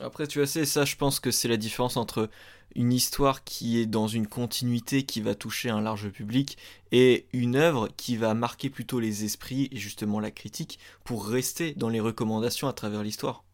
Après, 0.00 0.26
tu 0.26 0.38
vois, 0.38 0.46
c'est 0.46 0.66
ça, 0.66 0.84
je 0.84 0.96
pense 0.96 1.20
que 1.20 1.30
c'est 1.30 1.48
la 1.48 1.56
différence 1.56 1.96
entre 1.96 2.28
une 2.74 2.92
histoire 2.92 3.42
qui 3.44 3.80
est 3.80 3.86
dans 3.86 4.06
une 4.06 4.26
continuité 4.26 5.04
qui 5.04 5.22
va 5.22 5.34
toucher 5.34 5.70
un 5.70 5.80
large 5.80 6.10
public 6.10 6.58
et 6.92 7.26
une 7.32 7.56
œuvre 7.56 7.88
qui 7.96 8.16
va 8.16 8.34
marquer 8.34 8.68
plutôt 8.68 9.00
les 9.00 9.24
esprits 9.24 9.68
et 9.72 9.76
justement 9.78 10.20
la 10.20 10.30
critique 10.30 10.78
pour 11.02 11.26
rester 11.26 11.72
dans 11.74 11.88
les 11.88 12.00
recommandations 12.00 12.68
à 12.68 12.74
travers 12.74 13.02
l'histoire. 13.02 13.44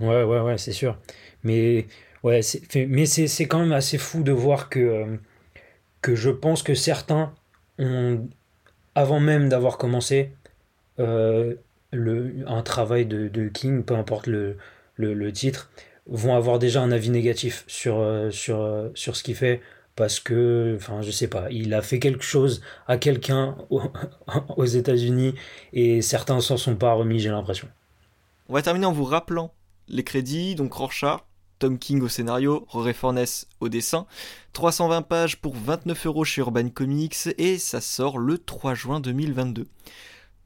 Ouais, 0.00 0.24
ouais, 0.24 0.40
ouais, 0.40 0.58
c'est 0.58 0.72
sûr. 0.72 0.98
Mais 1.44 1.86
Ouais, 2.24 2.40
mais 2.74 3.04
c'est 3.04 3.46
quand 3.46 3.58
même 3.58 3.72
assez 3.72 3.98
fou 3.98 4.22
de 4.22 4.32
voir 4.32 4.70
que, 4.70 4.80
euh, 4.80 5.16
que 6.00 6.14
je 6.14 6.30
pense 6.30 6.62
que 6.62 6.74
certains 6.74 7.34
ont, 7.78 8.26
avant 8.94 9.20
même 9.20 9.48
d'avoir 9.48 9.78
commencé 9.78 10.32
euh, 10.98 11.54
le, 11.92 12.44
un 12.46 12.62
travail 12.62 13.06
de, 13.06 13.48
King, 13.48 13.84
peu 13.84 13.94
importe 13.94 14.26
le, 14.26 14.56
le, 14.96 15.32
titre, 15.32 15.70
vont 16.06 16.34
avoir 16.34 16.58
déjà 16.58 16.82
un 16.82 16.92
avis 16.92 17.10
négatif 17.10 17.64
sur, 17.66 17.98
euh, 17.98 18.30
sur, 18.30 18.90
sur 18.94 19.16
ce 19.16 19.22
qu'il 19.22 19.34
fait 19.34 19.60
parce 19.96 20.18
que, 20.18 20.74
enfin, 20.76 21.02
je 21.02 21.10
sais 21.10 21.28
pas, 21.28 21.50
il 21.50 21.72
a 21.72 21.82
fait 21.82 21.98
quelque 21.98 22.24
chose 22.24 22.62
à 22.88 22.98
quelqu'un 22.98 23.56
aux 24.56 24.64
États-Unis 24.64 25.34
et 25.72 26.02
certains 26.02 26.40
s'en 26.40 26.56
sont 26.56 26.76
pas 26.76 26.92
remis, 26.92 27.20
j'ai 27.20 27.30
l'impression. 27.30 27.68
On 28.48 28.54
va 28.54 28.62
terminer 28.62 28.86
en 28.86 28.92
vous 28.92 29.04
rappelant 29.04 29.54
les 29.88 30.02
crédits, 30.02 30.54
donc 30.54 30.72
Rorschach, 30.72 31.20
Tom 31.64 31.78
King 31.78 32.02
au 32.02 32.08
scénario, 32.08 32.66
Rory 32.68 32.92
Fornes 32.92 33.24
au 33.58 33.70
dessin. 33.70 34.04
320 34.52 35.00
pages 35.00 35.38
pour 35.38 35.56
29 35.56 36.04
euros 36.04 36.22
chez 36.22 36.42
Urban 36.42 36.68
Comics 36.68 37.16
et 37.38 37.56
ça 37.56 37.80
sort 37.80 38.18
le 38.18 38.36
3 38.36 38.74
juin 38.74 39.00
2022. 39.00 39.66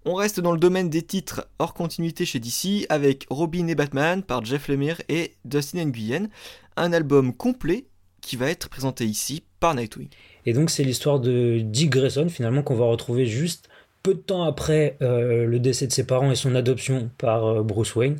On 0.04 0.14
reste 0.14 0.38
dans 0.38 0.52
le 0.52 0.61
domaine 0.61 0.88
des 0.88 1.02
titres 1.02 1.48
hors 1.59 1.74
continuité 1.74 2.24
chez 2.24 2.38
DC 2.38 2.87
avec 2.88 3.26
Robin 3.31 3.66
et 3.66 3.74
Batman 3.74 4.22
par 4.22 4.44
Jeff 4.44 4.68
Lemire 4.68 5.02
et 5.09 5.35
Dustin 5.44 5.87
Nguyen, 5.87 6.28
un 6.76 6.92
album 6.92 7.35
complet 7.35 7.87
qui 8.20 8.37
va 8.37 8.48
être 8.48 8.68
présenté 8.68 9.04
ici 9.04 9.42
par 9.59 9.74
Nightwing. 9.74 10.11
Et 10.46 10.52
donc 10.52 10.70
c'est 10.70 10.85
l'histoire 10.85 11.18
de 11.18 11.59
Dick 11.64 11.90
Grayson 11.90 12.28
finalement 12.28 12.62
qu'on 12.62 12.76
va 12.76 12.85
retrouver 12.85 13.26
juste 13.26 13.68
peu 14.04 14.14
de 14.14 14.20
temps 14.20 14.44
après 14.44 14.96
euh, 15.02 15.46
le 15.46 15.59
décès 15.59 15.88
de 15.88 15.92
ses 15.92 16.07
parents 16.07 16.31
et 16.31 16.37
son 16.37 16.54
adoption 16.54 17.11
par 17.18 17.44
euh, 17.44 17.62
Bruce 17.64 17.96
Wayne 17.96 18.18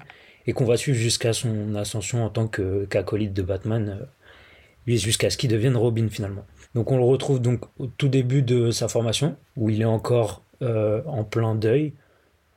et 0.49 0.55
qu'on 0.55 0.65
va 0.65 0.79
suivre 0.79 0.97
jusqu'à 0.97 1.35
son 1.35 1.75
ascension 1.75 2.25
en 2.25 2.31
tant 2.31 2.49
qu'acolyte 2.49 3.35
de 3.35 3.43
Batman, 3.43 4.01
euh, 4.01 4.97
jusqu'à 4.97 5.29
ce 5.29 5.37
qu'il 5.37 5.51
devienne 5.51 5.77
Robin 5.77 6.09
finalement. 6.09 6.47
Donc 6.75 6.91
on 6.91 6.97
le 6.97 7.05
retrouve 7.05 7.39
donc 7.39 7.61
au 7.79 7.87
tout 7.87 8.09
début 8.09 8.41
de 8.41 8.71
sa 8.71 8.89
formation, 8.89 9.37
où 9.59 9.69
il 9.69 9.83
est 9.83 9.85
encore 9.85 10.43
euh, 10.63 11.03
en 11.07 11.23
plein 11.23 11.55
deuil, 11.55 11.93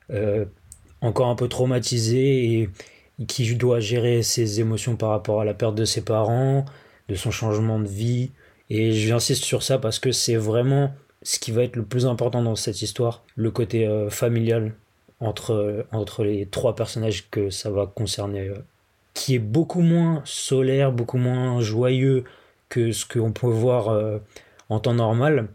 euh, 0.10 0.46
encore 1.02 1.28
un 1.28 1.36
peu 1.36 1.50
traumatisé 1.50 2.62
et 2.62 2.70
qui 3.28 3.54
doit 3.56 3.82
gérer 3.82 4.24
ses 4.24 4.62
émotions 4.62 4.96
par 4.96 5.10
rapport 5.10 5.42
à 5.42 5.46
la 5.46 5.54
perte 5.54 5.76
de 5.76 5.84
ses 5.84 6.06
parents, 6.06 6.64
de 7.10 7.16
son 7.16 7.30
changement 7.30 7.78
de 7.78 7.90
vie. 7.90 8.32
Et 8.70 8.94
j'insiste 8.94 9.44
sur 9.44 9.64
ça 9.64 9.80
parce 9.80 10.00
que 10.00 10.14
c'est 10.14 10.38
vraiment 10.38 10.94
ce 11.24 11.40
qui 11.40 11.52
va 11.52 11.64
être 11.64 11.76
le 11.76 11.84
plus 11.84 12.06
important 12.06 12.42
dans 12.42 12.56
cette 12.56 12.82
histoire, 12.82 13.26
le 13.36 13.52
côté 13.52 13.86
familial 14.10 14.76
entre, 15.22 15.86
entre 15.92 16.24
les 16.24 16.48
trois 16.48 16.76
personnages 16.76 17.30
que 17.30 17.50
ça 17.50 17.70
va 17.70 17.86
concerner, 17.86 18.50
euh, 18.50 18.58
qui 19.14 19.36
est 19.36 19.40
beaucoup 19.40 19.82
moins 19.82 20.22
solaire, 20.26 20.92
beaucoup 20.92 21.18
moins 21.18 21.62
joyeux 21.62 22.26
que 22.70 22.92
ce 22.92 23.06
qu'on 23.06 23.32
peut 23.32 23.48
voir 23.48 23.90
euh, 23.90 24.18
en 24.70 24.80
temps 24.80 24.96
normal. 24.96 25.48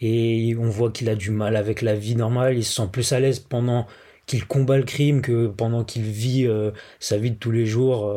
Et 0.00 0.56
on 0.58 0.68
voit 0.68 0.90
qu'il 0.90 1.08
a 1.08 1.14
du 1.14 1.30
mal 1.30 1.56
avec 1.56 1.82
la 1.82 1.94
vie 1.94 2.16
normale, 2.16 2.56
il 2.56 2.64
se 2.64 2.74
sent 2.74 2.88
plus 2.92 3.12
à 3.12 3.20
l'aise 3.20 3.40
pendant 3.40 3.86
qu'il 4.26 4.46
combat 4.46 4.76
le 4.76 4.84
crime 4.84 5.22
que 5.22 5.46
pendant 5.46 5.84
qu'il 5.84 6.02
vit 6.02 6.46
euh, 6.46 6.72
sa 7.00 7.16
vie 7.18 7.30
de 7.30 7.36
tous 7.36 7.50
les 7.50 7.66
jours 7.66 8.14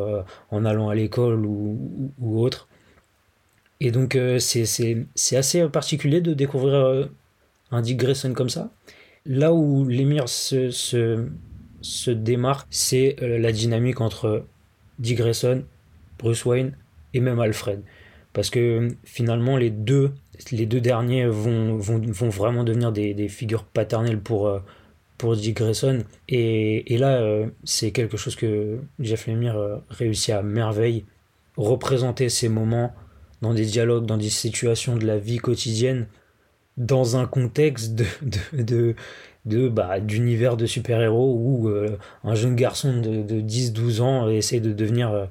en 0.50 0.64
allant 0.64 0.90
à 0.90 0.94
l'école 0.94 1.46
ou, 1.46 2.12
ou, 2.20 2.40
autre. 2.40 2.68
Et 3.80 3.90
donc 3.90 4.16
c'est 4.38 5.36
assez 5.36 5.68
particulier 5.68 6.20
de 6.20 6.34
découvrir 6.34 7.08
un 7.72 7.82
Dick 7.82 7.96
Grayson 7.98 8.32
comme 8.32 8.50
ça. 8.50 8.70
Là 9.24 9.52
où 9.52 9.86
l'émir 9.86 10.28
se, 10.28 10.70
se, 10.70 12.10
démarque, 12.10 12.66
c'est 12.70 13.16
euh, 13.22 13.38
la 13.38 13.52
dynamique 13.52 14.00
entre 14.00 14.46
Dick 14.98 15.18
Grayson, 15.18 15.64
Bruce 16.18 16.44
Wayne 16.44 16.76
et 17.14 17.20
même 17.20 17.38
Alfred. 17.38 17.82
Parce 18.32 18.50
que 18.50 18.88
finalement, 19.04 19.56
les 19.56 19.70
deux, 19.70 20.12
les 20.50 20.66
deux 20.66 20.80
derniers 20.80 21.26
vont, 21.26 21.76
vont, 21.76 22.00
vont 22.00 22.28
vraiment 22.30 22.64
devenir 22.64 22.90
des, 22.90 23.14
des, 23.14 23.28
figures 23.28 23.64
paternelles 23.64 24.20
pour, 24.20 24.48
euh, 24.48 24.58
pour 25.18 25.36
Dick 25.36 25.56
Grayson. 25.56 26.02
Et, 26.28 26.94
et 26.94 26.98
là, 26.98 27.20
euh, 27.20 27.46
c'est 27.62 27.92
quelque 27.92 28.16
chose 28.16 28.34
que 28.34 28.78
Jeff 28.98 29.26
Lemire 29.28 29.82
réussit 29.90 30.30
à 30.30 30.42
merveille. 30.42 31.04
Représenter 31.56 32.28
ces 32.28 32.48
moments 32.48 32.94
dans 33.42 33.52
des 33.52 33.66
dialogues, 33.66 34.06
dans 34.06 34.16
des 34.16 34.30
situations 34.30 34.96
de 34.96 35.04
la 35.04 35.18
vie 35.18 35.38
quotidienne, 35.38 36.06
dans 36.76 37.16
un 37.16 37.26
contexte 37.26 37.94
de, 37.94 38.04
de, 38.52 38.94
de, 39.44 39.68
bah, 39.68 40.00
d'univers 40.00 40.56
de 40.56 40.66
super-héros 40.66 41.34
où 41.34 41.68
euh, 41.68 41.98
un 42.24 42.34
jeune 42.34 42.56
garçon 42.56 43.00
de, 43.00 43.22
de 43.22 43.40
10-12 43.40 44.00
ans 44.00 44.28
essaie 44.28 44.60
de 44.60 44.72
devenir 44.72 45.10
euh, 45.12 45.26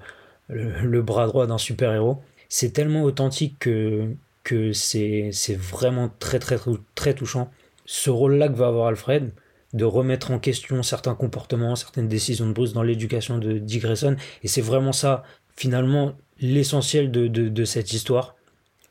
le, 0.50 1.02
bras 1.02 1.28
droit 1.28 1.48
d'un 1.48 1.58
super-héros. 1.58 2.22
C'est 2.50 2.72
tellement 2.72 3.04
authentique 3.04 3.58
que, 3.60 4.10
que 4.44 4.74
c'est, 4.74 5.30
c'est 5.32 5.58
vraiment 5.58 6.12
très, 6.20 6.40
très, 6.40 6.58
très 6.96 7.14
touchant. 7.14 7.50
Ce 7.86 8.10
rôle-là 8.10 8.50
que 8.50 8.56
va 8.56 8.68
avoir 8.68 8.88
Alfred, 8.88 9.32
de 9.74 9.86
remettre 9.86 10.32
en 10.32 10.40
question 10.40 10.84
certains 10.84 11.16
comportements, 11.16 11.76
certaines 11.76 12.10
décisions 12.10 12.46
de 12.46 12.52
Bruce 12.52 12.74
dans 12.74 12.84
l'éducation 12.84 13.38
de 13.38 13.58
Dick 13.58 13.84
Grayson, 13.84 14.18
et 14.44 14.50
c'est 14.50 14.62
vraiment 14.62 14.92
ça, 14.92 15.24
finalement, 15.56 16.14
l'essentiel 16.42 17.10
de, 17.10 17.28
de, 17.28 17.48
de 17.48 17.66
cette 17.66 17.94
histoire, 17.94 18.36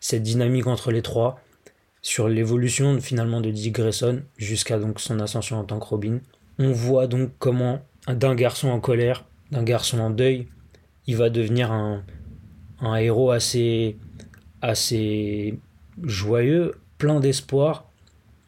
cette 0.00 0.22
dynamique 0.22 0.66
entre 0.66 0.90
les 0.90 1.02
trois, 1.02 1.38
sur 2.02 2.28
l'évolution 2.28 3.00
finalement 3.00 3.40
de 3.40 3.50
Dick 3.50 3.74
Grayson 3.74 4.22
jusqu'à 4.36 4.78
donc 4.78 5.00
son 5.00 5.20
ascension 5.20 5.58
en 5.58 5.64
tant 5.64 5.78
que 5.78 5.86
Robin. 5.86 6.20
On 6.58 6.72
voit 6.72 7.06
donc 7.06 7.30
comment 7.38 7.80
d'un 8.08 8.34
garçon 8.34 8.68
en 8.68 8.80
colère, 8.80 9.24
d'un 9.50 9.62
garçon 9.62 9.98
en 10.00 10.10
deuil, 10.10 10.46
il 11.06 11.16
va 11.16 11.30
devenir 11.30 11.72
un, 11.72 12.04
un 12.80 12.96
héros 12.96 13.30
assez, 13.30 13.96
assez 14.62 15.58
joyeux, 16.02 16.74
plein 16.98 17.20
d'espoir, 17.20 17.90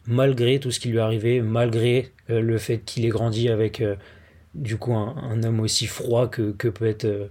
malgré 0.07 0.59
tout 0.61 0.71
ce 0.71 0.81
qui 0.81 0.89
lui 0.89 0.99
est 0.99 1.01
arrivé, 1.01 1.41
malgré 1.41 2.13
euh, 2.31 2.41
le 2.41 2.59
fait 2.59 2.79
qu'il 2.79 3.05
ait 3.05 3.11
grandi 3.11 3.49
avec 3.49 3.81
euh, 3.81 3.97
du 4.55 4.77
coup 4.77 4.95
un, 4.95 5.43
homme 5.43 5.61
aussi 5.61 5.87
froid 5.87 6.29
que, 6.29 6.53
que, 6.53 6.69
peut 6.69 6.87
être, 6.87 7.05
euh, 7.05 7.29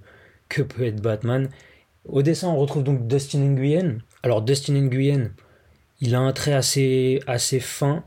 que 0.50 0.62
peut 0.62 0.84
être 0.86 1.02
Batman. 1.02 1.50
Au 2.06 2.22
dessin, 2.22 2.50
on 2.50 2.58
retrouve 2.58 2.84
donc 2.84 3.08
Dustin 3.08 3.40
Nguyen. 3.40 4.00
Alors 4.24 4.42
Dustin 4.42 4.74
Nguyen, 4.74 5.32
il 6.02 6.16
a 6.16 6.20
un 6.20 6.34
trait 6.34 6.54
assez, 6.54 7.20
fin 7.62 8.04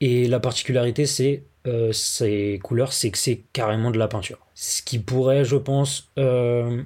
et 0.00 0.26
la 0.26 0.40
particularité, 0.40 1.06
c'est 1.06 1.44
euh, 1.66 1.92
ses 1.92 2.58
couleurs, 2.62 2.92
c'est 2.92 3.10
que 3.10 3.18
c'est 3.18 3.42
carrément 3.52 3.90
de 3.90 3.98
la 3.98 4.08
peinture. 4.08 4.38
ce 4.54 4.82
qui 4.82 4.98
pourrait, 4.98 5.44
je 5.44 5.56
pense, 5.56 6.10
euh, 6.18 6.82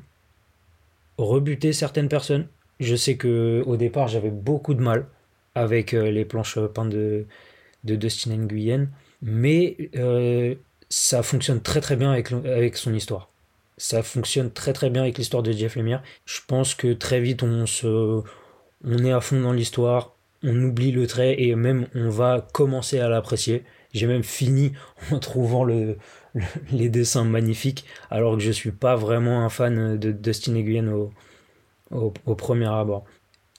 rebuter 1.19 1.73
certaines 1.73 2.09
personnes. 2.09 2.49
Je 2.81 2.97
sais 2.97 3.17
que 3.17 3.63
au 3.67 3.77
départ, 3.77 4.09
j'avais 4.09 4.31
beaucoup 4.31 4.75
de 4.75 4.81
mal 4.81 5.07
avec 5.55 5.95
euh, 5.95 6.11
les 6.11 6.25
planches 6.25 6.59
peintes 6.75 6.91
de, 6.91 7.27
de 7.85 7.95
Dustin 7.97 8.37
Nguyen, 8.37 8.89
mais 9.23 9.91
ça 10.89 11.23
fonctionne 11.23 11.61
très 11.61 11.81
très 11.81 11.97
bien 11.97 12.13
avec, 12.13 12.33
avec 12.33 12.77
son 12.77 12.93
histoire. 12.95 13.29
Ça 13.77 14.03
fonctionne 14.03 14.51
très 14.51 14.73
très 14.73 14.91
bien 14.91 15.03
avec 15.03 15.19
l'histoire 15.19 15.43
de 15.43 15.53
Jeff 15.53 15.77
Lemire. 15.77 16.03
Je 16.27 16.41
pense 16.47 16.75
que 16.75 16.93
très 16.93 17.21
vite 17.21 17.43
on 17.43 17.67
se, 17.67 18.23
on 18.85 19.05
est 19.05 19.13
à 19.13 19.21
fond 19.21 19.41
dans 19.41 19.53
l'histoire, 19.53 20.17
on 20.43 20.63
oublie 20.63 20.93
le 20.93 21.07
trait 21.07 21.41
et 21.41 21.55
même 21.55 21.87
on 21.95 22.09
va 22.09 22.47
commencer 22.53 22.99
à 22.99 23.09
l'apprécier. 23.09 23.65
J'ai 23.93 24.07
même 24.07 24.23
fini 24.23 24.73
en 25.11 25.19
trouvant 25.21 25.65
le, 25.65 25.97
les 26.73 26.89
dessins 26.89 27.25
magnifiques, 27.25 27.85
alors 28.11 28.37
que 28.37 28.43
je 28.43 28.51
suis 28.51 28.73
pas 28.73 28.97
vraiment 28.97 29.45
un 29.45 29.49
fan 29.49 29.99
de 29.99 30.13
Dustin 30.13 30.53
Nguyen 30.53 30.89
au, 30.89 31.13
au, 31.91 32.35
premier 32.35 32.67
abord. 32.67 33.05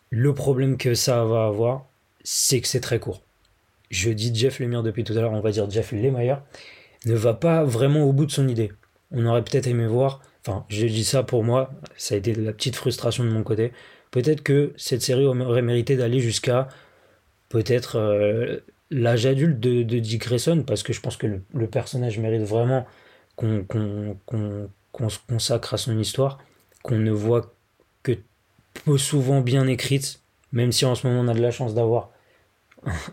Le 0.09 0.33
problème 0.33 0.77
que 0.77 0.93
ça 0.93 1.23
va 1.25 1.45
avoir, 1.45 1.85
c'est 2.23 2.61
que 2.61 2.67
c'est 2.67 2.79
très 2.79 2.99
court. 2.99 3.21
Je 3.89 4.09
dis 4.09 4.33
Jeff 4.33 4.59
Lemire 4.59 4.83
depuis 4.83 5.03
tout 5.03 5.13
à 5.13 5.17
l'heure, 5.17 5.33
on 5.33 5.41
va 5.41 5.51
dire 5.51 5.69
Jeff 5.69 5.91
Lemire, 5.91 6.41
ne 7.05 7.13
va 7.13 7.33
pas 7.33 7.63
vraiment 7.63 8.03
au 8.03 8.13
bout 8.13 8.25
de 8.25 8.31
son 8.31 8.47
idée. 8.47 8.71
On 9.11 9.25
aurait 9.25 9.43
peut-être 9.43 9.67
aimé 9.67 9.87
voir, 9.87 10.21
enfin, 10.45 10.65
je 10.69 10.85
dis 10.87 11.03
ça 11.03 11.23
pour 11.23 11.43
moi, 11.43 11.71
ça 11.97 12.15
a 12.15 12.17
été 12.17 12.33
la 12.33 12.53
petite 12.53 12.75
frustration 12.75 13.23
de 13.23 13.29
mon 13.29 13.43
côté. 13.43 13.73
Peut-être 14.11 14.43
que 14.43 14.73
cette 14.75 15.01
série 15.01 15.25
aurait 15.25 15.61
mérité 15.61 15.95
d'aller 15.95 16.19
jusqu'à 16.19 16.67
peut-être 17.49 17.97
euh, 17.97 18.59
l'âge 18.89 19.25
adulte 19.25 19.59
de, 19.59 19.83
Dick 19.83 20.21
Grayson, 20.21 20.63
parce 20.67 20.83
que 20.83 20.93
je 20.93 20.99
pense 20.99 21.17
que 21.17 21.27
le, 21.27 21.67
personnage 21.67 22.19
mérite 22.19 22.43
vraiment 22.43 22.85
qu'on 23.37 25.09
se 25.09 25.19
consacre 25.27 25.73
à 25.73 25.77
son 25.77 25.97
histoire, 25.97 26.39
qu'on 26.83 26.97
ne 26.97 27.11
voit 27.11 27.53
que 28.03 28.17
peu 28.85 28.97
souvent 28.97 29.41
bien 29.41 29.65
écrite, 29.67 30.21
même 30.51 30.71
si 30.71 30.85
en 30.85 30.95
ce 30.95 31.07
moment 31.07 31.21
on 31.21 31.27
a 31.29 31.33
de 31.33 31.41
la 31.41 31.51
chance 31.51 31.73
d'avoir 31.73 32.11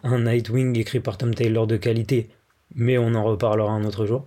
un 0.03 0.21
Nightwing 0.21 0.77
écrit 0.77 1.01
par 1.01 1.17
Tom 1.17 1.35
Taylor 1.35 1.67
de 1.67 1.77
qualité, 1.77 2.29
mais 2.75 2.99
on 2.99 3.15
en 3.15 3.23
reparlera 3.23 3.71
un 3.73 3.85
autre 3.85 4.05
jour. 4.05 4.27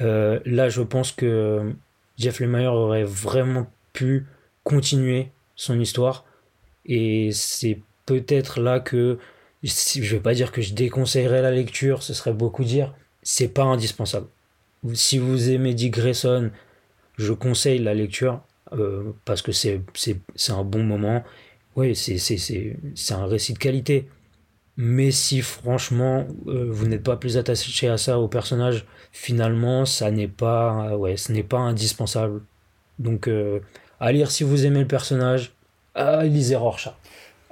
Euh, 0.00 0.40
là, 0.46 0.70
je 0.70 0.80
pense 0.80 1.12
que 1.12 1.72
Jeff 2.16 2.40
Lemire 2.40 2.72
aurait 2.72 3.04
vraiment 3.04 3.70
pu 3.92 4.26
continuer 4.64 5.30
son 5.60 5.78
histoire, 5.78 6.24
et 6.86 7.30
c'est 7.32 7.78
peut-être 8.06 8.60
là 8.60 8.80
que 8.80 9.18
je 9.62 10.16
vais 10.16 10.22
pas 10.22 10.32
dire 10.32 10.52
que 10.52 10.62
je 10.62 10.72
déconseillerais 10.72 11.42
la 11.42 11.50
lecture, 11.50 12.02
ce 12.02 12.14
serait 12.14 12.32
beaucoup 12.32 12.64
dire. 12.64 12.94
C'est 13.22 13.48
pas 13.48 13.64
indispensable. 13.64 14.26
Si 14.94 15.18
vous 15.18 15.50
aimez 15.50 15.74
Dick 15.74 15.92
Grayson, 15.92 16.50
je 17.18 17.32
conseille 17.34 17.78
la 17.78 17.92
lecture 17.92 18.40
euh, 18.72 19.12
parce 19.26 19.42
que 19.42 19.52
c'est 19.52 19.82
un 20.48 20.64
bon 20.64 20.82
moment. 20.82 21.22
Oui, 21.76 21.94
c'est 21.94 23.12
un 23.12 23.26
récit 23.26 23.52
de 23.52 23.58
qualité. 23.58 24.08
Mais 24.78 25.10
si 25.10 25.42
franchement 25.42 26.26
euh, 26.46 26.68
vous 26.70 26.86
n'êtes 26.86 27.02
pas 27.02 27.16
plus 27.16 27.36
attaché 27.36 27.88
à 27.88 27.98
ça 27.98 28.18
au 28.18 28.28
personnage, 28.28 28.86
finalement 29.12 29.84
ça 29.84 30.10
n'est 30.10 30.28
pas 30.28 30.96
ouais, 30.96 31.18
ce 31.18 31.32
n'est 31.32 31.42
pas 31.42 31.58
indispensable. 31.58 32.40
Donc 32.98 33.28
euh, 33.28 33.60
à 34.00 34.12
lire 34.12 34.30
si 34.30 34.44
vous 34.44 34.66
aimez 34.66 34.80
le 34.80 34.88
personnage, 34.88 35.52
à 35.94 36.24
lisez 36.24 36.56
Rorschach. 36.56 36.94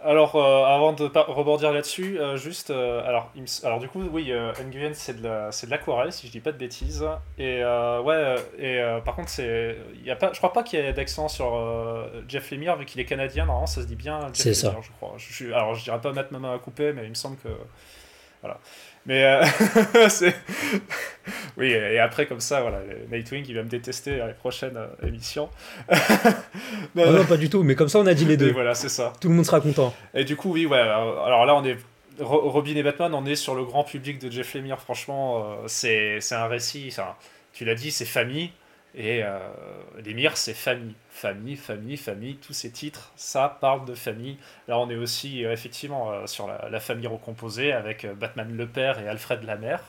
Alors, 0.03 0.37
euh, 0.37 0.65
avant 0.65 0.93
de 0.93 1.05
rebordir 1.05 1.73
là-dessus, 1.73 2.21
euh, 2.21 2.37
juste, 2.37 2.71
euh, 2.71 3.05
alors, 3.05 3.33
alors 3.65 3.81
du 3.81 3.89
coup, 3.89 4.01
oui, 4.13 4.33
Nguyen 4.65 4.95
c'est 4.95 5.21
de 5.21 5.71
l'aquarelle, 5.71 6.13
si 6.13 6.29
je 6.29 6.33
dis 6.33 6.41
pas 6.41 6.53
de 6.53 6.57
bêtises. 6.57 7.05
Et 7.37 7.63
ouais, 7.65 8.37
et 8.59 8.81
par 9.05 9.17
contre, 9.17 9.29
c'est, 9.29 9.77
y 10.05 10.11
a 10.11 10.17
pas, 10.17 10.33
je 10.33 10.39
crois 10.39 10.53
pas 10.53 10.63
qu'il 10.63 10.79
y 10.79 10.83
ait 10.83 10.93
d'accent 10.93 11.29
sur 11.29 11.53
Jeff 12.29 12.51
Lemire 12.51 12.77
vu 12.77 12.85
qu'il 12.85 13.01
est 13.01 13.05
canadien. 13.05 13.45
Normalement, 13.45 13.67
ça 13.67 13.83
se 13.83 13.87
dit 13.87 13.97
bien. 13.97 14.21
C'est 14.33 14.55
ça. 14.55 14.77
Je 14.81 14.91
crois. 14.93 15.15
Je, 15.17 15.47
alors, 15.47 15.75
je 15.75 15.83
dirais 15.83 16.01
pas 16.01 16.13
mettre 16.13 16.33
ma 16.33 16.39
main 16.39 16.55
à 16.55 16.59
couper, 16.59 16.93
mais 16.93 17.03
il 17.03 17.11
me 17.11 17.15
semble 17.15 17.37
que, 17.39 17.49
voilà. 18.41 18.59
Mais 19.09 19.25
euh, 19.25 19.43
c'est. 20.11 20.35
oui, 21.57 21.71
et 21.71 21.99
après, 21.99 22.27
comme 22.27 22.41
ça, 22.41 22.61
voilà, 22.61 22.81
Nightwing, 23.11 23.43
il 23.49 23.55
va 23.55 23.63
me 23.63 23.69
détester 23.69 24.21
à 24.21 24.27
les 24.27 24.35
prochaines 24.35 24.77
euh, 24.77 25.07
émissions. 25.07 25.49
non, 26.95 27.11
non, 27.11 27.25
pas 27.25 27.39
du 27.39 27.49
tout, 27.49 27.63
mais 27.63 27.75
comme 27.75 27.89
ça, 27.89 28.01
on 28.01 28.07
a 28.07 28.13
dit 28.13 28.27
les 28.27 28.37
deux. 28.37 28.53
voilà, 28.53 28.75
c'est 28.75 28.91
ça. 28.91 29.15
Tout 29.19 29.31
le 29.31 29.35
monde 29.35 29.47
sera 29.47 29.63
content. 29.63 29.95
Et 30.13 30.25
du 30.25 30.37
coup, 30.37 30.53
oui, 30.53 30.67
ouais, 30.67 30.79
alors 30.79 31.47
là, 31.47 31.57
on 31.57 31.65
est. 31.65 31.79
Robin 32.21 32.75
et 32.75 32.83
Batman, 32.83 33.15
on 33.15 33.25
est 33.25 33.37
sur 33.37 33.55
le 33.55 33.65
grand 33.65 33.85
public 33.85 34.19
de 34.19 34.31
Jeff 34.31 34.53
Lemire, 34.55 34.81
franchement, 34.81 35.57
euh, 35.63 35.69
c'est 35.69 36.21
un 36.33 36.47
récit, 36.47 36.95
tu 37.53 37.65
l'as 37.65 37.77
dit, 37.77 37.93
c'est 37.93 38.05
famille, 38.05 38.51
et 38.99 39.23
euh, 39.23 39.39
Lemire, 40.05 40.37
c'est 40.37 40.53
famille 40.53 40.95
famille, 41.19 41.57
famille, 41.57 41.97
famille, 41.97 42.37
tous 42.37 42.53
ces 42.53 42.71
titres, 42.71 43.13
ça 43.17 43.59
parle 43.61 43.85
de 43.85 43.95
famille. 43.95 44.39
Là, 44.69 44.79
on 44.79 44.89
est 44.89 44.97
aussi 44.97 45.45
euh, 45.45 45.53
effectivement 45.53 46.13
euh, 46.13 46.27
sur 46.27 46.47
la, 46.47 46.81
famille 46.81 47.09
recomposée 47.09 47.73
avec 47.73 48.05
euh, 48.05 48.15
Batman 48.15 48.57
le 48.57 48.67
père 48.67 48.99
et 49.01 49.09
Alfred 49.09 49.43
la 49.43 49.57
mère. 49.57 49.83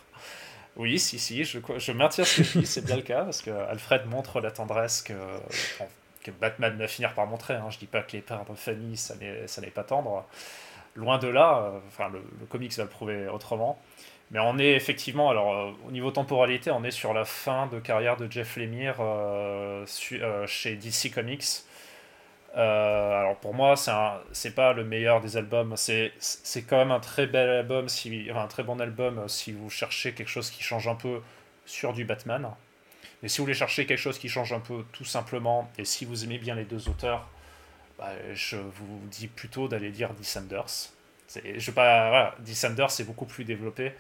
Oui, 0.76 0.98
si, 0.98 1.20
si, 1.20 1.44
je, 1.44 1.60
je 1.78 1.92
maintiens 1.92 2.24
ce 2.24 2.38
que 2.38 2.44
je 2.44 2.60
dis, 2.60 2.66
c'est 2.66 2.84
bien 2.84 2.96
le 2.96 3.02
cas, 3.02 3.24
parce 3.26 3.42
que 3.42 3.52
Alfred 3.52 4.06
montre 4.08 4.40
la 4.40 4.50
tendresse 4.50 5.02
que, 5.02 5.14
que 6.24 6.32
Batman 6.32 6.76
va 6.78 6.88
finir 6.88 7.14
par 7.14 7.28
montrer. 7.28 7.56
Hein. 7.56 7.70
Je 7.70 7.78
dis 7.78 7.86
pas 7.86 8.02
que 8.02 8.14
les 8.14 8.22
pères 8.22 8.46
de 8.46 8.56
famille, 8.56 8.98
ça 8.98 9.16
n'est 9.16 9.72
pas 9.72 9.84
tendre. 9.84 10.26
Loin 10.96 11.18
de 11.18 11.28
là, 11.28 11.74
enfin, 11.88 12.10
le, 12.10 12.24
le 12.40 12.46
comics 12.46 12.74
va 12.78 12.84
le 12.84 12.90
prouver 12.90 13.28
autrement. 13.28 13.80
Mais 14.32 14.40
on 14.40 14.60
est 14.60 14.74
effectivement, 14.74 15.30
alors 15.30 15.54
euh, 15.54 15.72
au 15.88 15.92
niveau 15.92 16.12
temporalité, 16.12 16.70
on 16.70 16.84
est 16.84 16.92
sur 16.92 17.14
la 17.14 17.26
fin 17.26 17.68
de 17.68 17.80
carrière 17.80 18.16
de 18.16 18.32
Jeff 18.32 18.58
Lemire 18.58 18.98
euh, 19.00 19.86
euh, 20.12 20.48
chez 20.48 20.76
DC 20.76 21.12
Comics. 21.14 21.64
alors 22.54 23.38
pour 23.38 23.54
moi, 23.56 23.76
c'est 23.76 24.56
pas 24.56 24.74
le 24.74 24.84
meilleur 24.84 25.22
des 25.22 25.36
albums. 25.38 25.76
C'est 25.76 26.14
quand 26.68 26.78
même 26.78 26.92
un 26.92 27.00
très 27.00 27.26
bel 27.26 27.50
album, 27.50 27.90
si, 27.90 28.30
un 28.34 28.48
très 28.48 28.64
bon 28.64 28.80
album 28.80 29.28
si 29.28 29.52
vous 29.52 29.70
cherchez 29.70 30.14
quelque 30.14 30.30
chose 30.30 30.52
qui 30.52 30.64
change 30.64 30.88
un 30.88 30.96
peu 30.96 31.22
sur 31.66 31.94
du 31.94 32.06
Batman. 32.06 32.52
Mais 33.22 33.30
si 33.30 33.40
vous 33.40 33.46
voulez 33.46 33.54
chercher 33.56 33.86
quelque 33.86 33.98
chose 33.98 34.20
qui 34.20 34.30
change 34.30 34.54
un 34.54 34.60
peu 34.60 34.86
tout 34.94 35.06
simplement, 35.06 35.70
et 35.78 35.86
si 35.86 36.06
vous 36.06 36.24
aimez 36.24 36.38
bien 36.38 36.56
les 36.56 36.66
deux 36.66 36.88
auteurs, 36.88 37.28
bah, 37.98 38.12
je 38.34 38.58
vous 38.58 39.02
dis 39.12 39.28
plutôt 39.28 39.68
d'aller 39.68 39.90
lire 39.92 40.14
Descenders. 40.14 40.92
Je 41.58 41.72
pas, 41.72 42.10
voilà, 42.10 42.36
Descenders 42.40 42.92
c'est 42.92 43.04
beaucoup 43.04 43.26
plus 43.26 43.44
développé. 43.44 43.94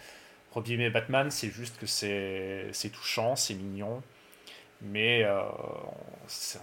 Robin 0.51 0.89
Batman, 0.89 1.29
c'est 1.31 1.51
juste 1.51 1.77
que 1.77 1.85
c'est 1.85 2.89
touchant, 2.91 3.35
c'est 3.35 3.53
mignon, 3.53 4.01
mais 4.81 5.23
euh, 5.23 5.41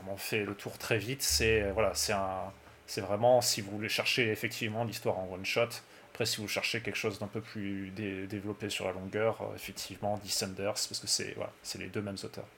on 0.07 0.12
en 0.12 0.16
fait 0.16 0.44
le 0.44 0.55
tour 0.55 0.77
très 0.79 0.99
vite. 0.99 1.22
C'est 1.22 1.70
voilà, 1.72 1.92
c'est 1.94 3.01
vraiment 3.01 3.40
si 3.40 3.61
vous 3.61 3.70
voulez 3.70 3.88
chercher 3.88 4.31
effectivement 4.31 4.85
l'histoire 4.85 5.18
en 5.18 5.29
one 5.33 5.44
shot. 5.44 5.68
Après, 6.12 6.25
si 6.25 6.40
vous 6.40 6.49
cherchez 6.49 6.81
quelque 6.81 6.96
chose 6.96 7.18
d'un 7.18 7.27
peu 7.27 7.42
plus 7.42 7.90
développé 7.90 8.70
sur 8.70 8.87
la 8.87 8.92
longueur, 8.92 9.42
euh, 9.42 9.55
effectivement, 9.55 10.18
Descenders, 10.25 10.72
parce 10.72 10.99
que 10.99 11.07
c'est 11.07 11.35
voilà, 11.35 11.53
les 11.79 11.88
deux 11.88 12.01
mêmes 12.01 12.16
auteurs. 12.25 12.49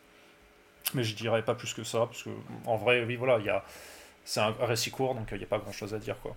Mais 0.95 1.03
je 1.03 1.15
dirais 1.17 1.43
pas 1.43 1.55
plus 1.55 1.75
que 1.75 1.83
ça, 1.83 2.07
parce 2.07 2.23
que 2.23 2.31
en 2.67 2.77
vrai, 2.77 3.05
oui, 3.05 3.17
voilà, 3.17 3.41
c'est 4.25 4.41
un 4.41 4.55
récit 4.61 4.91
court, 4.91 5.15
donc 5.15 5.29
il 5.33 5.39
n'y 5.39 5.45
a 5.45 5.49
pas 5.49 5.59
grand 5.59 5.73
chose 5.73 5.93
à 5.93 5.99
dire, 5.99 6.19
quoi. 6.21 6.37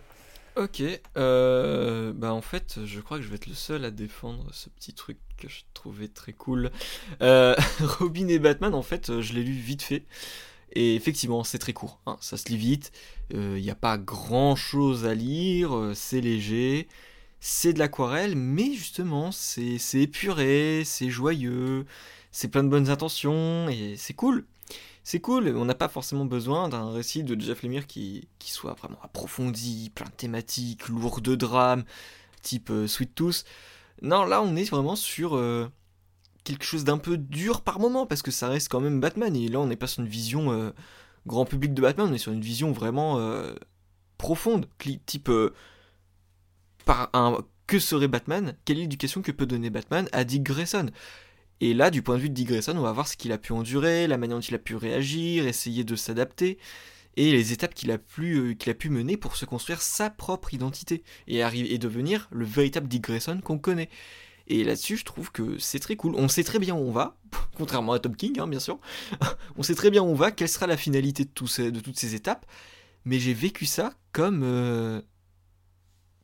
Ok, 0.57 0.83
euh, 1.17 2.11
bah 2.13 2.33
en 2.33 2.41
fait, 2.41 2.79
je 2.85 2.99
crois 2.99 3.17
que 3.17 3.23
je 3.23 3.29
vais 3.29 3.35
être 3.35 3.47
le 3.47 3.53
seul 3.53 3.85
à 3.85 3.91
défendre 3.91 4.49
ce 4.51 4.67
petit 4.67 4.93
truc 4.93 5.17
que 5.37 5.47
je 5.47 5.61
trouvais 5.73 6.09
très 6.09 6.33
cool. 6.33 6.71
Euh, 7.21 7.55
Robin 7.99 8.27
et 8.27 8.37
Batman, 8.37 8.75
en 8.75 8.81
fait, 8.81 9.09
euh, 9.09 9.21
je 9.21 9.31
l'ai 9.33 9.43
lu 9.43 9.53
vite 9.53 9.81
fait. 9.81 10.05
Et 10.73 10.95
effectivement, 10.95 11.45
c'est 11.45 11.57
très 11.57 11.73
court, 11.73 12.01
hein, 12.05 12.17
ça 12.21 12.37
se 12.37 12.49
lit 12.49 12.57
vite. 12.57 12.91
Il 13.33 13.61
n'y 13.61 13.71
a 13.71 13.75
pas 13.75 13.97
grand 13.97 14.55
chose 14.57 15.05
à 15.05 15.15
lire, 15.15 15.91
c'est 15.95 16.21
léger, 16.21 16.87
c'est 17.39 17.73
de 17.73 17.79
l'aquarelle, 17.79 18.35
mais 18.35 18.73
justement, 18.73 19.31
c'est 19.31 19.79
épuré, 19.95 20.83
c'est 20.85 21.09
joyeux, 21.09 21.85
c'est 22.31 22.49
plein 22.49 22.63
de 22.63 22.69
bonnes 22.69 22.89
intentions, 22.89 23.69
et 23.69 23.95
c'est 23.97 24.13
cool 24.13 24.45
c'est 25.03 25.19
cool, 25.19 25.47
on 25.55 25.65
n'a 25.65 25.73
pas 25.73 25.87
forcément 25.87 26.25
besoin 26.25 26.69
d'un 26.69 26.91
récit 26.91 27.23
de 27.23 27.39
Jeff 27.39 27.63
Lemire 27.63 27.87
qui, 27.87 28.27
soit 28.39 28.73
vraiment 28.73 28.99
approfondi, 29.01 29.91
plein 29.95 30.05
de 30.05 30.11
thématiques, 30.11 30.87
lourd 30.89 31.21
de 31.21 31.35
drame, 31.35 31.83
type 32.41 32.69
euh, 32.69 32.87
Sweet 32.87 33.15
Tooth. 33.15 33.45
Non, 34.01 34.25
là 34.25 34.41
on 34.41 34.55
est 34.55 34.69
vraiment 34.69 34.95
sur 34.95 35.35
euh, 35.35 35.67
quelque 36.43 36.65
chose 36.65 36.83
d'un 36.83 36.97
peu 36.97 37.17
dur 37.17 37.61
par 37.61 37.79
moment, 37.79 38.05
parce 38.05 38.21
que 38.21 38.31
ça 38.31 38.47
reste 38.47 38.69
quand 38.69 38.79
même 38.79 38.99
Batman, 38.99 39.35
et 39.35 39.47
là 39.47 39.59
on 39.59 39.67
n'est 39.67 39.75
pas 39.75 39.87
sur 39.87 40.03
une 40.03 40.09
vision 40.09 40.51
euh, 40.51 40.71
grand 41.25 41.45
public 41.45 41.73
de 41.73 41.81
Batman, 41.81 42.07
on 42.09 42.13
est 42.13 42.19
sur 42.19 42.31
une 42.31 42.41
vision 42.41 42.71
vraiment 42.71 43.19
profonde, 44.17 44.67
type 45.05 45.31
par 46.85 47.09
un 47.13 47.37
que 47.67 47.79
serait 47.79 48.07
Batman, 48.07 48.55
quelle 48.65 48.79
est 48.79 48.81
l'éducation 48.81 49.21
que 49.21 49.31
peut 49.31 49.45
donner 49.45 49.69
Batman 49.69 50.09
à 50.11 50.25
Dick 50.25 50.43
Grayson? 50.43 50.87
Et 51.61 51.75
là, 51.75 51.91
du 51.91 52.01
point 52.01 52.17
de 52.17 52.21
vue 52.21 52.29
de 52.29 52.33
Dick 52.33 52.47
Grayson, 52.47 52.75
on 52.75 52.81
va 52.81 52.91
voir 52.91 53.07
ce 53.07 53.15
qu'il 53.15 53.31
a 53.31 53.37
pu 53.37 53.53
endurer, 53.53 54.07
la 54.07 54.17
manière 54.17 54.37
dont 54.37 54.41
il 54.41 54.55
a 54.55 54.59
pu 54.59 54.75
réagir, 54.75 55.45
essayer 55.45 55.83
de 55.83 55.95
s'adapter, 55.95 56.57
et 57.17 57.31
les 57.31 57.53
étapes 57.53 57.75
qu'il 57.75 57.91
a, 57.91 57.99
pu, 57.99 58.35
euh, 58.35 58.89
mener 58.89 59.15
pour 59.15 59.35
se 59.35 59.45
construire 59.45 59.79
sa 59.83 60.09
propre 60.09 60.55
identité, 60.55 61.03
et, 61.27 61.43
arriver, 61.43 61.71
et 61.71 61.77
devenir 61.77 62.27
le 62.31 62.45
véritable 62.45 62.87
Dick 62.87 63.03
Grayson 63.03 63.39
qu'on 63.43 63.59
connaît. 63.59 63.89
Et 64.47 64.63
là-dessus, 64.63 64.97
je 64.97 65.05
trouve 65.05 65.31
que 65.31 65.59
c'est 65.59 65.79
très 65.79 65.95
cool. 65.95 66.15
On 66.15 66.27
sait 66.27 66.43
très 66.43 66.57
bien 66.57 66.73
où 66.73 66.79
on 66.79 66.91
va, 66.91 67.15
contrairement 67.55 67.93
à 67.93 67.99
Top 67.99 68.17
King, 68.17 68.39
hein, 68.39 68.47
bien 68.47 68.59
sûr. 68.59 68.79
on 69.55 69.61
sait 69.61 69.75
très 69.75 69.91
bien 69.91 70.01
où 70.01 70.07
on 70.07 70.15
va, 70.15 70.31
quelle 70.31 70.49
sera 70.49 70.65
la 70.65 70.77
finalité 70.77 71.25
de, 71.25 71.69
de 71.69 71.79
toutes 71.79 71.99
ces 71.99 72.15
étapes. 72.15 72.47
Mais 73.05 73.19
j'ai 73.19 73.35
vécu 73.35 73.67
ça 73.67 73.93
comme, 74.13 74.41
euh, 74.43 74.99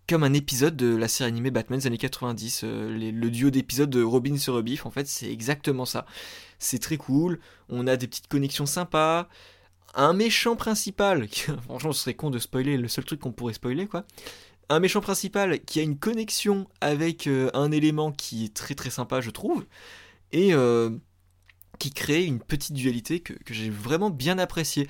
comme 0.07 0.23
un 0.23 0.33
épisode 0.33 0.75
de 0.75 0.95
la 0.95 1.07
série 1.07 1.27
animée 1.27 1.51
Batman 1.51 1.79
des 1.79 1.87
années 1.87 1.97
90. 1.97 2.61
Euh, 2.63 3.11
le 3.11 3.29
duo 3.29 3.49
d'épisodes 3.49 3.89
de 3.89 4.01
Robin 4.01 4.37
sur 4.37 4.53
Rebiff, 4.53 4.85
en 4.85 4.91
fait, 4.91 5.07
c'est 5.07 5.31
exactement 5.31 5.85
ça. 5.85 6.05
C'est 6.59 6.79
très 6.79 6.97
cool, 6.97 7.39
on 7.69 7.87
a 7.87 7.97
des 7.97 8.07
petites 8.07 8.27
connexions 8.27 8.65
sympas. 8.65 9.27
Un 9.95 10.13
méchant 10.13 10.55
principal, 10.55 11.27
franchement, 11.63 11.91
ce 11.91 12.01
serait 12.01 12.13
con 12.13 12.29
de 12.29 12.39
spoiler 12.39 12.77
le 12.77 12.87
seul 12.87 13.05
truc 13.05 13.19
qu'on 13.19 13.31
pourrait 13.31 13.53
spoiler, 13.53 13.87
quoi 13.87 14.05
un 14.69 14.79
méchant 14.79 15.01
principal 15.01 15.59
qui 15.61 15.79
a 15.79 15.83
une 15.83 15.97
connexion 15.97 16.67
avec 16.81 17.27
euh, 17.27 17.49
un 17.53 17.71
élément 17.71 18.11
qui 18.11 18.45
est 18.45 18.53
très 18.53 18.75
très 18.75 18.89
sympa, 18.89 19.21
je 19.21 19.29
trouve, 19.29 19.65
et 20.31 20.53
euh, 20.53 20.91
qui 21.79 21.91
crée 21.91 22.25
une 22.25 22.39
petite 22.39 22.73
dualité 22.73 23.19
que, 23.21 23.33
j'ai 23.49 23.69
vraiment 23.69 24.09
bien 24.09 24.37
appréciée. 24.37 24.87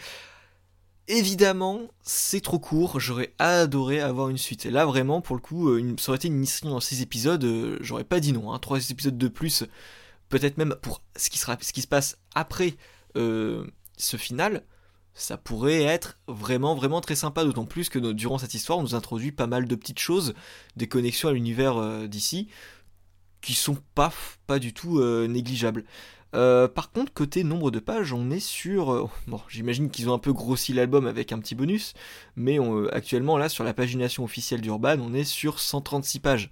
Évidemment, 1.09 1.81
c'est 2.01 2.41
trop 2.41 2.59
court, 2.59 2.99
j'aurais 2.99 3.33
adoré 3.39 4.01
avoir 4.01 4.29
une 4.29 4.37
suite. 4.37 4.65
Et 4.65 4.71
là, 4.71 4.85
vraiment, 4.85 5.21
pour 5.21 5.35
le 5.35 5.41
coup, 5.41 5.69
euh, 5.69 5.95
ça 5.97 6.09
aurait 6.09 6.17
été 6.17 6.27
une 6.27 6.45
série 6.45 6.71
en 6.71 6.81
6 6.81 7.01
épisodes, 7.01 7.77
j'aurais 7.79 8.03
pas 8.03 8.19
dit 8.19 8.33
non. 8.33 8.51
Hein. 8.51 8.59
3 8.59 8.89
épisodes 8.89 9.17
de 9.17 9.27
plus, 9.29 9.63
peut-être 10.27 10.57
même 10.57 10.75
pour 10.81 11.01
ce 11.15 11.29
qui, 11.29 11.37
se 11.39 11.87
passe 11.87 12.17
après 12.35 12.75
ce 13.15 14.17
final, 14.17 14.63
ça 15.17 15.35
pourrait 15.35 15.81
être 15.81 16.19
vraiment 16.27 16.75
vraiment 16.75 17.01
très 17.01 17.15
sympa, 17.15 17.43
d'autant 17.43 17.65
plus 17.65 17.89
que 17.89 17.97
durant 18.11 18.37
cette 18.37 18.53
histoire 18.53 18.77
on 18.77 18.83
nous 18.83 18.95
introduit 18.95 19.31
pas 19.31 19.47
mal 19.47 19.67
de 19.67 19.75
petites 19.75 19.99
choses, 19.99 20.35
des 20.75 20.87
connexions 20.87 21.29
à 21.29 21.33
l'univers 21.33 21.77
euh, 21.77 22.07
d'ici, 22.07 22.47
qui 23.41 23.53
sont 23.53 23.77
pas, 23.95 24.13
pas 24.45 24.59
du 24.59 24.73
tout 24.73 24.99
euh, 24.99 25.27
négligeables. 25.27 25.85
Euh, 26.37 26.67
par 26.67 26.91
contre, 26.91 27.11
côté 27.13 27.43
nombre 27.43 27.71
de 27.71 27.79
pages, 27.79 28.13
on 28.13 28.29
est 28.29 28.39
sur... 28.39 29.09
bon, 29.27 29.41
j'imagine 29.49 29.89
qu'ils 29.89 30.09
ont 30.09 30.13
un 30.13 30.19
peu 30.19 30.31
grossi 30.31 30.71
l'album 30.73 31.07
avec 31.07 31.31
un 31.31 31.39
petit 31.39 31.55
bonus, 31.55 31.93
mais 32.35 32.59
actuellement 32.91 33.37
là, 33.37 33.49
sur 33.49 33.63
la 33.63 33.73
pagination 33.73 34.23
officielle 34.23 34.61
d'Urban, 34.61 34.99
on 34.99 35.13
est 35.13 35.23
sur 35.23 35.59
136 35.59 36.19
pages. 36.19 36.51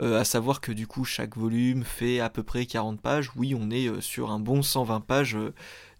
à 0.00 0.24
savoir 0.24 0.60
que 0.60 0.72
du 0.72 0.86
coup, 0.86 1.04
chaque 1.04 1.36
volume 1.36 1.84
fait 1.84 2.20
à 2.20 2.30
peu 2.30 2.42
près 2.42 2.66
40 2.66 3.00
pages. 3.00 3.30
Oui, 3.36 3.54
on 3.54 3.70
est 3.70 4.00
sur 4.00 4.30
un 4.30 4.40
bon 4.40 4.62
120 4.62 5.00
pages 5.00 5.36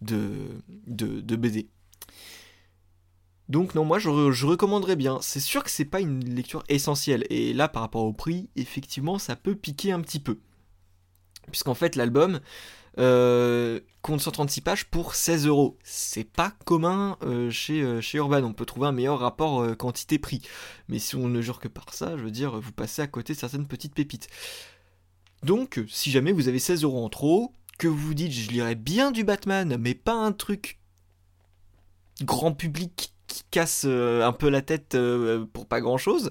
de, 0.01 0.31
de 0.87 1.37
BD. 1.37 1.69
Donc 3.51 3.75
non, 3.75 3.85
moi 3.85 3.99
je, 3.99 4.09
recommanderais 4.47 4.95
bien. 4.95 5.19
C'est 5.23 5.41
sûr 5.41 5.65
que 5.65 5.71
c'est 5.73 5.85
pas 5.85 6.01
une 6.01 6.25
lecture 6.37 6.63
essentielle. 6.69 7.27
Et 7.31 7.53
là, 7.53 7.67
par 7.67 7.83
rapport 7.83 8.05
au 8.05 8.13
prix, 8.13 8.49
effectivement, 8.55 9.19
ça 9.19 9.35
peut 9.35 9.57
piquer 9.57 9.91
un 9.91 10.01
petit 10.01 10.21
peu. 10.21 10.39
Puisqu'en 11.51 11.75
fait, 11.75 11.97
l'album 11.97 12.39
euh, 12.99 13.81
compte 14.03 14.21
136 14.21 14.61
pages 14.63 14.85
pour 14.87 15.15
16 15.15 15.47
euros. 15.47 15.79
C'est 15.85 16.25
pas 16.25 16.53
commun 16.65 17.17
euh, 17.23 17.51
chez, 17.51 17.83
euh, 17.83 18.01
chez 18.01 18.19
Urban. 18.19 18.43
On 18.43 18.53
peut 18.53 18.67
trouver 18.67 18.89
un 18.89 18.93
meilleur 18.93 19.19
rapport 19.19 19.77
quantité-prix. 19.77 20.43
Mais 20.89 20.99
si 20.99 21.17
on 21.17 21.29
ne 21.29 21.41
jure 21.41 21.61
que 21.61 21.69
par 21.69 21.93
ça, 21.93 22.17
je 22.17 22.23
veux 22.23 22.31
dire, 22.31 22.59
vous 22.61 22.73
passez 22.73 23.03
à 23.03 23.07
côté 23.07 23.35
certaines 23.35 23.67
petites 23.67 23.95
pépites. 23.95 24.29
Donc, 25.43 25.81
si 25.89 26.11
jamais 26.11 26.33
vous 26.33 26.49
avez 26.49 26.59
16 26.59 26.83
euros 26.85 27.05
en 27.05 27.09
trop, 27.09 27.53
que 27.79 27.89
vous 27.89 27.97
vous 27.97 28.15
dites, 28.15 28.33
je 28.33 28.51
lirais 28.51 28.75
bien 28.75 29.11
du 29.11 29.25
Batman, 29.25 29.77
mais 29.79 29.95
pas 29.95 30.13
un 30.13 30.33
truc 30.33 30.79
grand 32.23 32.53
public 32.53 33.15
qui 33.27 33.45
casse 33.51 33.87
un 33.87 34.33
peu 34.33 34.51
la 34.51 34.61
tête 34.61 34.99
pour 35.55 35.65
pas 35.65 35.81
grand 35.81 35.97
chose, 35.97 36.31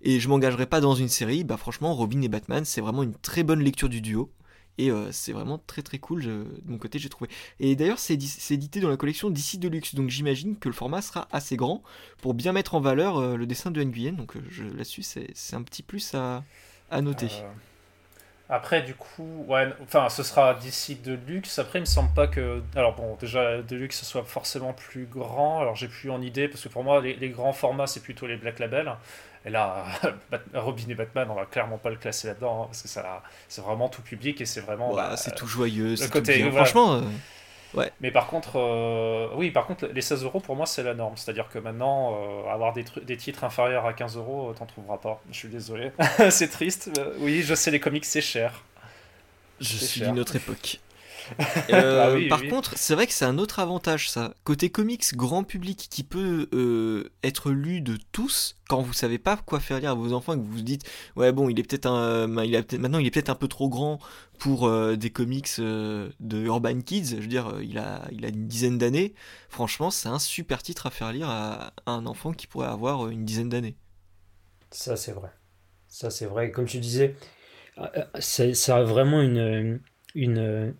et 0.00 0.20
je 0.20 0.28
m'engagerai 0.28 0.64
pas 0.64 0.80
dans 0.80 0.94
une 0.94 1.08
série, 1.08 1.44
bah 1.44 1.58
franchement, 1.58 1.94
Robin 1.94 2.22
et 2.22 2.28
Batman, 2.28 2.64
c'est 2.64 2.80
vraiment 2.80 3.02
une 3.02 3.14
très 3.14 3.42
bonne 3.42 3.60
lecture 3.60 3.90
du 3.90 4.00
duo. 4.00 4.30
Et 4.78 4.90
euh, 4.90 5.10
c'est 5.10 5.32
vraiment 5.32 5.58
très 5.66 5.82
très 5.82 5.98
cool 5.98 6.22
de 6.22 6.46
mon 6.66 6.78
côté, 6.78 6.98
j'ai 6.98 7.08
trouvé. 7.08 7.30
Et 7.60 7.76
d'ailleurs, 7.76 7.98
c'est 7.98 8.14
édité 8.14 8.80
dans 8.80 8.90
la 8.90 8.96
collection 8.96 9.30
DC 9.30 9.58
Deluxe, 9.58 9.94
donc 9.94 10.10
j'imagine 10.10 10.56
que 10.56 10.68
le 10.68 10.74
format 10.74 11.02
sera 11.02 11.28
assez 11.32 11.56
grand 11.56 11.82
pour 12.20 12.34
bien 12.34 12.52
mettre 12.52 12.74
en 12.74 12.80
valeur 12.80 13.36
le 13.36 13.46
dessin 13.46 13.70
de 13.70 13.82
Nguyen. 13.82 14.12
Donc 14.12 14.34
là-dessus, 14.34 15.02
c'est 15.02 15.56
un 15.56 15.62
petit 15.62 15.82
plus 15.82 16.14
à, 16.14 16.42
noter. 17.00 17.28
Après, 18.48 18.82
du 18.82 18.94
coup, 18.94 19.44
enfin, 19.82 20.08
ce 20.08 20.22
sera 20.22 20.54
d'ici 20.54 20.94
de 20.94 21.18
luxe. 21.26 21.58
Après, 21.58 21.80
il 21.80 21.82
me 21.82 21.86
semble 21.86 22.12
pas 22.14 22.28
que. 22.28 22.62
Alors, 22.76 22.94
bon, 22.94 23.16
déjà, 23.20 23.60
de 23.60 23.76
luxe 23.76 24.04
soit 24.04 24.22
forcément 24.22 24.72
plus 24.72 25.06
grand. 25.06 25.60
Alors, 25.60 25.74
j'ai 25.74 25.88
plus 25.88 26.10
en 26.10 26.22
idée, 26.22 26.46
parce 26.46 26.62
que 26.62 26.68
pour 26.68 26.84
moi, 26.84 27.00
les, 27.00 27.30
grands 27.30 27.52
formats, 27.52 27.88
c'est 27.88 28.02
plutôt 28.02 28.26
les 28.28 28.36
Black 28.36 28.60
Label. 28.60 28.92
Et 29.46 29.50
là, 29.50 29.84
Robin 30.54 30.82
et 30.88 30.94
Batman, 30.94 31.28
on 31.30 31.34
va 31.34 31.46
clairement 31.46 31.78
pas 31.78 31.90
le 31.90 31.96
classer 31.96 32.28
là-dedans, 32.28 32.62
hein, 32.62 32.66
parce 32.66 32.82
que 32.82 32.88
ça, 32.88 33.22
c'est 33.48 33.62
vraiment 33.62 33.88
tout 33.88 34.02
public 34.02 34.40
et 34.40 34.46
c'est 34.46 34.60
vraiment. 34.60 34.92
Bah, 34.94 35.16
c'est 35.16 35.34
tout 35.34 35.46
joyeux, 35.46 35.94
c'est 35.96 36.10
côté. 36.10 36.50
Franchement. 36.50 36.94
Euh, 36.94 37.00
Ouais. 37.74 37.92
Mais 38.00 38.10
par 38.10 38.28
contre, 38.28 38.52
euh, 38.56 39.28
oui, 39.34 39.50
par 39.50 39.66
contre, 39.66 39.86
les 39.86 40.00
16 40.00 40.24
euros 40.24 40.40
pour 40.40 40.56
moi 40.56 40.64
c'est 40.64 40.82
la 40.82 40.94
norme. 40.94 41.14
C'est-à-dire 41.16 41.48
que 41.48 41.58
maintenant, 41.58 42.14
euh, 42.14 42.48
avoir 42.48 42.72
des, 42.72 42.84
des, 43.02 43.16
titres 43.18 43.44
inférieurs 43.44 43.84
à 43.84 43.92
15 43.92 44.16
euros, 44.16 44.54
t'en 44.56 44.64
trouveras 44.64 44.96
pas. 44.96 45.20
Je 45.30 45.36
suis 45.36 45.48
désolé. 45.48 45.90
c'est 46.30 46.48
triste. 46.48 46.90
oui, 47.18 47.42
je 47.42 47.54
sais, 47.54 47.70
les 47.70 47.80
comics 47.80 48.04
c'est 48.04 48.22
cher. 48.22 48.64
Je 49.60 49.76
suis 49.76 50.00
d'une 50.00 50.18
autre 50.18 50.36
époque. 50.36 50.80
Euh, 51.70 52.20
ah 52.26 52.28
par 52.28 52.46
contre, 52.46 52.74
c'est 52.76 52.94
vrai 52.94 53.06
que 53.06 53.12
c'est 53.12 53.24
un 53.24 53.38
autre 53.38 53.58
avantage 53.58 54.08
ça. 54.08 54.34
Côté 54.44 54.70
comics 54.70 55.14
grand 55.14 55.42
public 55.42 55.88
qui 55.90 56.04
peut 56.04 56.48
euh, 56.52 57.10
être 57.24 57.50
lu 57.50 57.80
de 57.80 57.98
tous 58.12 58.56
quand 58.68 58.80
vous 58.82 58.92
savez 58.92 59.18
pas 59.18 59.36
quoi 59.36 59.58
faire 59.58 59.80
lire 59.80 59.90
à 59.90 59.94
vos 59.94 60.12
enfants 60.12 60.34
et 60.34 60.36
que 60.36 60.42
vous 60.42 60.52
vous 60.52 60.60
dites 60.60 60.82
ouais 61.16 61.32
bon 61.32 61.48
il 61.48 61.58
est 61.58 61.62
peut-être 61.62 61.86
un 61.86 62.44
il 62.44 62.56
a 62.56 62.62
maintenant 62.78 62.98
il 62.98 63.06
est 63.06 63.10
peut-être 63.10 63.30
un 63.30 63.34
peu 63.34 63.48
trop 63.48 63.68
grand 63.68 63.98
pour 64.38 64.66
euh, 64.66 64.96
des 64.96 65.10
comics 65.10 65.58
de 65.58 66.44
Urban 66.44 66.80
Kids. 66.80 67.16
Je 67.16 67.16
veux 67.16 67.26
dire 67.26 67.56
il 67.62 67.78
a 67.78 68.02
il 68.12 68.24
a 68.24 68.28
une 68.28 68.46
dizaine 68.46 68.78
d'années. 68.78 69.14
Franchement 69.48 69.90
c'est 69.90 70.08
un 70.08 70.20
super 70.20 70.62
titre 70.62 70.86
à 70.86 70.90
faire 70.90 71.12
lire 71.12 71.28
à, 71.28 71.72
un 71.86 72.06
enfant 72.06 72.32
qui 72.32 72.46
pourrait 72.46 72.68
avoir 72.68 73.08
une 73.08 73.24
dizaine 73.24 73.48
d'années. 73.48 73.76
Ça 74.70 74.96
c'est 74.96 75.12
vrai. 75.12 75.30
Ça 75.88 76.10
c'est 76.10 76.26
vrai. 76.26 76.52
Comme 76.52 76.66
tu 76.66 76.78
disais, 76.78 77.16
ça 78.20 78.76
a 78.76 78.82
vraiment 78.84 79.20
une 79.20 79.80
une 80.14 80.74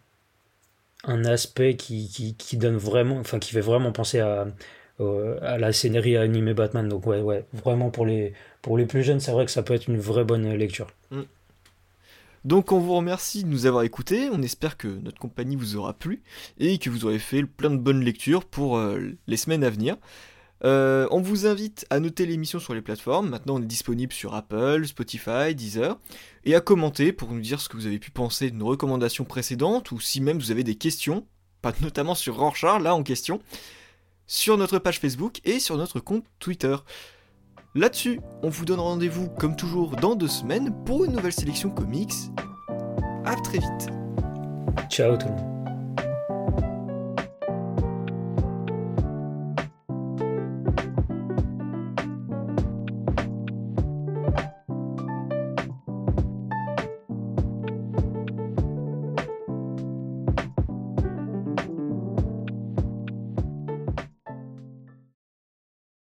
un 1.07 1.25
aspect 1.25 1.77
qui, 1.77 2.35
donne 2.55 2.77
vraiment, 2.77 3.19
enfin 3.19 3.39
qui 3.39 3.53
fait 3.53 3.61
vraiment 3.61 3.93
penser 3.93 4.21
à, 4.21 4.47
à 4.99 5.59
la 5.59 5.73
scénario 5.73 6.21
animée 6.21 6.55
Batman. 6.55 6.89
Donc 6.89 7.07
ouais, 7.07 7.21
ouais, 7.21 7.45
vraiment 7.53 7.91
pour 7.91 8.07
les, 8.07 8.33
pour 8.63 8.77
les 8.77 8.87
plus 8.87 9.03
jeunes, 9.03 9.21
c'est 9.21 9.33
vrai 9.33 9.45
que 9.45 9.51
ça 9.51 9.63
peut 9.63 9.75
être 9.75 9.89
une 9.89 9.99
vraie 9.99 10.25
bonne 10.25 10.53
lecture. 10.55 10.89
Mm. 11.11 11.23
Donc 12.45 12.71
on 12.71 12.79
vous 12.79 12.95
remercie 12.95 13.43
de 13.43 13.49
nous 13.49 13.67
avoir 13.67 13.83
écoutés, 13.83 14.29
on 14.33 14.41
espère 14.41 14.77
que 14.77 14.87
notre 14.87 15.19
compagnie 15.19 15.57
vous 15.57 15.77
aura 15.77 15.93
plu 15.95 16.23
et 16.61 16.79
que 16.79 16.91
vous 16.91 17.05
aurez 17.05 17.19
fait 17.19 17.43
plein 17.43 17.71
de 17.71 17.77
bonnes 17.77 18.05
lectures 18.05 18.45
pour 18.45 18.79
euh, 18.79 19.01
les 19.27 19.37
semaines 19.37 19.65
à 19.65 19.71
venir. 19.71 19.97
Euh, 20.65 21.07
on 21.11 21.21
vous 21.21 21.47
invite 21.47 21.87
à 21.91 22.01
noter 22.01 22.27
l'émission 22.27 22.59
sur 22.59 22.75
les 22.75 22.83
plateformes. 22.83 23.29
Maintenant, 23.29 23.57
on 23.57 23.63
est 23.63 23.67
disponible 23.67 24.13
sur 24.13 24.35
Apple, 24.35 24.87
Spotify, 24.87 25.55
Deezer. 25.55 25.99
Et 26.45 26.55
à 26.55 26.61
commenter 26.61 27.13
pour 27.13 27.31
nous 27.33 27.41
dire 27.41 27.61
ce 27.61 27.69
que 27.69 27.77
vous 27.77 27.87
avez 27.87 27.99
pu 27.99 28.11
penser 28.11 28.51
de 28.51 28.57
nos 28.57 28.67
recommandations 28.67 29.25
précédentes 29.25 29.91
ou 29.91 30.01
si 30.01 30.21
même 30.21 30.39
vous 30.39 30.51
avez 30.51 30.65
des 30.65 30.77
questions, 30.77 31.27
pas 31.63 31.73
notamment 31.81 32.15
sur 32.15 32.37
Rorschach, 32.37 32.81
là 32.81 32.95
en 32.95 33.03
question, 33.03 33.41
sur 34.27 34.57
notre 34.57 34.79
page 34.79 34.99
Facebook 34.99 35.41
et 35.45 35.61
sur 35.61 35.77
notre 35.77 36.01
compte 36.01 36.25
Twitter. 36.39 36.77
Là-dessus, 37.75 38.21
on 38.43 38.49
vous 38.49 38.65
donne 38.65 38.81
rendez-vous 38.81 39.29
comme 39.29 39.55
toujours 39.55 39.97
dans 39.97 40.15
deux 40.15 40.29
semaines 40.29 40.73
pour 40.85 41.05
une 41.05 41.13
nouvelle 41.13 41.33
sélection 41.33 41.71
comics. 41.71 42.15
A 43.25 43.35
très 43.37 43.59
vite. 43.59 43.89
Ciao 44.89 45.17
tout 45.17 45.27
le 45.27 45.35
monde. 45.35 45.56